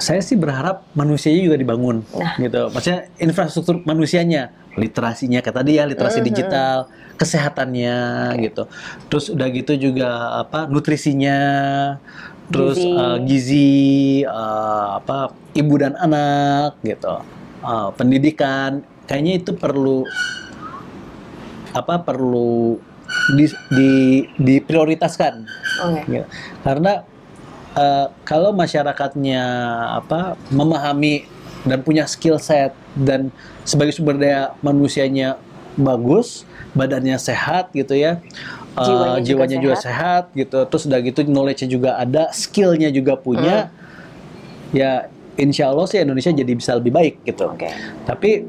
saya 0.00 0.20
sih 0.20 0.34
berharap 0.34 0.88
manusianya 0.94 1.44
juga 1.44 1.56
dibangun 1.56 2.00
Nah. 2.10 2.34
gitu. 2.36 2.72
Maksudnya 2.72 3.00
infrastruktur 3.18 3.84
manusianya, 3.84 4.48
literasinya 4.74 5.38
kata 5.38 5.60
dia, 5.60 5.84
literasi 5.84 6.24
Mhm. 6.24 6.26
digital, 6.26 6.76
kesehatannya 7.20 7.98
gitu. 8.40 8.64
Terus 9.06 9.28
udah 9.28 9.48
gitu 9.50 9.72
juga 9.76 10.08
apa 10.40 10.64
nutrisinya, 10.64 11.38
terus 12.48 12.80
Gizi. 12.80 12.96
eh, 12.96 13.16
gizi, 13.26 13.70
eh, 14.24 14.86
apa 14.96 15.28
ibu 15.52 15.74
dan 15.76 15.94
anak 15.94 16.80
gitu. 16.80 17.20
Eh, 17.60 17.88
pendidikan 17.92 18.80
kayaknya 19.04 19.32
itu 19.36 19.52
perlu 19.52 20.06
apa 21.70 22.02
perlu 22.02 22.78
di, 23.34 23.46
di 23.74 23.92
diprioritaskan 24.38 25.34
Oke. 25.86 26.00
gitu. 26.06 26.26
Karena 26.62 27.02
eh, 27.74 28.06
kalau 28.26 28.54
masyarakatnya 28.54 29.44
apa 30.02 30.38
memahami 30.50 31.26
dan 31.66 31.84
punya 31.84 32.08
skill 32.08 32.40
set 32.40 32.72
dan 32.96 33.28
sebagai 33.68 33.92
sumber 33.92 34.16
daya 34.16 34.56
manusianya 34.64 35.36
bagus, 35.76 36.48
badannya 36.74 37.18
sehat 37.20 37.70
gitu 37.74 37.94
ya, 37.94 38.18
eh, 38.78 38.84
Jiwanya 38.86 39.20
juga 39.20 39.44
jiwanya 39.46 39.58
juga, 39.60 39.76
sehat. 39.78 40.24
gitu, 40.34 40.58
terus 40.66 40.82
udah 40.88 41.00
gitu 41.04 41.20
knowledge-nya 41.26 41.68
juga 41.70 41.90
ada, 42.00 42.32
skillnya 42.32 42.88
juga 42.90 43.14
punya, 43.18 43.70
ya 44.74 45.10
insya 45.36 45.70
Allah 45.70 45.86
sih 45.86 46.00
Indonesia 46.02 46.32
jadi 46.32 46.52
bisa 46.52 46.76
lebih 46.76 46.92
baik 46.94 47.14
gitu. 47.26 47.48
Oke. 47.50 47.70
Tapi 48.04 48.44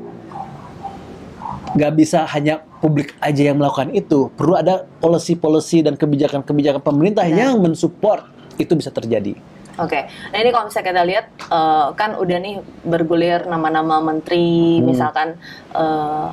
nggak 1.71 1.93
bisa 1.95 2.27
hanya 2.27 2.63
publik 2.81 3.13
aja 3.21 3.53
yang 3.53 3.61
melakukan 3.61 3.93
itu. 3.93 4.33
Perlu 4.33 4.57
ada 4.57 4.83
policy-policy 4.99 5.85
dan 5.85 5.93
kebijakan-kebijakan 5.95 6.81
pemerintah 6.81 7.23
Benar. 7.23 7.37
yang 7.37 7.61
mensupport 7.61 8.25
itu 8.57 8.73
bisa 8.73 8.89
terjadi. 8.89 9.37
Oke, 9.79 10.03
nah 10.29 10.37
ini 10.37 10.51
kalau 10.51 10.67
misalnya 10.67 10.87
kita 10.91 11.03
lihat 11.07 11.25
eh, 11.47 11.87
kan 11.95 12.19
udah 12.19 12.37
nih 12.37 12.55
bergulir 12.83 13.47
nama-nama 13.47 14.03
menteri, 14.03 14.81
Hmm. 14.81 14.89
misalkan 14.89 15.27
eh, 15.71 16.27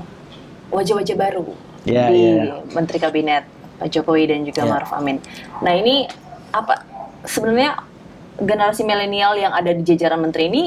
wajah-wajah 0.68 1.16
baru 1.16 1.46
Ya, 1.86 2.10
di 2.10 2.20
ya. 2.42 2.60
Menteri 2.74 2.98
Kabinet 2.98 3.46
Pak 3.78 3.88
Jokowi 3.88 4.28
dan 4.28 4.42
juga 4.42 4.66
Ya. 4.66 4.68
Maruf 4.68 4.90
Amin. 4.92 5.22
Nah 5.62 5.72
ini 5.72 6.04
apa 6.50 6.82
sebenarnya 7.24 7.78
generasi 8.36 8.82
milenial 8.82 9.38
yang 9.38 9.54
ada 9.54 9.70
di 9.70 9.80
jajaran 9.86 10.18
menteri 10.18 10.50
ini 10.50 10.64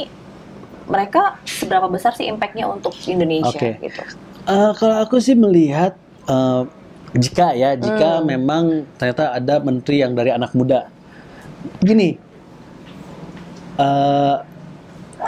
mereka 0.88 1.38
seberapa 1.44 1.86
besar 1.86 2.16
sih 2.16 2.26
impactnya 2.26 2.66
untuk 2.66 2.96
Indonesia 3.06 3.52
Oke. 3.54 3.78
gitu? 3.80 4.02
Eh, 4.48 4.72
kalau 4.78 4.96
aku 5.06 5.22
sih 5.22 5.38
melihat 5.38 5.94
eh, 6.26 6.62
jika 7.12 7.54
ya 7.54 7.76
jika 7.76 8.24
Hmm. 8.24 8.26
memang 8.26 8.64
ternyata 8.96 9.36
ada 9.36 9.60
menteri 9.60 10.00
yang 10.02 10.16
dari 10.16 10.32
anak 10.32 10.56
muda, 10.56 10.88
gini, 11.84 12.16
eh, 13.78 14.36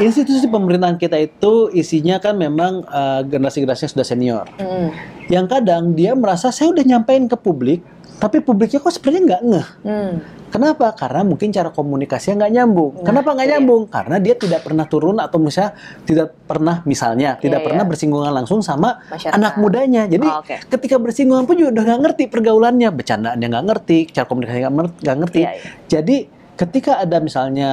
institusi 0.01 0.49
pemerintahan 0.49 0.97
kita 0.97 1.20
itu 1.22 1.70
isinya 1.76 2.18
kan 2.18 2.34
memang 2.39 2.82
eh, 2.88 3.22
generasi-generasi 3.30 3.86
yang 3.86 3.93
sudah 3.93 4.07
senior. 4.07 4.45
Hmm. 4.57 4.89
Yang 5.30 5.45
kadang 5.59 5.93
dia 5.93 6.18
merasa 6.18 6.49
saya 6.49 6.74
udah 6.74 6.82
nyampein 6.82 7.30
ke 7.30 7.38
publik, 7.38 7.86
tapi 8.18 8.41
publiknya 8.41 8.82
kok 8.82 8.95
sebenarnya 8.95 9.22
nggak 9.30 9.41
ngeh. 9.45 9.68
Hmm. 9.86 10.14
Kenapa? 10.54 10.93
Karena 10.93 11.26
mungkin 11.26 11.49
cara 11.49 11.74
komunikasinya 11.74 12.45
nggak 12.45 12.54
nyambung. 12.54 12.91
Nah, 13.01 13.06
Kenapa 13.10 13.34
nggak 13.34 13.47
iya. 13.49 13.54
nyambung? 13.58 13.84
Karena 13.89 14.16
dia 14.22 14.38
tidak 14.38 14.62
pernah 14.62 14.86
turun 14.86 15.18
atau 15.18 15.41
misalnya 15.41 15.74
tidak 16.06 16.30
pernah 16.45 16.86
misalnya 16.86 17.41
tidak 17.41 17.60
Iya, 17.60 17.66
pernah 17.66 17.82
iya. 17.82 17.89
bersinggungan 17.89 18.30
langsung 18.30 18.62
sama 18.62 19.01
Masyarakat. 19.10 19.34
anak 19.34 19.54
mudanya. 19.58 20.06
Jadi 20.06 20.28
Oh, 20.30 20.45
oke. 20.45 20.56
ketika 20.70 21.01
bersinggungan 21.01 21.49
pun 21.49 21.58
juga 21.58 21.74
udah 21.74 21.84
nggak 21.89 22.01
ngerti 22.06 22.24
pergaulannya, 22.30 22.89
bercandaannya 22.93 23.47
nggak 23.49 23.66
ngerti, 23.66 23.97
cara 24.14 24.26
komunikasi 24.30 24.58
nggak 24.62 25.18
ngerti. 25.26 25.41
Iya, 25.41 25.51
iya. 25.58 25.70
Jadi 25.89 26.18
ketika 26.54 27.01
ada 27.01 27.18
misalnya 27.18 27.70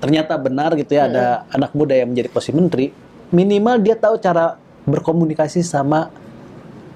ternyata 0.00 0.40
benar 0.40 0.72
gitu 0.72 0.96
ya 0.96 1.04
ada 1.04 1.24
anak 1.52 1.76
muda 1.76 1.92
yang 1.92 2.08
menjadi 2.08 2.32
posisi 2.32 2.56
menteri, 2.56 2.88
minimal 3.28 3.76
dia 3.78 3.92
tahu 3.92 4.16
cara 4.16 4.56
berkomunikasi 4.88 5.60
sama 5.60 6.08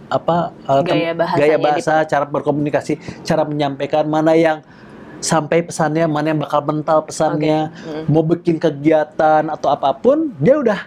apa 0.08 0.50
tem- 0.82 1.12
Gaya 1.12 1.12
gaya 1.36 1.58
bahasa, 1.60 2.02
cara 2.02 2.24
berkomunikasi, 2.24 2.96
cara 3.22 3.44
menyampaikan 3.44 4.08
mana 4.08 4.32
yang 4.32 4.64
sampai 5.20 5.60
pesannya, 5.60 6.04
mana 6.04 6.26
yang 6.28 6.40
bakal 6.40 6.60
mental 6.60 7.00
pesannya, 7.02 7.68
Oke. 7.70 7.86
Mm. 7.86 8.04
mau 8.08 8.22
bikin 8.22 8.56
kegiatan 8.56 9.46
atau 9.46 9.68
apa 9.68 9.92
pun, 9.92 10.32
dia 10.34 10.56
udah, 10.56 10.80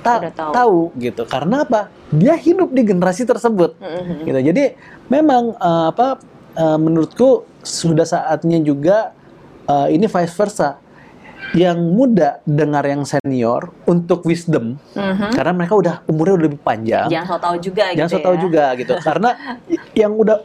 ta- 0.00 0.20
Udah 0.20 0.32
tahu. 0.32 0.52
tahu. 0.52 0.78
gitu. 0.96 1.22
Karena 1.24 1.62
apa? 1.62 1.88
Dia 2.08 2.34
hidup 2.34 2.70
di 2.70 2.82
generasi 2.82 3.22
tersebut. 3.22 3.74
Hmm. 3.76 4.22
Gitu. 4.22 4.38
Jadi 4.44 4.64
memang 5.06 5.54
uh, 5.56 5.88
apa 5.88 6.18
uh, 6.52 6.76
menurutku 6.76 7.42
sudah 7.60 8.04
saatnya 8.04 8.58
juga 8.58 9.10
uh, 9.64 9.86
ini 9.86 10.04
vice 10.04 10.34
versa. 10.34 10.78
Yang 11.48 11.78
muda 11.78 12.42
dengar 12.42 12.82
yang 12.82 13.02
senior 13.02 13.70
untuk 13.84 14.22
wisdom 14.24 14.74
Mhm. 14.92 15.30
karena 15.30 15.52
mereka 15.52 15.74
udah 15.74 15.94
umurnya 16.04 16.34
udah 16.34 16.44
lebih 16.44 16.58
panjang. 16.58 17.06
Jangan 17.06 17.26
so 17.28 17.38
tahu 17.38 17.56
juga 17.60 17.84
Jangan 17.86 18.02
gitu 18.02 18.10
so 18.12 18.18
tahu 18.20 18.34
ya. 18.34 18.40
juga 18.40 18.64
gitu. 18.74 18.92
Karena 18.98 19.30
yang 20.00 20.12
udah 20.12 20.36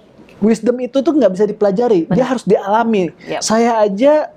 wisdom 0.41 0.75
itu 0.79 0.97
tuh 0.99 1.13
nggak 1.13 1.31
bisa 1.31 1.45
dipelajari, 1.45 2.05
dia 2.07 2.25
harus 2.25 2.43
dialami. 2.43 3.13
Yap. 3.23 3.41
Saya 3.41 3.79
aja 3.79 4.33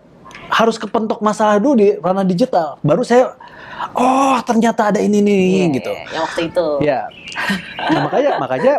harus 0.46 0.76
kepentok 0.76 1.18
masalah 1.18 1.56
dulu 1.56 1.74
di 1.74 1.88
ranah 1.96 2.22
digital, 2.22 2.76
baru 2.80 3.00
saya 3.00 3.32
oh 3.92 4.36
ternyata 4.42 4.92
ada 4.92 5.00
ini 5.00 5.18
nih 5.18 5.40
Iya, 5.40 5.66
gitu. 5.72 5.92
Yang 6.06 6.22
waktu 6.22 6.40
itu. 6.44 6.66
Ya, 6.80 7.00
nah, 7.88 8.00
makanya 8.04 8.30
makanya 8.38 8.74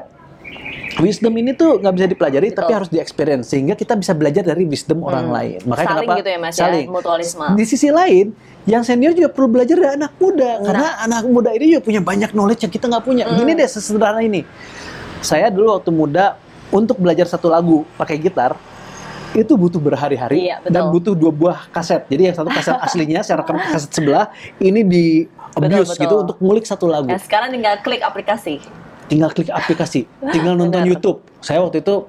wisdom 0.96 1.34
ini 1.34 1.52
tuh 1.52 1.76
nggak 1.78 1.94
bisa 1.94 2.08
dipelajari 2.08 2.48
Betul. 2.48 2.60
tapi 2.62 2.72
harus 2.72 2.88
di 2.88 2.98
experience 2.98 3.52
sehingga 3.52 3.74
kita 3.74 3.94
bisa 3.94 4.14
belajar 4.14 4.46
dari 4.46 4.64
wisdom 4.64 5.04
orang 5.04 5.28
Hmm. 5.28 5.36
lain. 5.36 5.60
Makanya 5.66 5.88
Saling 5.90 6.00
kenapa 6.06 6.20
gitu 6.22 6.30
ya, 6.30 6.40
Mas, 6.40 6.54
ya? 6.54 6.62
saling. 6.64 6.88
Mutualisme. 6.88 7.46
Di 7.52 7.64
sisi 7.66 7.90
lain, 7.90 8.26
yang 8.64 8.82
senior 8.82 9.12
juga 9.12 9.28
perlu 9.28 9.52
belajar 9.52 9.76
dari 9.76 9.92
anak 9.92 10.16
muda 10.16 10.50
Nah. 10.54 10.64
karena 10.64 10.88
anak 11.02 11.24
muda 11.28 11.50
ini 11.52 11.66
juga 11.68 11.82
punya 11.84 12.00
banyak 12.00 12.32
knowledge 12.32 12.62
yang 12.64 12.72
kita 12.72 12.86
nggak 12.88 13.04
punya. 13.04 13.24
Hmm. 13.28 13.36
Gini 13.36 13.52
deh 13.54 13.68
sesederhana 13.68 14.22
ini. 14.22 14.42
Saya 15.20 15.50
dulu 15.50 15.76
waktu 15.76 15.92
muda 15.92 16.38
untuk 16.70 16.98
belajar 16.98 17.26
satu 17.26 17.48
lagu 17.48 17.86
pakai 17.94 18.18
gitar 18.18 18.56
itu 19.32 19.52
butuh 19.54 19.78
berhari-hari 19.78 20.48
Iya, 20.48 20.64
betul. 20.64 20.72
dan 20.72 20.84
butuh 20.90 21.14
dua 21.14 21.28
buah 21.30 21.60
kaset. 21.70 22.08
Jadi 22.08 22.22
yang 22.26 22.36
satu 22.36 22.48
kaset 22.48 22.72
aslinya 22.86 23.20
saya 23.20 23.44
rekam 23.44 23.58
ke 23.58 23.68
kaset 23.70 23.92
sebelah, 23.92 24.32
ini 24.58 24.80
di 24.82 25.06
abuse 25.52 25.92
betul. 25.92 26.02
gitu 26.02 26.16
untuk 26.22 26.38
ngulik 26.40 26.64
satu 26.64 26.88
lagu 26.88 27.08
Nah, 27.08 27.20
sekarang 27.20 27.52
tinggal 27.52 27.76
klik 27.82 28.00
aplikasi. 28.00 28.64
tinggal 29.06 29.30
klik 29.30 29.50
aplikasi, 29.50 30.08
tinggal 30.30 30.56
nonton 30.58 30.82
Benar. 30.82 30.90
YouTube. 30.90 31.20
Saya 31.38 31.60
waktu 31.60 31.80
itu 31.80 32.08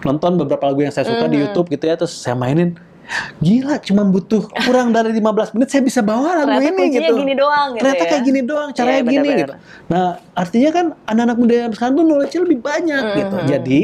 nonton 0.00 0.34
beberapa 0.34 0.64
lagu 0.64 0.80
yang 0.80 0.90
saya 0.90 1.04
suka 1.04 1.26
di 1.26 1.36
Mhm. 1.36 1.42
YouTube 1.44 1.66
gitu 1.68 1.84
ya, 1.84 1.94
terus 1.94 2.14
saya 2.14 2.32
mainin. 2.32 2.78
Gila, 3.44 3.76
cuma 3.84 4.02
butuh 4.08 4.48
kurang 4.64 4.94
dari 4.94 5.12
15 5.12 5.52
menit 5.58 5.68
saya 5.68 5.82
bisa 5.84 6.00
bawa 6.00 6.42
lagu 6.42 6.48
Ternyata 6.48 6.80
ini 6.80 6.84
gitu. 6.96 7.12
gini 7.20 7.34
doang 7.36 7.68
gitu 7.76 7.82
Ternyata 7.84 8.02
ya. 8.02 8.08
kayak 8.08 8.24
gini 8.24 8.40
doang, 8.40 8.68
caranya 8.72 9.02
Iya, 9.02 9.10
gini 9.12 9.28
gitu. 9.36 9.54
Nah, 9.92 10.08
artinya 10.32 10.70
kan 10.72 10.86
anak-anak 11.04 11.36
muda 11.36 11.54
yang 11.54 11.72
sekarang 11.76 11.94
tuh 11.98 12.04
knowledge 12.08 12.36
lebih 12.40 12.58
banyak 12.64 13.04
gitu. 13.20 13.36
Mhm. 13.36 13.46
Jadi, 13.48 13.80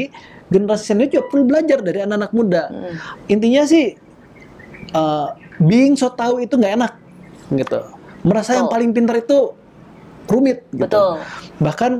generasi 0.49 0.83
senior 0.83 1.07
juga 1.13 1.23
perlu 1.29 1.43
belajar 1.45 1.79
dari 1.85 1.99
anak-anak 2.03 2.31
muda. 2.33 2.63
Hmm. 2.73 2.93
Intinya 3.29 3.61
sih 3.69 3.93
uh, 4.97 5.37
being 5.61 5.93
so 5.93 6.09
tahu 6.09 6.41
itu 6.41 6.57
nggak 6.57 6.73
enak 6.73 6.93
gitu. 7.53 7.79
Merasa 8.25 8.57
yang 8.57 8.67
Betul. 8.67 8.75
paling 8.75 8.89
pintar 8.91 9.15
itu 9.21 9.37
rumit 10.25 10.65
gitu. 10.73 10.89
Betul. 10.89 11.21
Bahkan 11.61 11.91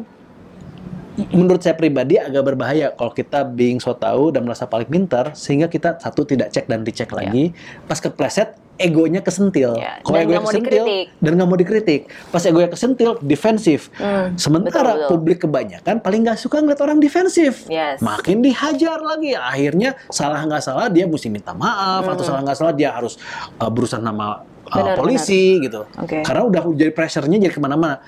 menurut 1.34 1.62
saya 1.64 1.76
pribadi 1.76 2.16
agak 2.16 2.44
berbahaya 2.54 2.94
kalau 2.96 3.12
kita 3.12 3.44
being 3.44 3.82
so 3.82 3.96
tahu 3.96 4.32
dan 4.32 4.46
merasa 4.48 4.70
paling 4.70 4.88
pintar 4.88 5.36
sehingga 5.36 5.68
kita 5.68 6.00
satu 6.00 6.24
tidak 6.24 6.54
cek 6.54 6.70
dan 6.70 6.86
dicek 6.86 7.10
lagi. 7.12 7.52
Pas 7.88 8.00
kepleset 8.00 8.56
egonya 8.80 9.20
kesentil. 9.20 9.76
Ya, 9.76 10.00
kalau 10.00 10.18
egonya 10.24 10.42
kesentil 10.48 10.86
dikritik. 10.88 11.08
dan 11.20 11.32
nggak 11.36 11.48
mau 11.52 11.60
dikritik. 11.60 12.02
Pas 12.32 12.44
egonya 12.48 12.70
kesentil 12.72 13.10
defensif. 13.20 13.92
Hmm, 14.00 14.40
sementara 14.40 14.96
betul, 14.96 15.04
betul. 15.04 15.10
publik 15.12 15.38
kebanyakan 15.44 15.96
paling 16.00 16.24
nggak 16.24 16.40
suka 16.40 16.64
ngeliat 16.64 16.80
orang 16.80 17.04
defensif. 17.04 17.68
Yes. 17.68 18.00
makin 18.00 18.40
dihajar 18.40 19.04
lagi. 19.04 19.36
Akhirnya 19.36 20.00
salah 20.08 20.40
nggak 20.48 20.64
salah 20.64 20.88
dia 20.88 21.06
mesti 21.06 21.28
minta 21.28 21.52
maaf. 21.52 22.08
Atau 22.08 22.24
salah 22.24 22.42
nggak 22.42 22.58
salah 22.58 22.74
dia 22.74 22.96
harus 22.96 23.20
uh, 23.60 23.68
berusaha 23.68 24.00
nama 24.00 24.40
uh, 24.40 24.60
Hmm. 24.70 24.86
Benar, 24.86 24.98
polisi 25.02 25.58
gitu. 25.66 25.82
Oke. 25.98 26.22
karena 26.22 26.42
udah 26.46 26.62
jadi 26.78 26.92
pressure-nya 26.94 27.42
jadi 27.42 27.54
ke 27.54 27.62
mana-mana 27.62 28.06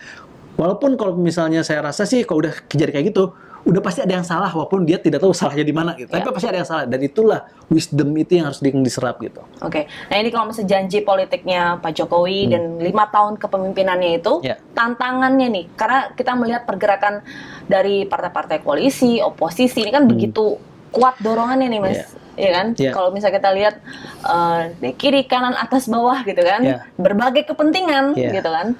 walaupun 0.55 0.95
kalau 0.95 1.13
misalnya 1.13 1.61
saya 1.61 1.81
rasa 1.81 2.03
sih 2.03 2.23
kalau 2.23 2.41
udah 2.41 2.53
kejadian 2.65 2.93
kayak 2.93 3.07
gitu 3.09 3.25
udah 3.61 3.77
pasti 3.77 4.01
ada 4.01 4.17
yang 4.17 4.25
salah 4.25 4.49
walaupun 4.49 4.81
dia 4.81 4.97
tidak 4.97 5.21
tahu 5.21 5.31
salahnya 5.31 5.61
di 5.61 5.69
mana 5.69 5.93
gitu 5.93 6.09
tapi 6.09 6.25
Ya. 6.25 6.33
pasti 6.33 6.47
ada 6.49 6.57
yang 6.57 6.65
salah 6.65 6.83
dan 6.83 6.97
itulah 6.97 7.39
wisdom 7.69 8.09
itu 8.15 8.31
yang 8.33 8.49
harus 8.49 8.57
di- 8.57 8.73
diserap 8.73 9.21
gitu 9.21 9.37
Oke, 9.61 9.85
nah 10.09 10.17
ini 10.17 10.33
kalau 10.33 10.49
misalnya 10.49 10.69
janji 10.71 10.97
politiknya 10.99 11.77
Pak 11.77 11.93
Jokowi 11.93 12.49
dan 12.49 12.81
lima 12.81 13.05
tahun 13.05 13.37
kepemimpinannya 13.37 14.17
itu, 14.17 14.33
Hmm. 14.35 14.47
Ya. 14.47 14.55
tantangannya 14.73 15.47
nih, 15.47 15.65
karena 15.71 16.09
kita 16.09 16.33
melihat 16.33 16.65
pergerakan 16.65 17.21
dari 17.67 18.01
partai-partai 18.03 18.59
koalisi, 18.59 19.21
oposisi 19.21 19.77
ini 19.79 19.93
kan 19.93 20.09
begitu 20.09 20.57
kuat 20.89 21.21
dorongannya 21.21 21.69
nih 21.69 21.79
mas, 21.79 22.01
Ya. 22.33 22.41
ya 22.41 22.51
kan? 22.51 22.67
Hmm. 22.73 22.81
Ya. 22.81 22.91
Kalau 22.91 23.13
misalnya 23.13 23.37
kita 23.37 23.51
lihat 23.53 23.75
eh, 24.21 24.61
di 24.75 24.89
kiri, 24.91 25.21
kanan, 25.23 25.53
atas, 25.53 25.85
bawah 25.85 26.17
gitu 26.23 26.41
kan, 26.41 26.61
Ya. 26.61 26.77
berbagai 26.95 27.45
kepentingan 27.45 28.17
Ya. 28.17 28.33
gitu 28.33 28.49
kan? 28.49 28.73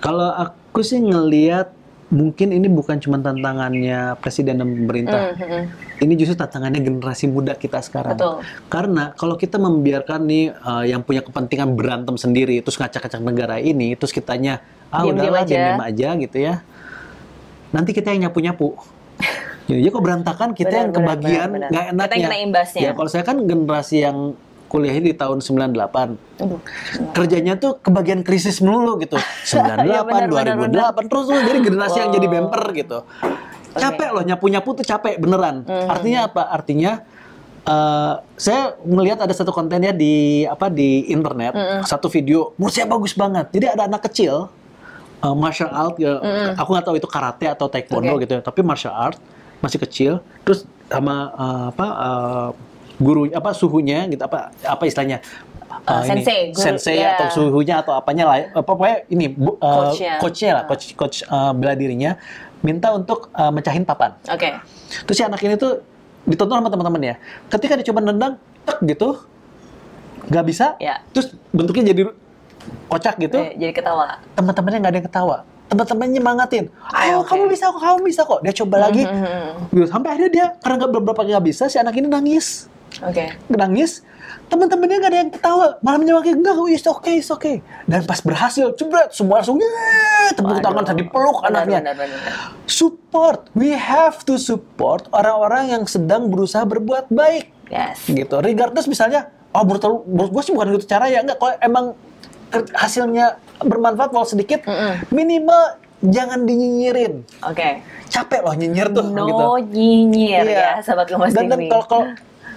Kalau 0.00 0.32
aku 0.32 0.80
sih 0.80 0.98
ngelihat 0.98 1.76
mungkin 2.10 2.50
ini 2.50 2.66
bukan 2.66 2.98
cuma 2.98 3.22
tantangannya 3.22 4.18
presiden 4.18 4.58
dan 4.58 4.66
pemerintah 4.66 5.30
Hmm, 5.30 5.46
hmm, 5.46 5.62
ini 6.02 6.18
justru 6.18 6.34
tantangannya 6.34 6.82
generasi 6.82 7.30
muda 7.30 7.54
kita 7.54 7.78
sekarang. 7.78 8.18
Betul. 8.18 8.42
Karena 8.66 9.14
kalau 9.14 9.38
kita 9.38 9.62
membiarkan 9.62 10.26
nih 10.26 10.50
uh, 10.50 10.82
yang 10.82 11.06
punya 11.06 11.22
kepentingan 11.22 11.78
berantem 11.78 12.18
sendiri, 12.18 12.58
terus 12.60 12.82
ngacak-ngacak 12.82 13.22
negara 13.22 13.56
ini, 13.62 13.94
terus 13.94 14.10
kitanya 14.10 14.58
ah 14.90 15.06
Diam-diam 15.06 15.30
udahlah 15.30 15.46
aja. 15.46 15.54
diam-diam 15.54 15.82
aja 15.86 16.08
gitu 16.18 16.36
ya. 16.42 16.54
Nanti 17.70 17.90
kita 17.94 18.10
yang 18.10 18.26
nyapu-nyapu. 18.26 18.74
Jadi 19.70 19.86
kok 19.86 20.02
berantakan 20.02 20.50
kita 20.50 20.66
Benar, 20.66 20.82
yang 20.82 20.90
kebagian 20.90 21.48
nggak 21.54 21.70
Kita 21.70 21.92
enaknya. 21.94 22.10
yang 22.18 22.26
kena 22.26 22.38
imbasnya. 22.42 22.80
Ya 22.82 22.90
kalau 22.90 23.06
saya 23.06 23.22
kan 23.22 23.38
generasi 23.46 23.96
yang 24.02 24.34
kuliahnya 24.70 25.02
di 25.02 25.14
tahun 25.14 25.42
98. 25.42 26.14
Aduh. 26.38 26.62
Kerjanya 27.10 27.58
tuh 27.58 27.76
kebagian 27.76 28.22
krisis 28.22 28.62
melulu 28.62 29.02
gitu. 29.02 29.18
98, 29.50 29.82
Iya, 29.82 30.00
benar, 30.06 30.30
benar, 30.30 30.94
2008 30.94 31.10
terus 31.10 31.24
tuh 31.26 31.38
jadi 31.42 31.58
generasi 31.58 31.96
yang 31.98 32.10
Wow. 32.10 32.16
jadi 32.16 32.26
bemper 32.30 32.64
gitu. 32.72 32.98
Capek 33.70 34.08
loh 34.10 34.22
nyapu-nyapu 34.22 34.68
tuh 34.74 34.84
capek 34.84 35.18
beneran. 35.18 35.62
Mhm. 35.62 35.88
Artinya 35.90 36.20
apa? 36.24 36.42
Artinya 36.48 36.92
eh, 37.60 38.14
saya 38.34 38.72
melihat 38.82 39.20
ada 39.20 39.36
satu 39.36 39.52
kontennya 39.52 39.92
di 39.92 40.42
apa 40.42 40.72
di 40.72 41.04
internet, 41.06 41.52
Mhm. 41.52 41.80
satu 41.84 42.08
video, 42.08 42.56
menurut 42.56 42.72
saya 42.72 42.88
bagus 42.88 43.12
banget. 43.12 43.52
Jadi 43.52 43.66
ada 43.68 43.84
anak 43.84 44.06
kecil 44.06 44.48
eh, 45.20 45.34
martial 45.36 45.68
art, 45.68 46.00
ya, 46.00 46.16
Mhm. 46.16 46.56
aku 46.56 46.68
nggak 46.72 46.86
tahu 46.88 46.96
itu 46.96 47.04
karate 47.04 47.44
atau 47.44 47.68
taekwondo 47.68 48.16
Oke. 48.16 48.24
gitu 48.24 48.32
ya, 48.32 48.42
tapi 48.42 48.64
martial 48.64 48.96
art 48.96 49.20
masih 49.60 49.76
kecil, 49.76 50.12
terus 50.40 50.64
sama 50.88 51.28
eh, 51.30 51.64
apa 51.68 51.86
eh, 51.92 52.48
guru 53.00 53.26
apa 53.26 53.50
suhunya 53.50 54.04
gitu 54.06 54.20
apa 54.20 54.52
apa 54.54 54.82
istilahnya 54.84 55.18
Uh, 55.80 55.96
Uh, 55.96 56.02
ini, 56.02 56.20
sensei, 56.20 56.38
guru, 56.50 56.60
sensei 56.60 56.96
ya. 56.98 57.14
atau 57.16 57.26
suhunya 57.32 57.80
atau 57.80 57.94
apanya 57.94 58.26
lah 58.26 58.36
apa 58.52 58.60
pokoknya 58.60 59.06
ini 59.08 59.30
bu, 59.30 59.54
uh, 59.56 59.88
Coachnya. 59.88 60.12
coachnya 60.18 60.50
lah 60.52 60.64
coach 60.66 60.84
coach 60.92 61.16
uh, 61.24 61.54
bela 61.54 61.72
dirinya 61.72 62.18
minta 62.60 62.90
untuk 62.90 63.32
uh, 63.32 63.48
mecahin 63.48 63.80
papan 63.82 64.12
Oke. 64.26 64.50
terus 65.06 65.16
si 65.16 65.22
anak 65.22 65.40
ini 65.40 65.56
tuh 65.56 65.80
ditonton 66.26 66.58
sama 66.58 66.68
teman-temannya 66.68 67.16
ketika 67.48 67.78
dia 67.78 67.86
coba 67.86 68.00
nendang 68.02 68.34
tek 68.60 68.76
gitu 68.84 69.24
nggak 70.28 70.44
bisa 70.44 70.76
Ya. 70.76 71.00
terus 71.10 71.32
bentuknya 71.48 71.84
jadi 71.88 72.02
kocak 72.86 73.14
gitu 73.18 73.38
Jadi 73.40 73.72
ketawa. 73.72 74.20
teman-temannya 74.34 74.78
nggak 74.78 74.92
ada 74.92 74.98
yang 74.98 75.08
ketawa 75.08 75.36
teman-temannya 75.66 76.12
nyemangatin 76.12 76.64
ayo 76.92 77.22
oke. 77.22 77.30
kamu 77.30 77.46
bisa 77.46 77.70
kok 77.70 77.80
kamu 77.80 77.98
bisa 78.04 78.22
kok 78.26 78.40
dia 78.42 78.52
coba 78.54 78.76
lagi 78.84 79.06
Mhm. 79.06 79.70
gitu. 79.70 79.86
sampai 79.86 80.08
akhirnya 80.12 80.30
dia 80.30 80.46
karena 80.58 80.74
nggak 80.76 80.92
beberapa 80.92 81.14
kali 81.16 81.30
nggak 81.30 81.46
bisa 81.46 81.64
si 81.66 81.78
anak 81.78 81.94
ini 81.94 82.04
nangis 82.04 82.66
Oke. 83.00 83.24
nangis 83.48 84.04
teman-temannya 84.46 84.96
nggak 84.98 85.10
ada 85.10 85.18
yang 85.18 85.30
ketawa 85.30 85.66
malah 85.80 85.98
menyemangatin 85.98 86.38
enggak 86.38 86.56
it's 86.68 86.84
okay 86.84 87.14
it's 87.16 87.30
okay 87.30 87.56
dan 87.86 88.02
pas 88.02 88.18
berhasil 88.18 88.74
jebret 88.74 89.10
semua 89.10 89.40
langsung 89.40 89.56
tepuk 90.34 90.58
tangan 90.58 90.84
tadi 90.84 91.02
peluk 91.06 91.38
anaknya 91.42 91.80
benar, 91.80 91.94
benar. 91.96 92.20
support 92.66 93.46
we 93.54 93.70
have 93.70 94.20
to 94.20 94.36
support 94.36 95.06
orang-orang 95.10 95.70
yang 95.70 95.82
sedang 95.86 96.28
berusaha 96.28 96.62
berbuat 96.62 97.08
baik 97.08 97.50
Yes. 97.70 98.02
gitu 98.04 98.42
regardless 98.42 98.90
misalnya 98.90 99.30
oh 99.54 99.62
menurut 99.62 100.02
menurut 100.04 100.30
gue 100.34 100.42
sih 100.42 100.52
bukan 100.52 100.74
gitu 100.74 100.90
cara 100.90 101.06
ya 101.06 101.22
enggak 101.22 101.38
kalau 101.38 101.54
emang 101.62 101.84
hasilnya 102.74 103.38
bermanfaat 103.62 104.10
walau 104.10 104.26
sedikit 104.26 104.66
Mm-mm. 104.66 105.06
minimal 105.14 105.78
jangan 106.02 106.42
dinyinyirin 106.42 107.22
Oke. 107.46 107.78
capek 108.10 108.40
loh 108.42 108.54
nyinyir 108.58 108.90
tuh 108.90 109.06
No 109.06 109.22
gitu 109.22 109.44
nyinyir 109.70 110.44
Iya. 110.50 110.58
ya, 110.58 110.72
sahabat 110.82 111.06
kemas 111.14 111.30
dan, 111.30 111.46
dan 111.46 111.60
kalau 111.70 112.10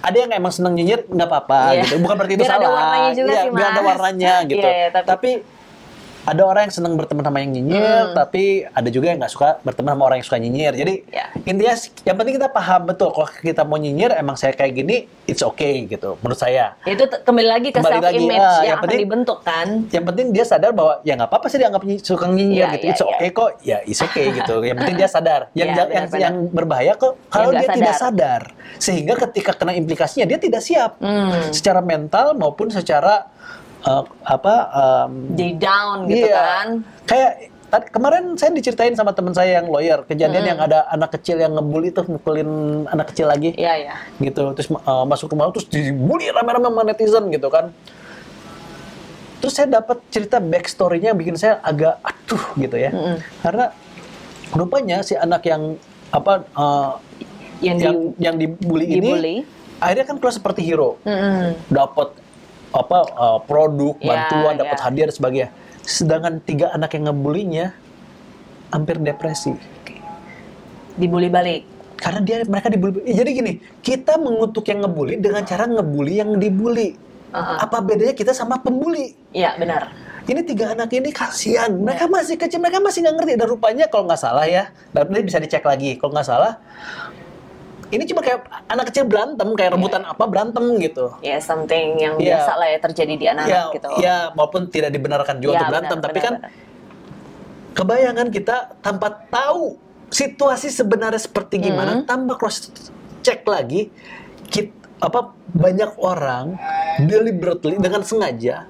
ada 0.04 0.16
yang 0.18 0.30
emang 0.34 0.52
seneng 0.52 0.74
nyinyir 0.74 1.00
nggak 1.06 1.24
apa-apa 1.26 1.60
Iya. 1.70 1.82
gitu. 1.82 1.94
Bukan 1.98 2.14
berarti 2.14 2.34
itu 2.34 2.44
Biar 2.44 2.52
ada 2.52 2.60
salah. 2.60 2.76
warnanya 2.76 3.10
juga 3.10 3.30
Iya, 3.30 3.40
sih, 3.40 3.50
biar 3.50 3.68
ada 3.68 3.80
warnanya 3.82 4.34
gitu 4.50 4.60
Iya, 4.60 4.72
iya, 4.76 4.88
tapi- 4.90 5.08
tapi 5.08 5.30
ada 6.24 6.42
orang 6.42 6.66
yang 6.66 6.74
seneng 6.74 6.92
berteman 6.94 7.20
sama 7.22 7.38
yang 7.38 7.52
nyinyir, 7.52 7.84
Hmm. 8.02 8.16
tapi 8.16 8.44
ada 8.64 8.88
juga 8.88 9.06
yang 9.06 9.18
nggak 9.18 9.28
suka 9.30 9.60
berteman 9.60 9.92
sama 9.92 10.02
orang 10.04 10.16
yang 10.18 10.26
suka 10.26 10.38
nyinyir. 10.38 10.72
Jadi 10.74 10.94
Iya. 11.06 11.26
intinya 11.42 11.74
yang 12.02 12.16
penting 12.16 12.34
kita 12.34 12.48
paham 12.48 12.80
betul 12.84 13.08
kalau 13.10 13.28
kita 13.30 13.62
mau 13.62 13.76
nyinyir 13.76 14.10
emang 14.14 14.32
saya 14.32 14.50
kayak 14.50 14.72
gini, 14.74 14.96
it's 15.24 15.40
okay 15.40 15.84
gitu 15.84 16.16
menurut 16.18 16.36
saya. 16.36 16.76
itu 16.84 17.04
kembali 17.04 17.48
lagi 17.50 17.68
ke 17.68 17.76
Kembali 17.76 17.94
self 17.94 18.04
lagi, 18.04 18.18
image 18.18 18.38
ah, 18.38 18.42
yang, 18.42 18.64
yang 18.64 18.74
akan 18.74 18.84
penting- 18.84 19.02
dibentuk 19.02 19.38
kan. 19.42 19.68
Yang 19.88 20.04
penting 20.06 20.26
dia 20.30 20.44
sadar 20.44 20.70
bahwa 20.72 20.92
ya 21.00 21.12
nggak 21.14 21.28
apa-apa 21.28 21.46
sih 21.46 21.58
dianggap 21.58 21.82
suka 22.00 22.24
nyinyir 22.26 22.56
Iya, 22.56 22.66
gitu. 22.72 22.84
iya, 22.84 22.90
it's 22.90 23.02
iya. 23.02 23.10
okay 23.10 23.28
kok. 23.30 23.50
Ya 23.60 23.78
it's 23.84 24.00
okay 24.00 24.26
gitu. 24.32 24.54
Yang 24.60 24.76
penting 24.78 24.96
dia 24.96 25.08
sadar. 25.08 25.40
Yang 25.52 25.66
Iya, 25.66 25.74
yang, 25.74 25.88
benar-benar. 25.88 26.20
yang 26.20 26.34
berbahaya 26.50 26.92
kok 26.94 27.12
kalau 27.28 27.50
dia 27.50 27.68
tidak 27.68 27.94
sadar. 27.94 28.42
Sehingga 28.76 29.14
ketika 29.20 29.52
kena 29.52 29.72
implikasinya 29.72 30.24
dia 30.24 30.38
tidak 30.38 30.60
siap. 30.60 30.96
Hmm. 30.98 31.50
Secara 31.50 31.80
mental 31.80 32.32
maupun 32.34 32.68
secara 32.68 33.28
uh, 33.84 34.04
apa 34.24 34.54
um, 34.72 35.12
Jadi 35.32 35.52
down 35.56 35.96
gitu 36.08 36.26
Iya. 36.28 36.40
kan. 36.40 36.68
Kayak 37.04 37.32
kemarin 37.90 38.38
saya 38.38 38.54
diceritain 38.54 38.94
sama 38.94 39.10
teman 39.10 39.34
saya 39.34 39.58
yang 39.58 39.66
lawyer, 39.66 40.06
kejadian 40.06 40.46
yang 40.46 40.60
ada 40.62 40.86
anak 40.88 41.18
kecil 41.18 41.42
yang 41.42 41.52
ngebully 41.52 41.90
tuh 41.90 42.06
mukulin 42.06 42.46
anak 42.86 43.10
kecil 43.10 43.26
lagi 43.26 43.50
Iya, 43.58 43.72
iya. 43.82 43.94
gitu. 44.22 44.54
Terus 44.54 44.70
uh, 44.70 45.02
masuk 45.04 45.34
malam 45.34 45.50
terus 45.50 45.66
dibully 45.66 46.30
rame-rame 46.30 46.70
sama 46.70 46.82
netizen 46.82 47.24
gitu 47.28 47.50
kan. 47.50 47.74
Terus 49.42 49.52
saya 49.52 49.68
dapat 49.68 50.00
cerita 50.08 50.40
backstory-nya 50.40 51.12
yang 51.12 51.20
bikin 51.20 51.36
saya 51.36 51.60
agak 51.60 52.00
aduh 52.00 52.44
gitu 52.56 52.76
ya. 52.78 52.88
Mm-mm. 52.94 53.16
Karena 53.42 53.64
rupanya 54.54 55.02
si 55.02 55.18
anak 55.18 55.42
yang 55.44 55.76
apa 56.08 56.46
uh, 56.54 56.96
Yang, 57.58 57.76
yang 57.80 57.94
di 57.96 58.04
yang 58.20 58.36
dibully, 58.36 58.86
dibully. 58.86 59.34
ini 59.40 59.46
akhirnya 59.80 60.04
kan 60.04 60.16
keluar 60.20 60.34
seperti 60.34 60.60
hero 60.62 61.00
Mm-mm. 61.02 61.54
dapat 61.70 62.12
apa 62.74 62.98
uh, 63.14 63.38
produk, 63.46 63.94
Iya, 64.02 64.08
bantuan, 64.10 64.54
dapat 64.58 64.78
iya. 64.78 64.84
hadiah 64.84 65.06
dan 65.06 65.14
sebagainya. 65.14 65.48
Sedangkan 65.86 66.34
tiga 66.42 66.74
anak 66.74 66.90
yang 66.98 67.06
ngebulinya 67.14 67.70
hampir 68.74 68.98
depresi. 68.98 69.54
dibully 70.94 71.30
balik. 71.30 71.62
Karena 71.98 72.20
dia 72.22 72.42
mereka 72.46 72.70
dibully. 72.70 73.02
Jadi 73.06 73.30
gini, 73.34 73.52
kita 73.82 74.18
mengutuk 74.18 74.66
yang 74.66 74.82
ngebully 74.82 75.18
dengan 75.18 75.42
cara 75.46 75.66
ngebully 75.70 76.18
yang 76.18 76.34
dibully. 76.38 76.98
Uh-uh. 77.34 77.66
Apa 77.66 77.82
bedanya 77.82 78.14
kita 78.14 78.30
sama 78.30 78.62
pembuli? 78.62 79.14
Iya, 79.34 79.58
benar. 79.58 79.90
Ini 80.24 80.40
tiga 80.46 80.72
anak 80.72 80.88
ini 80.94 81.10
kasihan. 81.10 81.68
Mereka 81.74 82.06
masih 82.08 82.38
kecil, 82.38 82.62
mereka 82.62 82.78
masih 82.80 83.04
nggak 83.04 83.14
ngerti. 83.18 83.32
Dan 83.36 83.46
rupanya 83.50 83.84
kalau 83.90 84.06
nggak 84.08 84.22
salah 84.22 84.46
ya, 84.46 84.70
dan 84.94 85.10
ini 85.10 85.26
bisa 85.26 85.42
dicek 85.42 85.66
lagi. 85.66 85.98
Kalau 85.98 86.14
nggak 86.14 86.24
salah, 86.30 86.62
ini 87.94 88.04
cuma 88.04 88.20
kayak 88.20 88.42
anak 88.66 88.90
kecil 88.90 89.06
berantem, 89.06 89.48
kayak 89.54 89.70
rebutan 89.72 90.02
apa 90.02 90.24
berantem 90.26 90.64
gitu. 90.78 91.14
Ya, 91.22 91.38
something 91.38 91.94
yang 91.96 92.18
Iya. 92.18 92.42
biasa 92.42 92.52
lah 92.58 92.68
ya 92.68 92.78
terjadi 92.82 93.14
di 93.14 93.26
anak-anak 93.30 93.54
ya, 93.70 93.74
gitu. 93.78 93.88
ya 94.02 94.16
maupun 94.34 94.66
tidak 94.66 94.90
dibenarkan 94.90 95.38
juga 95.38 95.54
Ya, 95.54 95.58
untuk 95.60 95.70
berantem, 95.70 95.96
benar, 95.96 96.04
tapi 96.04 96.18
benar, 96.18 96.26
kan 96.26 96.34
benar. 96.36 96.50
kebayangan 97.72 98.28
kita 98.28 98.56
tanpa 98.80 99.08
tahu 99.28 99.78
situasi 100.10 100.68
sebenarnya 100.68 101.18
seperti 101.18 101.58
gimana, 101.60 102.02
Hmm. 102.02 102.06
tanpa 102.06 102.34
cross 102.34 102.70
check 103.20 103.42
lagi, 103.44 103.90
kita, 104.46 104.74
apa 104.98 105.34
banyak 105.48 105.90
orang 105.98 106.54
deliberately 107.00 107.76
dengan 107.76 108.02
sengaja 108.02 108.66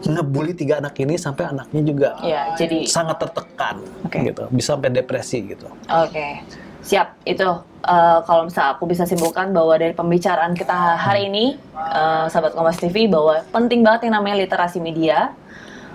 ngebully 0.00 0.54
tiga 0.54 0.78
anak 0.78 0.94
ini 0.96 1.18
sampai 1.18 1.50
anaknya 1.50 1.82
juga 1.82 2.10
Iya, 2.22 2.54
jadi 2.54 2.86
sangat 2.86 3.18
tertekan, 3.18 3.82
Oke. 4.06 4.22
gitu, 4.22 4.46
bisa 4.48 4.78
sampai 4.78 4.94
depresi 4.94 5.42
gitu. 5.44 5.66
Oke, 5.84 6.38
siap. 6.88 7.20
Itu 7.28 7.44
eh, 7.84 8.18
kalau 8.24 8.48
misalnya 8.48 8.80
aku 8.80 8.88
bisa 8.88 9.04
simpulkan 9.04 9.52
bahwa 9.52 9.76
dari 9.76 9.92
pembicaraan 9.92 10.56
kita 10.56 10.96
hari 10.96 11.28
ini, 11.28 11.60
eh, 11.76 12.24
sahabat 12.32 12.56
Kompas 12.56 12.80
TV, 12.80 13.04
bahwa 13.06 13.44
penting 13.52 13.84
banget 13.84 14.08
yang 14.08 14.16
namanya 14.16 14.40
literasi 14.40 14.80
media. 14.80 15.36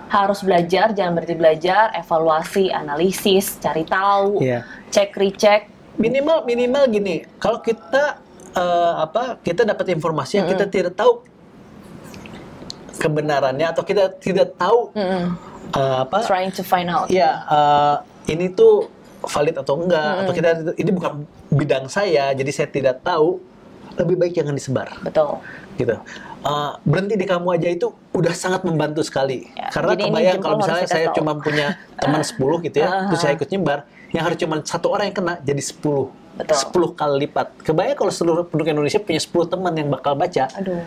Harus 0.04 0.46
belajar, 0.46 0.94
jangan 0.94 1.18
berhenti 1.18 1.34
belajar, 1.34 1.90
evaluasi, 1.98 2.70
analisis, 2.70 3.58
cari 3.58 3.82
tahu, 3.82 4.38
Iya. 4.38 4.62
cek 4.94 5.10
recheck. 5.18 5.66
Minimal 5.98 6.46
minimal 6.46 6.86
gini, 6.86 7.26
kalau 7.42 7.58
kita 7.58 8.22
eh, 8.54 8.92
apa 9.02 9.42
kita 9.42 9.66
dapat 9.66 9.90
informasi 9.90 10.38
yang 10.38 10.46
kita 10.46 10.70
tidak 10.70 10.94
tahu 10.94 11.24
kebenarannya 12.94 13.66
atau 13.66 13.82
kita 13.82 14.14
tidak 14.22 14.54
tahu 14.54 14.94
Mm-mm. 14.94 15.34
eh, 15.74 15.96
apa 16.06 16.22
Trying 16.22 16.54
to 16.54 16.62
find 16.62 16.86
out. 16.86 17.10
Iya, 17.10 17.42
eh, 17.50 17.96
ini 18.38 18.54
tuh 18.54 18.86
valid 19.26 19.56
atau 19.56 19.74
enggak 19.80 20.12
atau 20.24 20.32
kita 20.32 20.48
ini 20.76 20.90
bukan 20.90 21.12
bidang 21.50 21.84
saya, 21.86 22.32
jadi 22.32 22.50
saya 22.50 22.68
tidak 22.68 23.02
tahu. 23.02 23.40
Lebih 23.94 24.16
baik 24.18 24.32
jangan 24.34 24.58
disebar, 24.58 24.90
Betul. 25.06 25.38
gitu. 25.78 25.94
Eh, 26.42 26.72
berhenti 26.82 27.14
di 27.14 27.22
kamu 27.30 27.46
aja 27.54 27.68
itu 27.70 27.94
udah 28.10 28.34
sangat 28.34 28.66
membantu 28.66 29.06
sekali. 29.06 29.46
Ya, 29.54 29.70
Karena 29.70 29.94
kebayang 29.94 30.42
kalau 30.42 30.58
misalnya 30.58 30.88
saya 30.90 31.06
tahu. 31.14 31.22
cuma 31.22 31.38
punya 31.38 31.78
teman 32.02 32.26
10 32.26 32.66
gitu 32.66 32.76
ya, 32.82 33.06
terus 33.06 33.22
saya 33.22 33.38
ikut 33.38 33.46
nyebar, 33.54 33.86
yang 34.10 34.26
harus 34.26 34.36
cuma 34.42 34.58
satu 34.66 34.90
orang 34.90 35.14
yang 35.14 35.16
kena 35.22 35.34
jadi 35.46 35.62
10. 35.62 36.10
Betul. 36.34 36.90
10 36.90 36.98
kali 36.98 37.14
lipat. 37.30 37.46
Kebayang 37.62 37.94
kalau 37.94 38.10
seluruh 38.10 38.42
penduduk 38.50 38.66
Indonesia 38.74 38.98
punya 38.98 39.22
10 39.22 39.46
teman 39.46 39.72
yang 39.78 39.86
bakal 39.86 40.18
baca, 40.18 40.44
Aduh. 40.58 40.82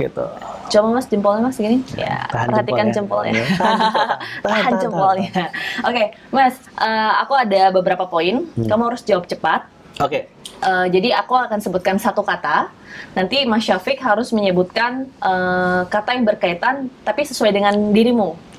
Gitu. 0.00 0.24
Coba 0.72 0.86
mas 0.96 1.06
jempolnya 1.08 1.42
mas 1.44 1.56
gini. 1.60 1.84
Ya, 1.96 2.24
Tahan 2.32 2.48
perhatikan 2.48 2.86
jempol 2.92 3.22
ya. 3.28 3.32
jempolnya. 3.32 3.32
Iya, 3.32 3.46
tahan 3.60 3.78
tahan. 3.78 4.42
Tahan, 4.42 4.72
jempolnya. 4.80 5.32
Oke, 5.88 6.04
mas, 6.32 6.54
eh, 6.80 7.12
aku 7.20 7.32
ada 7.36 7.62
beberapa 7.72 8.04
poin. 8.08 8.48
Hmm. 8.56 8.68
Kamu 8.68 8.82
harus 8.92 9.02
jawab 9.04 9.28
cepat. 9.28 9.68
Oke. 10.00 10.28
Eh, 10.62 10.86
jadi 10.94 11.18
aku 11.18 11.34
akan 11.34 11.58
sebutkan 11.58 11.98
satu 11.98 12.22
kata. 12.22 12.70
Nanti 13.16 13.42
Mas 13.48 13.66
Syafiq 13.66 13.98
harus 14.00 14.30
menyebutkan 14.30 15.08
eh, 15.08 15.80
kata 15.90 16.14
yang 16.14 16.24
berkaitan, 16.24 16.86
tapi 17.02 17.26
sesuai 17.26 17.50
dengan 17.50 17.74
dirimu. 17.90 18.51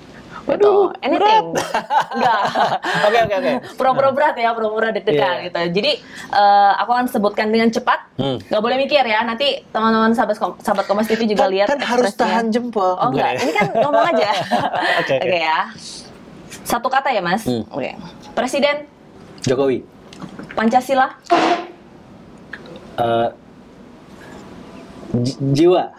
Waduh, 0.43 0.91
Gitu. 0.91 1.01
anything. 1.01 1.45
Enggak. 2.11 2.41
Oke, 3.07 3.17
oke, 3.21 3.35
oke. 3.37 3.51
Pura-pura 3.73 4.09
berat 4.11 4.35
ya, 4.35 4.51
pura-pura 4.51 4.87
Iya. 4.87 4.93
deg-degan 4.93 5.35
gitu. 5.41 5.59
Jadi 5.73 5.91
eh, 6.29 6.71
aku 6.75 6.91
akan 6.91 7.07
sebutkan 7.07 7.47
dengan 7.47 7.67
cepat. 7.67 8.11
Hmm. 8.15 8.37
Nggak 8.41 8.59
boleh 8.59 8.77
mikir 8.77 9.01
ya. 9.01 9.23
Nanti 9.23 9.63
teman-teman 9.65 10.11
sahabat 10.11 10.35
Kom- 10.35 10.59
sahabat 10.59 10.83
Kompas 10.83 11.07
TV 11.07 11.23
juga 11.25 11.47
Kan- 11.47 11.53
lihat 11.53 11.67
kan 11.69 11.79
harus 11.79 12.11
tahan 12.13 12.49
jempol. 12.49 12.93
Oh 12.93 13.07
enggak, 13.07 13.39
ini 13.39 13.51
kan 13.51 13.67
ngomong 13.73 14.03
aja. 14.09 14.29
Oke, 14.99 15.15
oke. 15.17 15.37
ya. 15.39 15.59
Satu 16.63 16.87
kata 16.87 17.09
ya, 17.09 17.19
Mas. 17.19 17.43
Hmm. 17.43 17.63
Oke. 17.69 17.95
Presiden 18.33 18.83
Jokowi. 19.41 19.83
Pancasila, 20.53 21.07
Eh, 22.93 23.29
ji- 25.17 25.39
jiwa 25.55 25.89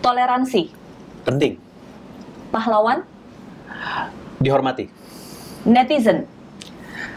toleransi, 0.00 0.70
penting 1.22 1.56
pahlawan, 2.48 3.02
dihormati 4.44 4.92
netizen, 5.64 6.28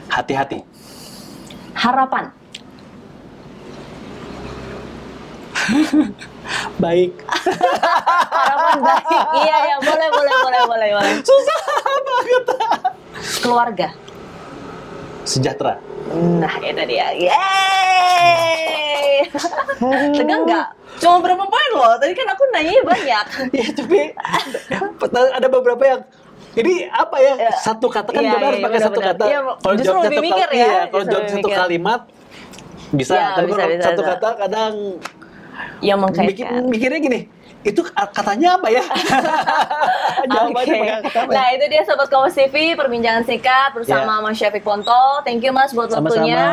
hati-hati 0.08 0.64
harapan, 1.76 2.32
baik 6.84 7.12
harapan 8.32 8.80
baik. 8.80 9.06
Iya, 9.44 9.58
ya, 9.68 9.76
boleh, 9.84 10.08
boleh, 10.08 10.34
boleh, 10.40 10.62
boleh, 10.64 10.90
boleh. 10.96 11.14
susah 11.20 11.60
banget 11.68 12.44
Keluarga. 13.44 13.92
sejahtera 15.28 15.76
Nah, 16.16 16.56
itu 16.64 16.84
dia. 16.88 17.12
Yeay! 17.20 18.58
Tegang 20.16 20.48
nggak? 20.48 20.68
Cuma 21.04 21.20
berapa 21.20 21.44
poin 21.44 21.70
loh? 21.76 22.00
Tadi 22.00 22.16
kan 22.16 22.28
aku 22.32 22.44
nanya 22.56 22.80
banyak. 22.82 23.26
ya 23.60 23.68
tapi 23.76 24.16
ada 25.12 25.48
beberapa 25.52 25.84
yang 25.84 26.02
ini 26.58 26.76
apa 26.88 27.18
ya? 27.18 27.34
Ya. 27.38 27.52
Satu 27.58 27.88
kata 27.88 28.10
kan 28.10 28.20
Iya, 28.20 28.32
kita 28.32 28.46
harus 28.46 28.58
iya, 28.58 28.66
pakai 28.66 28.80
satu 28.80 29.00
benar-benar. 29.00 29.16
kata. 29.16 29.26
Iya, 29.28 29.40
justru 29.78 29.86
jawab 29.88 30.04
lebih 30.04 30.18
satu 30.18 30.28
mikir 30.28 30.48
ya, 30.50 30.58
Iya, 30.58 30.80
kalau 30.88 31.04
jawab 31.06 31.26
satu 31.28 31.38
mikir. 31.44 31.58
kalimat 31.58 32.02
bisa, 32.90 33.14
Iya, 33.14 33.28
tapi 33.36 33.48
bisa, 33.48 33.58
kalau 33.58 33.72
bisa, 33.72 33.86
satu 33.86 34.02
bisa. 34.02 34.12
kata 34.12 34.30
kadang 34.38 34.74
Yang 35.82 35.98
mengkaitkan. 36.00 36.62
mikirnya 36.66 37.00
gini, 37.00 37.20
itu 37.68 37.82
katanya 38.16 38.56
apa 38.56 38.68
ya? 38.72 38.84
Jawabannya 40.32 41.04
kata 41.04 41.20
apa 41.28 41.32
ya? 41.32 41.38
Nah 41.38 41.48
itu 41.54 41.66
dia 41.68 41.82
Sobat 41.84 42.08
Kompas 42.08 42.36
TV 42.36 42.74
perbincangan 42.80 43.24
singkat 43.28 43.76
bersama 43.76 44.24
Mas 44.24 44.40
Syafiq 44.40 44.64
Ponto. 44.64 45.22
Thank 45.28 45.44
you 45.44 45.52
Mas 45.52 45.76
buat 45.76 45.92
Sama-sama. 45.92 46.24
waktunya. 46.24 46.44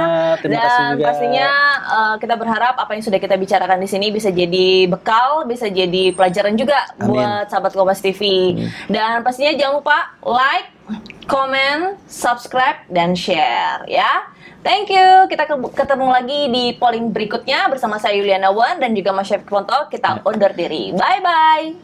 Terima 0.42 0.54
Dan 0.54 0.62
kasih 0.66 0.84
juga. 0.84 1.04
pastinya 1.06 1.50
uh, 1.86 2.14
kita 2.18 2.34
berharap 2.34 2.74
apa 2.76 2.90
yang 2.98 3.04
sudah 3.06 3.18
kita 3.22 3.34
bicarakan 3.38 3.78
di 3.78 3.88
sini 3.88 4.06
bisa 4.10 4.28
jadi 4.34 4.90
bekal, 4.90 5.46
bisa 5.46 5.70
jadi 5.70 6.10
pelajaran 6.12 6.58
juga 6.58 6.78
Amin. 6.98 7.14
buat 7.14 7.46
Sahabat 7.48 7.72
Kompas 7.72 8.02
TV. 8.02 8.54
Dan 8.90 9.22
pastinya 9.22 9.54
jangan 9.54 9.74
lupa 9.80 9.98
like, 10.26 10.68
comment, 11.30 11.96
subscribe, 12.10 12.84
dan 12.92 13.16
share 13.16 13.86
ya. 13.88 14.33
Thank 14.64 14.88
you. 14.88 15.28
Kita 15.28 15.44
ke- 15.44 15.72
ketemu 15.76 16.06
lagi 16.08 16.40
di 16.48 16.64
polling 16.72 17.12
berikutnya 17.12 17.68
bersama 17.68 18.00
saya 18.00 18.16
Yuliana 18.16 18.48
Wan 18.48 18.80
dan 18.80 18.96
juga 18.96 19.12
Mas 19.12 19.28
Syafiq 19.28 19.52
Ponto. 19.52 19.76
Kita 19.92 20.24
undur 20.24 20.56
diri. 20.56 20.96
Bye 20.96 21.20
bye. 21.20 21.83